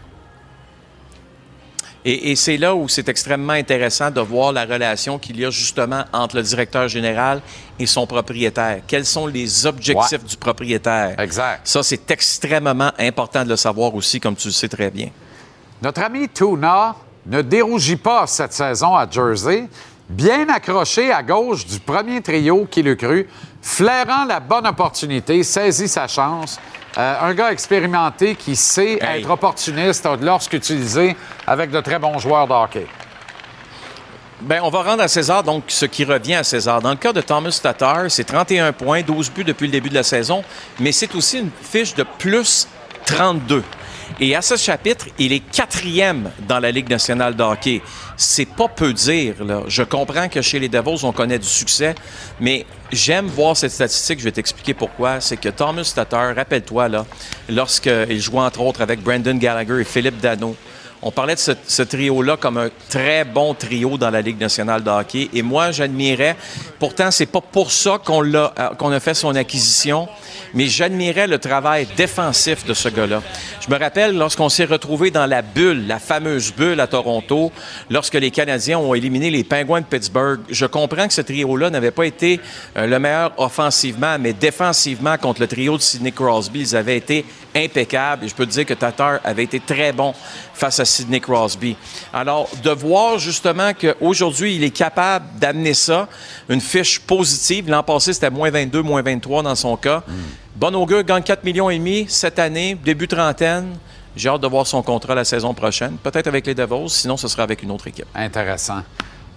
[2.11, 5.51] Et, et c'est là où c'est extrêmement intéressant de voir la relation qu'il y a
[5.51, 7.43] justement entre le directeur général
[7.79, 8.81] et son propriétaire.
[8.87, 11.21] Quels sont les objectifs du propriétaire?
[11.21, 11.61] Exact.
[11.65, 15.11] Ça, c'est extrêmement important de le savoir aussi, comme tu le sais très bien.
[15.83, 19.69] Notre ami Tuna ne dérougit pas cette saison à Jersey,
[20.09, 23.29] bien accroché à gauche du premier trio qui le cru,
[23.61, 26.59] flairant la bonne opportunité, saisit sa chance.
[26.99, 29.21] Euh, un gars expérimenté qui sait Hey.
[29.21, 31.17] être opportuniste lorsqu'utilisé
[31.47, 32.87] avec de très bons joueurs de hockey.
[34.41, 36.81] Bien, on va rendre à César donc ce qui revient à César.
[36.81, 39.95] Dans le cas de Thomas Tatar, c'est 31 points, 12 buts depuis le début de
[39.95, 40.45] la saison,
[40.81, 42.69] mais c'est aussi une fiche de plus
[43.07, 43.63] 32.
[44.21, 47.83] Et à ce chapitre, il est quatrième dans la Ligue nationale de hockey.
[48.17, 49.35] C'est pas peu dire.
[49.69, 51.95] Je comprends que chez les Devils, on connaît du succès,
[52.41, 54.19] mais j'aime voir cette statistique.
[54.19, 55.21] Je vais t'expliquer pourquoi.
[55.21, 57.07] C'est que Thomas Tatar, rappelle-toi, là,
[57.49, 60.57] lorsqu'il jouait entre autres avec Brandon Gallagher et Philippe Dano,
[61.01, 64.91] on parlait de ce, trio-là comme un très bon trio dans la Ligue nationale de
[64.91, 65.29] hockey.
[65.33, 66.37] Et moi, j'admirais.
[66.81, 70.09] Pourtant, c'est pas pour ça euh, qu'on a fait son acquisition,
[70.55, 73.23] mais j'admirais le travail défensif de ce gars-là.
[73.61, 77.53] Je me rappelle lorsqu'on s'est retrouvé dans la bulle, la fameuse bulle à Toronto,
[77.91, 80.41] lorsque les Canadiens ont éliminé les Penguins de Pittsburgh.
[80.51, 82.41] Je comprends que ce trio-là n'avait pas été
[82.77, 87.25] euh, le meilleur offensivement, mais défensivement contre le trio de Sidney Crosby, ils avaient été
[87.59, 88.25] impeccables.
[88.25, 90.15] Et je peux te dire que Tatar avait été très bon
[90.55, 91.77] face à Sidney Crosby.
[92.13, 96.09] Alors, de voir justement qu'aujourd'hui, il est capable d'amener ça,
[96.49, 97.69] une fiche positive.
[97.69, 100.03] L'an passé, c'était moins 22, moins 23 dans son cas.
[100.57, 103.77] Bon augure gagne 4 millions et demi cette année, début trentaine.
[104.17, 105.97] J'ai hâte de voir son contrat la saison prochaine.
[106.03, 108.09] Peut-être avec les Devils, sinon ce sera avec une autre équipe.
[108.15, 108.83] Intéressant.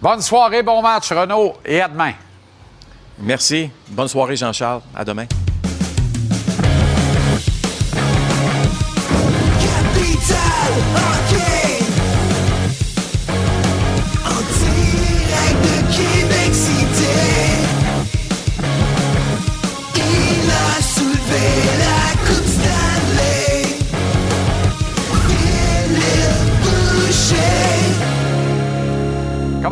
[0.02, 2.14] Bonne soirée, bon match, Renaud, et à demain.
[3.20, 3.70] Merci.
[3.90, 4.82] Bonne soirée, Jean-Charles.
[4.96, 5.28] À demain.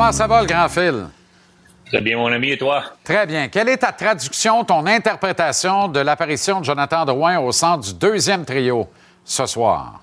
[0.09, 1.05] Comment ça va, le grand fil?
[1.85, 2.83] Très bien, mon ami, et toi?
[3.03, 3.47] Très bien.
[3.47, 8.43] Quelle est ta traduction, ton interprétation de l'apparition de Jonathan Drouin au centre du deuxième
[8.43, 8.89] trio
[9.23, 10.01] ce soir?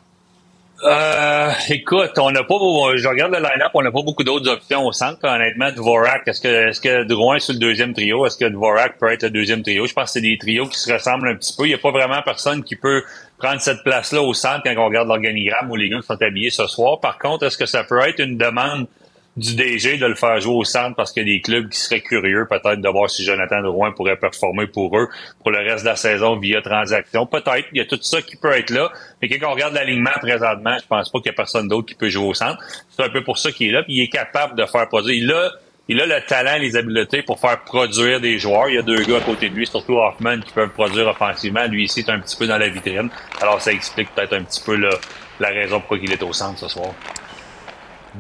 [0.84, 2.54] Euh, écoute, on n'a pas,
[2.94, 5.18] je regarde le line-up, on n'a pas beaucoup d'autres options au centre.
[5.24, 8.24] Honnêtement, Dvorak, est-ce que, est-ce que Drouin est sur le deuxième trio?
[8.26, 9.86] Est-ce que Dvorak peut être le deuxième trio?
[9.86, 11.64] Je pense que c'est des trios qui se ressemblent un petit peu.
[11.64, 13.02] Il n'y a pas vraiment personne qui peut
[13.38, 16.68] prendre cette place-là au centre quand on regarde l'organigramme où les gars sont habillés ce
[16.68, 17.00] soir.
[17.00, 18.86] Par contre, est-ce que ça peut être une demande
[19.36, 21.78] du DG de le faire jouer au centre parce qu'il y a des clubs qui
[21.78, 25.08] seraient curieux peut-être de voir si Jonathan Drouin pourrait performer pour eux
[25.40, 27.26] pour le reste de la saison via transaction.
[27.26, 28.90] Peut-être, il y a tout ça qui peut être là.
[29.20, 31.94] Mais quand on regarde l'alignement présentement, je pense pas qu'il y a personne d'autre qui
[31.94, 32.62] peut jouer au centre.
[32.88, 33.82] C'est un peu pour ça qu'il est là.
[33.88, 35.22] Il est capable de faire produire.
[35.22, 35.50] Il a,
[35.88, 38.70] il a le talent, les habiletés pour faire produire des joueurs.
[38.70, 41.66] Il y a deux gars à côté de lui, surtout Hoffman, qui peuvent produire offensivement.
[41.66, 43.10] Lui ici est un petit peu dans la vitrine.
[43.42, 46.68] Alors ça explique peut-être un petit peu la raison pourquoi il est au centre ce
[46.68, 46.94] soir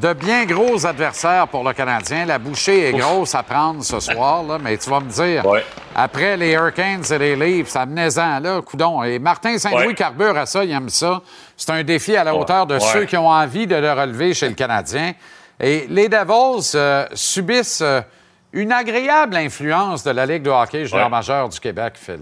[0.00, 2.26] de bien gros adversaires pour le Canadien.
[2.26, 5.44] La bouchée est grosse à prendre ce soir, là, mais tu vas me dire,
[5.94, 9.02] après les Hurricanes et les Leafs, ça menait-en, là, coudon.
[9.02, 11.22] Et Martin Saint-Louis carbure à ça, il aime ça.
[11.56, 14.48] C'est un défi à la hauteur de ceux qui ont envie de le relever chez
[14.48, 15.12] le Canadien.
[15.58, 18.02] Et les Devils euh, subissent euh,
[18.52, 22.20] une agréable influence de la Ligue de hockey junior majeur du Québec, Phil.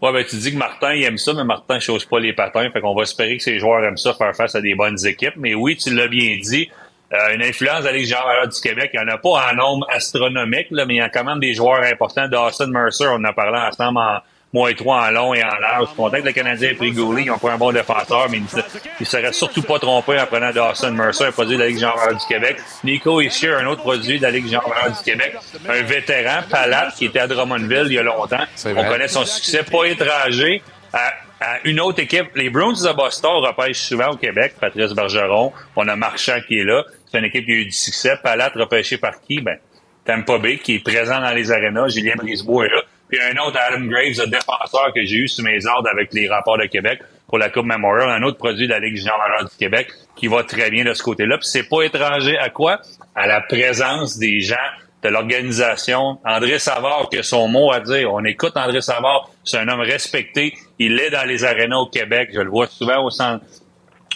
[0.00, 2.32] Ouais, ben, tu dis que Martin, il aime ça, mais Martin ne chose pas les
[2.32, 2.70] patins.
[2.70, 5.34] Fait qu'on va espérer que ses joueurs aiment ça, faire face à des bonnes équipes.
[5.36, 6.70] Mais oui, tu l'as bien dit.
[7.12, 10.66] Euh, une influence la Ligue du Québec, il n'y en a pas en nombre astronomique,
[10.70, 12.28] là, mais il y a quand même des joueurs importants.
[12.28, 14.18] Dawson Mercer, on en a parlé ensemble en,
[14.52, 15.82] moins trois en long et en large.
[15.82, 17.24] Je suis content que le Canadien ait pris Goulet.
[17.24, 18.44] Ils ont pas un bon défenseur, mais ils
[19.00, 21.92] ne seraient surtout pas trompés en prenant Dawson Mercer, un produit de la Ligue jean
[22.10, 22.58] du Québec.
[22.84, 25.36] Nico Ischier, un autre produit de la Ligue jean du Québec.
[25.68, 28.44] Un vétéran, Palat, qui était à Drummondville il y a longtemps.
[28.64, 30.62] On connaît son succès, pas étranger.
[30.92, 31.12] À,
[31.64, 35.52] une autre équipe, les Bruins de Boston repêchent souvent au Québec, Patrice Bergeron.
[35.76, 36.82] On a Marchand qui est là.
[37.06, 38.16] C'est une équipe qui a eu du succès.
[38.22, 39.40] Palat repêché par qui?
[39.40, 39.56] Ben,
[40.04, 41.88] Tampa Bay, qui est présent dans les arénas.
[41.88, 42.82] Julien Brisebois est là.
[43.08, 46.28] Puis un autre Adam Graves, le défenseur que j'ai eu sous mes ordres avec les
[46.28, 49.88] rapports de Québec pour la Coupe Memorial, un autre produit de la Ligue du Québec
[50.16, 51.38] qui va très bien de ce côté-là.
[51.38, 52.80] Puis c'est pas étranger à quoi?
[53.14, 54.56] À la présence des gens
[55.02, 56.18] de l'organisation.
[56.24, 58.12] André Savard, qui a son mot à dire.
[58.12, 59.30] On écoute André Savard.
[59.44, 60.54] C'est un homme respecté.
[60.78, 62.30] Il est dans les arénas au Québec.
[62.32, 63.44] Je le vois souvent au centre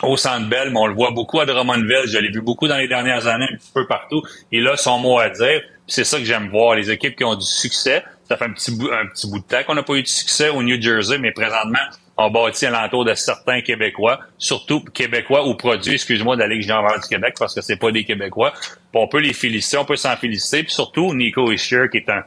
[0.02, 2.06] au Centre Bell, mais on le voit beaucoup à Drummondville.
[2.06, 4.23] Je l'ai vu beaucoup dans les dernières années, un petit peu partout.
[4.51, 5.60] Il a son mot à dire.
[5.86, 6.74] C'est ça que j'aime voir.
[6.74, 8.02] Les équipes qui ont du succès,
[8.32, 10.09] ça fait un petit bout, un petit bout de temps qu'on n'a pas eu de
[10.09, 11.78] succès au New Jersey, mais présentement,
[12.16, 17.00] on bâtit alentour de certains Québécois, surtout Québécois ou produits, excuse-moi, de la Ligue générale
[17.00, 18.54] du Québec, parce que c'est pas des Québécois.
[18.94, 22.24] on peut les féliciter, on peut s'en féliciter, puis surtout Nico Ischier, qui est un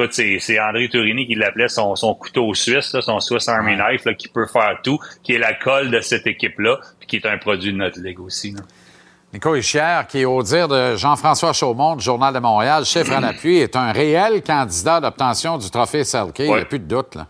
[0.00, 4.14] Écoute, c'est André Turini qui l'appelait son, son couteau suisse, son Swiss Army Knife, là,
[4.14, 7.36] qui peut faire tout, qui est la colle de cette équipe-là, puis qui est un
[7.36, 8.52] produit de notre ligue aussi.
[8.52, 8.60] Là.
[9.32, 13.58] Nico Ischier, qui, au dire de Jean-François Chaumont du Journal de Montréal, chef à l'appui,
[13.58, 16.38] est un réel candidat d'obtention du trophée Selke.
[16.38, 17.26] Il n'y a plus de doute, là.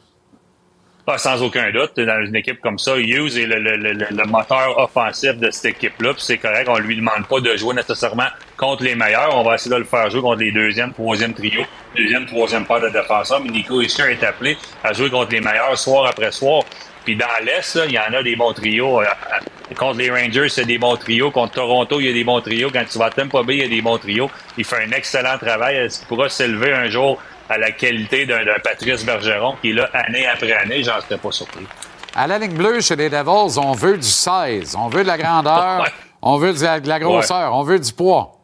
[1.11, 1.99] Ah, sans aucun doute.
[1.99, 6.13] Dans une équipe comme ça, Hughes est le, moteur offensif de cette équipe-là.
[6.13, 8.27] Puis c'est correct, on lui demande pas de jouer nécessairement
[8.59, 9.35] contre les meilleurs.
[9.35, 11.63] On va essayer de le faire jouer contre les deuxième, troisième trio,
[11.97, 13.41] deuxième, troisième paire de défenseurs.
[13.41, 16.63] Mais Nico Ischier est appelé à jouer contre les meilleurs soir après soir.
[17.09, 19.01] Puis dans l'Est, il y en a des bons trios.
[19.01, 21.31] Euh, euh, contre les Rangers, c'est des bons trios.
[21.31, 22.69] Contre Toronto, il y a des bons trios.
[22.71, 24.31] Quand tu vas à Tampa Bay, il y a des bons trios.
[24.59, 25.77] Il fait un excellent travail.
[25.77, 27.19] Est-ce qu'il pourra s'élever un jour
[27.49, 30.83] à la qualité d'un Patrice Bergeron qui est là année après année?
[30.83, 31.67] J'en serais pas surpris.
[32.15, 34.77] À la ligne bleue, chez les Devils, on veut du 16.
[34.79, 35.87] On veut de la grandeur.
[36.21, 37.55] On veut de la, grosseur.
[37.55, 38.38] On veut du poids.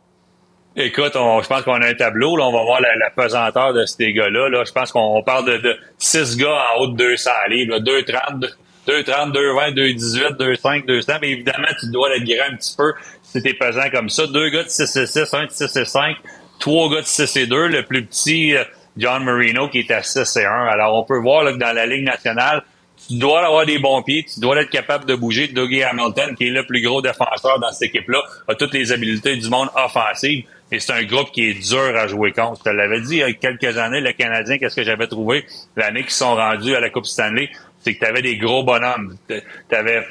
[0.77, 2.37] Écoute, je pense qu'on a un tableau.
[2.37, 4.49] Là, on va voir la, pesanteur de ces gars-là.
[4.49, 4.65] Là.
[4.67, 7.79] Je pense qu'on parle de, de six gars en haut de 200 livres.
[7.79, 8.41] 2,30,
[8.89, 11.13] 2,30, 2,20, 2,18, 2,5, 200.
[11.21, 12.93] Mais évidemment, tu dois être grand un petit peu
[13.23, 14.27] si t'es pesant comme ça.
[14.27, 16.17] Deux gars de 6 et 6, un de 6 et 5,
[16.59, 17.69] trois gars de 6 et 2.
[17.69, 18.65] Le plus petit, euh,
[18.97, 20.51] John Marino, qui est à 6 et 1.
[20.51, 22.65] Alors, on peut voir là, que dans la Ligue nationale,
[23.09, 25.49] tu dois avoir des bons pieds, tu dois être capable de bouger.
[25.49, 29.37] Dougie Hamilton, qui est le plus gros défenseur dans cette équipe-là, a toutes les habiletés
[29.37, 30.45] du monde offensive.
[30.75, 32.59] Et c'est un groupe qui est dur à jouer contre.
[32.59, 35.47] Je te l'avais dit il y a quelques années, le Canadien, qu'est-ce que j'avais trouvé?
[35.77, 37.49] L'année qu'ils sont rendus à la Coupe Stanley,
[37.79, 39.17] c'est que tu avais des gros bonhommes.
[39.29, 39.41] Tu
[39.71, 40.05] avais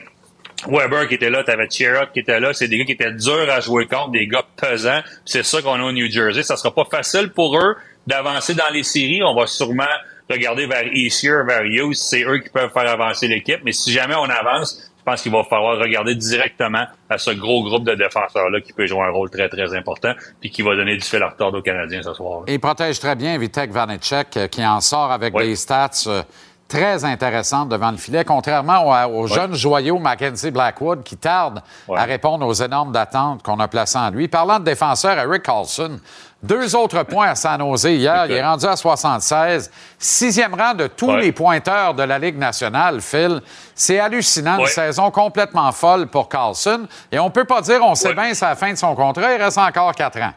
[0.65, 2.53] Weber qui était là, tu avais Chirot qui était là.
[2.53, 5.02] C'est des gars qui étaient durs à jouer contre, des gars pesants.
[5.26, 6.44] C'est ça qu'on a au New Jersey.
[6.44, 7.76] Ça sera pas facile pour eux
[8.07, 9.22] d'avancer dans les séries.
[9.22, 9.84] On va sûrement
[10.30, 11.95] regarder vers Easier, vers Hughes.
[11.95, 13.60] C'est eux qui peuvent faire avancer l'équipe.
[13.65, 17.61] Mais si jamais on avance, je pense qu'il va falloir regarder directement à ce gros
[17.63, 20.95] groupe de défenseurs-là qui peut jouer un rôle très, très important puis qui va donner
[20.95, 22.43] du fil à retard aux Canadiens ce soir.
[22.47, 26.23] Il protège très bien Vitek Vanecek euh, qui en sort avec des stats euh,
[26.69, 31.61] très intéressantes devant le filet, contrairement au, jeune joyau Mackenzie Blackwood qui tarde
[31.93, 34.30] à répondre aux énormes attentes qu'on a placées en lui.
[34.30, 35.99] Parlant de défenseur, Eric Carlson
[36.44, 38.26] Deux autres points à San Jose hier.
[38.26, 39.72] Il est rendu à 76.
[39.98, 41.22] Sixième rang de tous Ouais.
[41.22, 43.41] les pointeurs de la Ligue nationale, Phil.
[43.74, 44.57] C'est hallucinant.
[44.60, 46.86] Une saison complètement folle pour Carlson.
[47.11, 48.14] Et on peut pas dire, on sait Ouais.
[48.14, 49.34] bien, c'est la fin de son contrat.
[49.34, 50.34] Il reste encore quatre ans.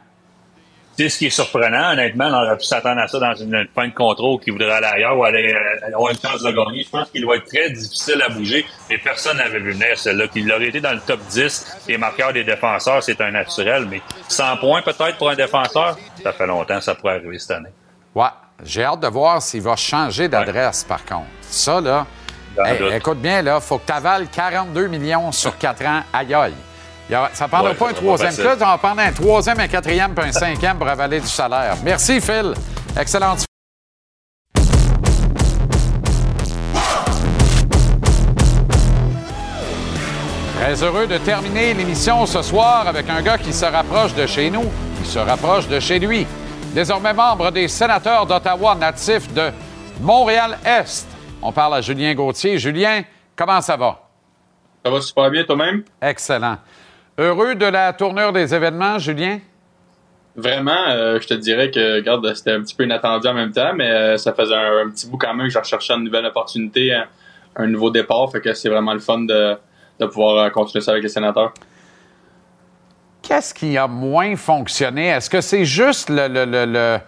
[0.97, 3.69] Sais, ce qui est surprenant, honnêtement, on aurait pu s'attendre à ça dans une, une
[3.75, 6.85] fin de contrôle qui voudrait aller ailleurs ou aller euh, avoir une chance de gagner.
[6.85, 10.29] Je pense qu'il doit être très difficile à bouger, mais personne n'avait vu venir celle-là.
[10.29, 14.01] Qu'il aurait été dans le top 10 des marqueurs des défenseurs, c'est un naturel, mais
[14.29, 17.71] 100 points peut-être pour un défenseur, ça fait longtemps, ça pourrait arriver cette année.
[18.15, 18.29] Ouais.
[18.65, 21.27] J'ai hâte de voir s'il va changer d'adresse, par contre.
[21.43, 22.07] Ça, là,
[22.65, 26.01] hey, écoute bien, là, faut que tu avales 42 millions sur quatre ans.
[26.11, 26.55] Aïe, aïe.
[27.09, 30.15] Ça ne prendra Ouais, pas un troisième club, ça va prendre un troisième, un quatrième
[30.15, 31.77] puis un cinquième pour avaler du salaire.
[31.85, 32.53] Merci, Phil.
[32.99, 33.45] Excellente
[40.61, 44.51] Très heureux de terminer l'émission ce soir avec un gars qui se rapproche de chez
[44.51, 44.65] nous,
[45.03, 46.27] qui se rapproche de chez lui.
[46.75, 49.51] Désormais membre des sénateurs d'Ottawa natifs de
[50.01, 51.07] Montréal-Est.
[51.43, 52.59] On parle à Julien Gauthier.
[52.59, 53.03] Julien,
[53.37, 54.01] comment ça va?
[54.85, 55.85] Ça va super bien toi-même?
[56.03, 56.57] Excellent.
[57.19, 59.39] Heureux de la tournure des événements, Julien?
[60.37, 63.73] Vraiment, euh, je te dirais que, regarde, c'était un petit peu inattendu en même temps,
[63.75, 66.27] mais euh, ça faisait un, un petit bout quand même que je recherchais une nouvelle
[66.27, 67.07] opportunité, un,
[67.57, 69.57] un nouveau départ, fait que c'est vraiment le fun de,
[69.99, 71.55] de pouvoir euh, continuer ça avec les sénateurs.
[73.23, 75.07] Qu'est-ce qui a moins fonctionné?
[75.07, 76.99] Est-ce que c'est juste le, le, le, le,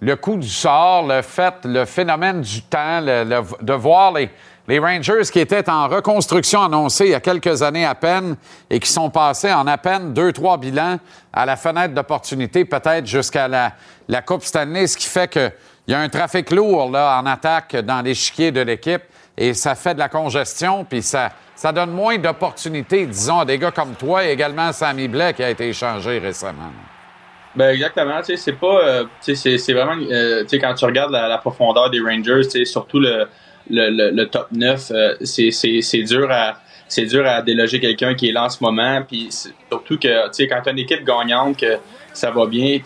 [0.00, 4.30] le coup du sort, le fait, le phénomène du temps, le- le- de voir les,
[4.68, 8.36] les Rangers qui étaient en reconstruction annoncée il y a quelques années à peine
[8.68, 10.98] et qui sont passés en à peine deux, trois bilans
[11.32, 13.72] à la fenêtre d'opportunité, peut-être jusqu'à la,
[14.08, 15.52] la Coupe Stanley, ce qui fait qu'il
[15.88, 19.02] y a un trafic lourd là, en attaque dans l'échiquier de l'équipe
[19.38, 23.56] et ça fait de la congestion, puis ça, ça donne moins d'opportunités, disons, à des
[23.56, 26.72] gars comme toi et également Sammy Blais qui a été échangé récemment.
[27.54, 30.74] Ben exactement, tu sais, c'est pas, euh, tu sais, c'est- vraiment, euh, tu sais, quand
[30.74, 33.26] tu regardes la, profondeur des Rangers, tu surtout le,
[33.70, 38.32] le, le, top 9, euh, c'est dur à, c'est dur à déloger quelqu'un qui est
[38.32, 41.58] là en ce moment, puis surtout que, tu sais, quand tu as une équipe gagnante,
[41.58, 41.76] que
[42.12, 42.80] ça va bien,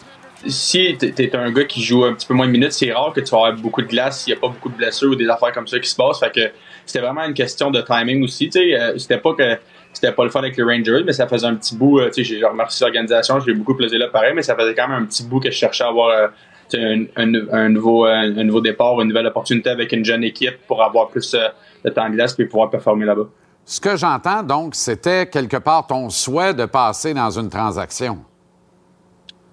[0.47, 3.13] si tu es un gars qui joue un petit peu moins de minutes, c'est rare
[3.13, 5.15] que tu vas avoir beaucoup de glace s'il n'y a pas beaucoup de blessures ou
[5.15, 6.51] des affaires comme ça qui se passent, fait que
[6.85, 9.59] c'était vraiment une question de timing aussi, tu sais, euh, c'était pas que
[9.93, 12.01] c'était pas le fun avec les Rangers, mais ça faisait un petit bout.
[12.01, 14.89] euh, tu sais, j'ai remercié l'organisation, j'ai beaucoup plaisir là, pareil, mais ça faisait quand
[14.89, 16.29] même un petit bout que je cherchais à avoir euh,
[16.75, 20.83] un, un- un nouveau, un nouveau départ, une nouvelle opportunité avec une jeune équipe pour
[20.83, 21.49] avoir plus euh,
[21.85, 23.29] de temps de glace puis pouvoir performer là-bas.
[23.65, 28.19] Ce que j'entends, donc, c'était quelque part ton souhait de passer dans une transaction.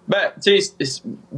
[0.08, 0.74] Ben, tu sais,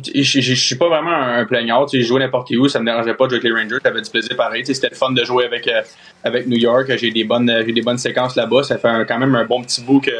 [0.05, 1.85] je suis pas vraiment un plaignard.
[1.87, 3.81] Tu sais, je jouais n'importe où, ça me dérangeait pas de jouer avec les Rangers.
[3.83, 4.61] J'avais du plaisir pareil.
[4.61, 5.81] Tu sais, C'était le fun de jouer avec, euh,
[6.23, 6.89] avec New York.
[6.95, 8.63] J'ai des bonnes, euh, j'ai des bonnes séquences là-bas.
[8.63, 10.11] Ça fait un- quand même un bon petit bout que,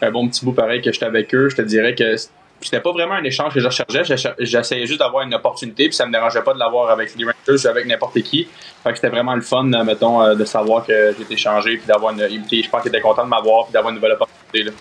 [0.00, 1.50] un bon petit bout pareil que j'étais avec eux.
[1.50, 2.14] Je te dirais que
[2.62, 4.04] c'était pas vraiment un échange que je recherchais.
[4.04, 7.24] J'essa- J'essayais juste d'avoir une opportunité, puis ça me dérangeait pas de l'avoir avec les
[7.24, 8.46] Rangers ou avec n'importe qui.
[8.82, 11.86] Fait que c'était vraiment le fun, euh, mettons, euh, de savoir que j'étais échangé, puis
[11.86, 12.20] d'avoir une.
[12.20, 14.64] Je pense qu'il était content de m'avoir, puis d'avoir une nouvelle opportunité.
[14.64, 14.72] Là.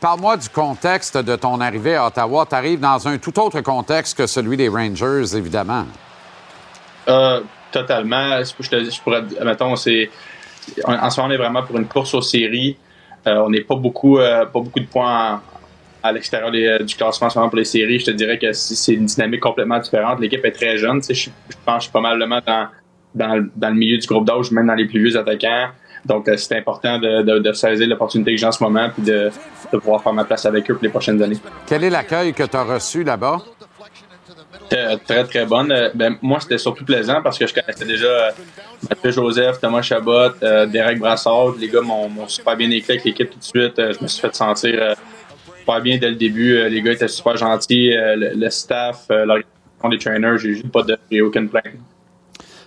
[0.00, 2.46] Parle-moi du contexte de ton arrivée à Ottawa.
[2.48, 5.84] Tu arrives dans un tout autre contexte que celui des Rangers, évidemment.
[7.08, 7.40] Euh,
[7.72, 8.40] totalement.
[8.42, 10.10] Je, te, je pourrais, mettons, c'est,
[10.84, 12.76] en, ce moment, on est vraiment pour une course aux séries.
[13.26, 15.40] Euh, on n'est pas beaucoup, euh, pas beaucoup de points en-
[16.02, 17.98] à l'extérieur euh, du classement en ce moment pour les séries.
[17.98, 20.20] Je te dirais que c'est une dynamique complètement différente.
[20.20, 21.02] L'équipe est très jeune.
[21.02, 21.28] Je, je
[21.64, 22.68] pense que je suis probablement dans,
[23.14, 25.68] dans, dans le milieu du groupe d'âge, même dans les plus vieux attaquants.
[26.04, 29.02] Donc, euh, c'est important de, de, de saisir l'opportunité que j'ai en ce moment puis
[29.02, 29.30] de,
[29.72, 31.38] de pouvoir faire ma place avec eux pour les prochaines années.
[31.66, 33.38] Quel est l'accueil que tu as reçu là-bas?
[34.72, 35.72] Euh, très, très bonne.
[35.72, 38.30] Euh, ben, moi, c'était surtout plaisant parce que je connaissais déjà euh,
[38.88, 41.54] Mathieu Joseph, Thomas Chabot, Derek Brassard.
[41.58, 43.74] Les gars m'ont super bien écrit avec l'équipe tout de suite.
[43.76, 44.94] Je me suis fait sentir
[45.68, 46.56] super bien dès le début.
[46.56, 47.94] Euh, les gars étaient super gentils.
[47.94, 51.64] Euh, le, le staff, euh, l'organisation des trainers, j'ai juste pas de, j'ai aucune plainte.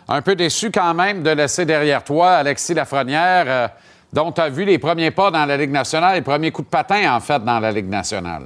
[0.07, 3.67] Un peu déçu quand même de laisser derrière toi Alexis Lafrenière, euh,
[4.13, 6.71] dont tu as vu les premiers pas dans la Ligue nationale, les premiers coups de
[6.71, 8.43] patin, en fait, dans la Ligue nationale.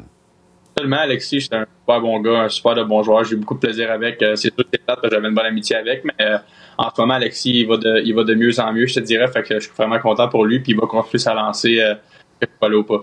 [0.78, 3.24] Seulement, Alexis, c'est un super bon gars, un super de bon joueur.
[3.24, 4.18] J'ai eu beaucoup de plaisir avec.
[4.20, 6.38] C'est sûr que j'avais une bonne amitié avec, mais euh,
[6.78, 9.00] en ce moment, Alexis, il va, de, il va de mieux en mieux, je te
[9.00, 9.28] dirais.
[9.30, 11.96] Fait que je suis vraiment content pour lui, puis il va continuer sa lancée, euh,
[12.42, 13.02] que je pas.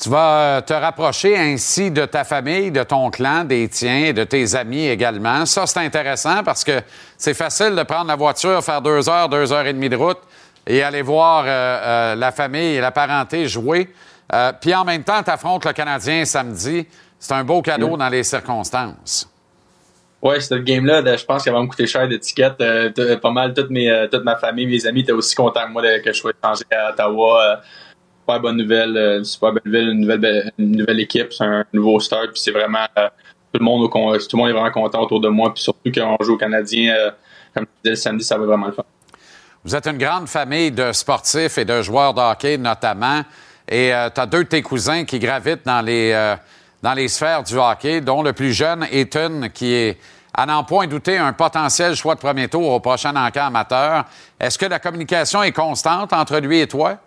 [0.00, 4.22] Tu vas euh, te rapprocher ainsi de ta famille, de ton clan, des tiens, de
[4.22, 5.44] tes amis également.
[5.44, 6.80] Ça, c'est intéressant parce que
[7.16, 10.18] c'est facile de prendre la voiture, faire deux heures, deux heures et demie de route
[10.68, 13.88] et aller voir euh, euh, la famille et la parenté jouer.
[14.32, 16.86] Euh, Puis en même temps, tu affrontes le Canadien samedi.
[17.18, 19.28] C'est un beau cadeau dans les circonstances.
[20.20, 22.58] Ouais, cette game-là, je pense qu'elle va me coûter cher d'étiquette.
[22.58, 26.12] Pas mal, toute, mes, toute ma famille, mes amis étaient aussi contents que moi que
[26.12, 27.60] je sois étranger à Ottawa.
[28.28, 31.64] Super bonne nouvelle, euh, une super bonne nouvelle, une nouvelle, une nouvelle équipe, c'est un
[31.72, 33.08] nouveau start, puis c'est vraiment euh,
[33.54, 36.36] tout le monde est vraiment content autour de moi, puis surtout quand on joue au
[36.36, 37.10] Canadien, euh,
[37.54, 38.84] comme je disais le samedi, ça va vraiment le faire.
[39.64, 43.22] Vous êtes une grande famille de sportifs et de joueurs de hockey, notamment.
[43.66, 46.36] Et tu as deux de tes cousins qui gravitent dans les,
[46.82, 49.98] dans les sphères du hockey, dont le plus jeune, Ethan, qui est,
[50.34, 54.04] à n'en point douter, un potentiel choix de premier tour au prochain encamp amateur.
[54.38, 56.98] Est-ce que la communication est constante entre lui et toi?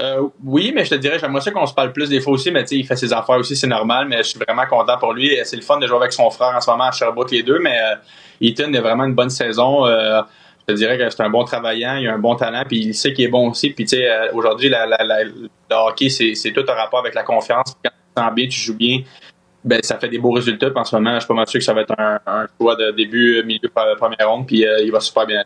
[0.00, 2.50] Euh, oui, mais je te dirais, j'aimerais ça qu'on se parle plus des fois aussi,
[2.50, 4.96] mais tu sais, il fait ses affaires aussi, c'est normal, mais je suis vraiment content
[4.98, 5.36] pour lui.
[5.44, 7.58] C'est le fun de jouer avec son frère en ce moment à Sherbrooke, les deux,
[7.58, 7.96] mais euh,
[8.40, 9.86] Ethan a vraiment une bonne saison.
[9.86, 10.22] Euh,
[10.66, 12.94] je te dirais que c'est un bon travaillant, il a un bon talent, puis il
[12.94, 13.70] sait qu'il est bon aussi.
[13.70, 17.14] Puis tu sais, euh, aujourd'hui, la, la- la- le hockey, c'est tout un rapport avec
[17.14, 17.74] la confiance.
[17.84, 19.00] Quand tu sens bien, tu joues bien,
[19.64, 20.70] ben ça fait des beaux résultats.
[20.70, 22.46] Puis en ce moment, je suis pas mal sûr que ça va être un, un
[22.58, 25.44] choix de début, milieu, pre- première ronde, puis il va super bien.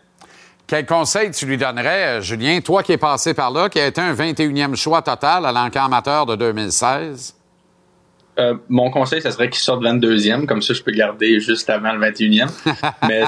[0.66, 3.86] Quel conseil tu lui donnerais, euh, Julien, toi qui es passé par là, qui a
[3.86, 7.34] été un 21e choix total à l'encamp amateur de 2016?
[8.38, 11.92] Euh, mon conseil, ça serait qu'il sorte 22e, comme ça je peux garder juste avant
[11.92, 12.48] le 21e.
[13.08, 13.24] Mais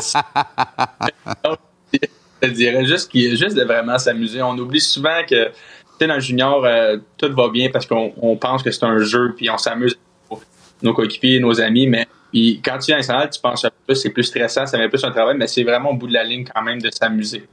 [2.42, 4.42] je dirais juste qu'il juste de vraiment s'amuser.
[4.42, 5.52] On oublie souvent que tu
[6.00, 8.98] sais, dans le junior, euh, tout va bien parce qu'on on pense que c'est un
[8.98, 9.98] jeu, puis on s'amuse
[10.30, 10.42] avec
[10.82, 12.06] nos coéquipiers, nos amis, mais
[12.36, 14.90] puis quand tu es national, tu penses un peu plus, c'est plus stressant, ça met
[14.90, 17.48] plus un travail, mais c'est vraiment au bout de la ligne quand même de s'amuser.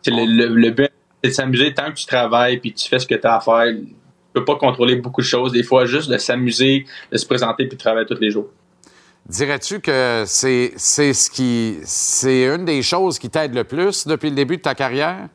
[0.00, 0.92] C'est le, le, le but,
[1.24, 3.40] c'est de s'amuser tant que tu travailles puis tu fais ce que tu as à
[3.40, 3.64] faire.
[3.66, 3.92] Tu
[4.32, 5.50] peux pas contrôler beaucoup de choses.
[5.50, 8.46] Des fois, juste de s'amuser, de se présenter puis de travailler tous les jours.
[9.26, 14.30] Dirais-tu que c'est c'est ce qui c'est une des choses qui t'aide le plus depuis
[14.30, 15.26] le début de ta carrière?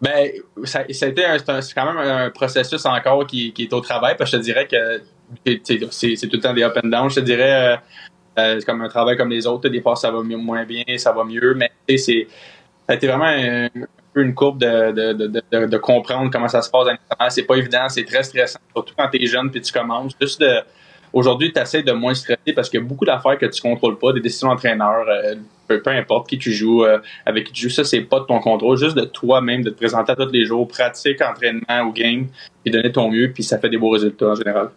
[0.00, 0.28] Ben,
[0.64, 3.80] ça, ça a été un- c'est quand même un processus encore qui, qui est au
[3.80, 5.02] travail, parce que je te dirais que
[5.44, 7.10] c'est tout le temps des up and down.
[7.10, 7.76] Je te dirais, euh,
[8.38, 9.68] euh, c'est comme un travail comme les autres.
[9.68, 12.26] Des fois, ça va mieux- moins bien, ça va mieux, mais c'est
[12.86, 13.68] ça a été vraiment un,
[14.14, 17.30] une courbe de, de, de, de, comprendre comment ça se passe l'international.
[17.30, 20.14] C'est pas évident, c'est très stressant, surtout quand tu es jeune puis tu commences.
[20.18, 20.42] Juste
[21.12, 23.98] Aujourd'hui, tu essaies de moins stresser parce qu'il y a beaucoup d'affaires que tu contrôles
[23.98, 25.34] pas, des décisions d'entraîneur, euh,
[25.66, 26.84] peu, importe qui tu joues,
[27.24, 29.76] avec qui tu joues, ça, c'est pas de ton contrôle, juste de toi-même, de te
[29.76, 32.26] présenter à tous les jours, pratique, entraînement ou game,
[32.62, 34.70] puis donner ton mieux, puis ça fait des beaux résultats en général.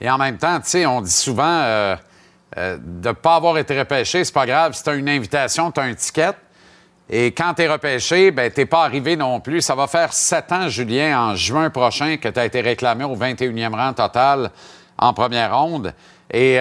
[0.00, 1.96] Et en même temps, tu sais, on dit souvent euh,
[2.56, 4.74] euh, de ne pas avoir été repêché, c'est pas grave.
[4.74, 6.34] Si tu as une invitation, tu as un ticket.
[7.08, 9.62] Et quand tu es repêché, ben, tu pas arrivé non plus.
[9.62, 13.16] Ça va faire sept ans, Julien, en juin prochain, que tu as été réclamé au
[13.16, 14.50] 21e rang total
[14.98, 15.94] en première ronde.
[16.32, 16.58] Et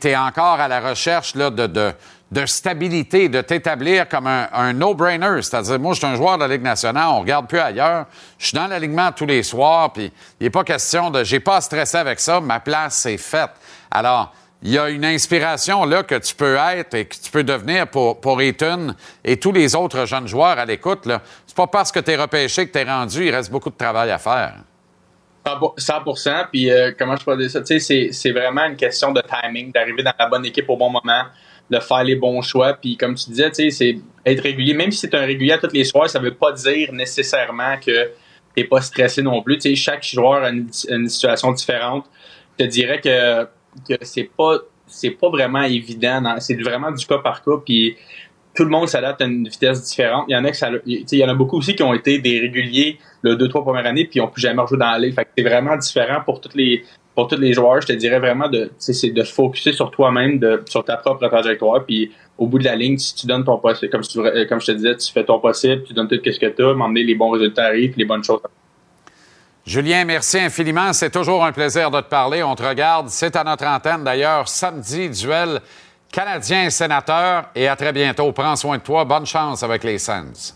[0.00, 1.92] tu es encore à la recherche là, de, de,
[2.34, 5.40] de stabilité, de t'établir comme un, no-brainer.
[5.40, 8.06] C'est-à-dire, moi, je suis un joueur de la Ligue nationale, on regarde plus ailleurs.
[8.38, 11.22] Je suis dans l'alignement tous les soirs, puis il n'est pas question de...
[11.22, 13.52] J'ai pas à stresser avec ça, ma place est faite.
[13.88, 17.44] Alors, il y a une inspiration là que tu peux être et que tu peux
[17.44, 18.56] devenir pour, pour et
[19.36, 21.08] tous les autres jeunes joueurs à l'écoute.
[21.46, 23.76] C'est pas parce que tu es repêché que tu es rendu, il reste beaucoup de
[23.76, 24.54] travail à faire.
[25.44, 27.60] 100%, puis euh, comment je peux dire ça?
[27.64, 31.24] C'est vraiment une question de timing, d'arriver dans la bonne équipe au bon moment,
[31.70, 33.96] de faire les bons choix, puis comme tu disais, c'est
[34.26, 34.74] être régulier.
[34.74, 38.10] Même si c'est un régulier à tous les soirs, ça veut pas dire nécessairement que
[38.54, 39.58] t'es pas stressé non plus.
[39.74, 42.06] Chaque joueur a une, situation différente.
[42.58, 43.44] Je te dirais que,
[43.88, 46.36] que c'est pas c'est pas vraiment évident.
[46.38, 47.96] C'est vraiment du cas par cas, puis
[48.54, 50.26] tout le monde s'adapte à une vitesse différente.
[50.28, 50.50] Il y en a
[50.86, 53.86] il y en a beaucoup aussi qui ont été des réguliers le deux trois premières
[53.86, 55.14] années puis ils ont plus jamais rejoué dans la ligue.
[55.14, 56.84] Fait que c'est vraiment différent pour toutes les
[57.14, 57.80] pour tous les joueurs.
[57.80, 61.26] Je te dirais vraiment de c'est de se focuser sur toi-même, de sur ta propre
[61.28, 61.84] trajectoire.
[61.84, 64.66] Puis au bout de la ligne, si tu donnes ton possible, comme tu- comme je
[64.66, 67.14] te disais, tu fais ton possible, tu donnes tout ce que tu as, m'emmener les
[67.14, 68.40] bons résultats arrivent, les bonnes choses.
[69.66, 70.92] Julien, merci infiniment.
[70.92, 72.42] C'est toujours un plaisir de te parler.
[72.42, 73.08] On te regarde.
[73.08, 75.60] C'est à notre antenne, d'ailleurs, samedi, duel
[76.12, 77.44] Canadien-Sénateur.
[77.54, 78.30] Et à très bientôt.
[78.32, 79.04] Prends soin de toi.
[79.06, 80.54] Bonne chance avec les Sens.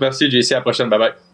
[0.00, 0.52] Merci, JC.
[0.52, 0.88] À la prochaine.
[0.88, 1.27] Bye-bye.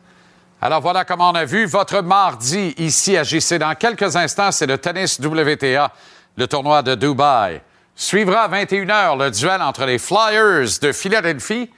[0.67, 3.59] Alors voilà comment on a vu votre mardi ici à JC.
[3.59, 5.93] Dans quelques instants, c'est le tennis WTA,
[6.39, 7.61] le tournoi de Dubaï.
[7.95, 11.71] Suivra à 21h le duel entre les Flyers de Philadelphie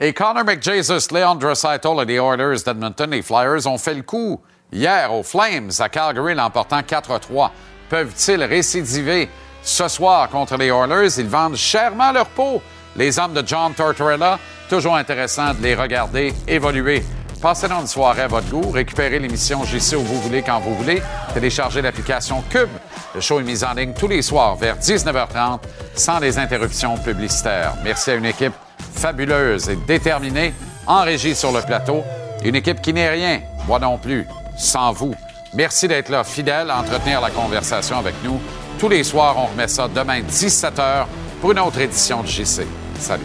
[0.00, 3.08] et Connor McJesus, Leon Draisaitl et les Oilers d'Edmonton.
[3.08, 4.40] Les Flyers ont fait le coup
[4.72, 7.50] hier aux Flames à Calgary, l'emportant 4-3.
[7.88, 9.28] Peuvent-ils récidiver
[9.62, 11.20] ce soir contre les Oilers?
[11.20, 12.60] Ils vendent chèrement leur peau.
[12.96, 17.04] Les hommes de John Tortorella, toujours intéressant de les regarder évoluer.
[17.44, 18.70] Passez donc une soirée à votre goût.
[18.70, 21.02] Récupérez l'émission JC où vous voulez, quand vous voulez.
[21.34, 22.70] Téléchargez l'application Cube.
[23.14, 25.58] Le show est mis en ligne tous les soirs vers 19h30
[25.94, 27.74] sans les interruptions publicitaires.
[27.84, 28.54] Merci à une équipe
[28.94, 30.54] fabuleuse et déterminée
[30.86, 32.02] en régie sur le plateau.
[32.46, 34.26] Une équipe qui n'est rien, moi non plus,
[34.56, 35.14] sans vous.
[35.52, 38.40] Merci d'être là, fidèle, à entretenir la conversation avec nous.
[38.78, 41.04] Tous les soirs, on remet ça demain 17h
[41.42, 42.66] pour une autre édition de JC.
[42.98, 43.22] Salut.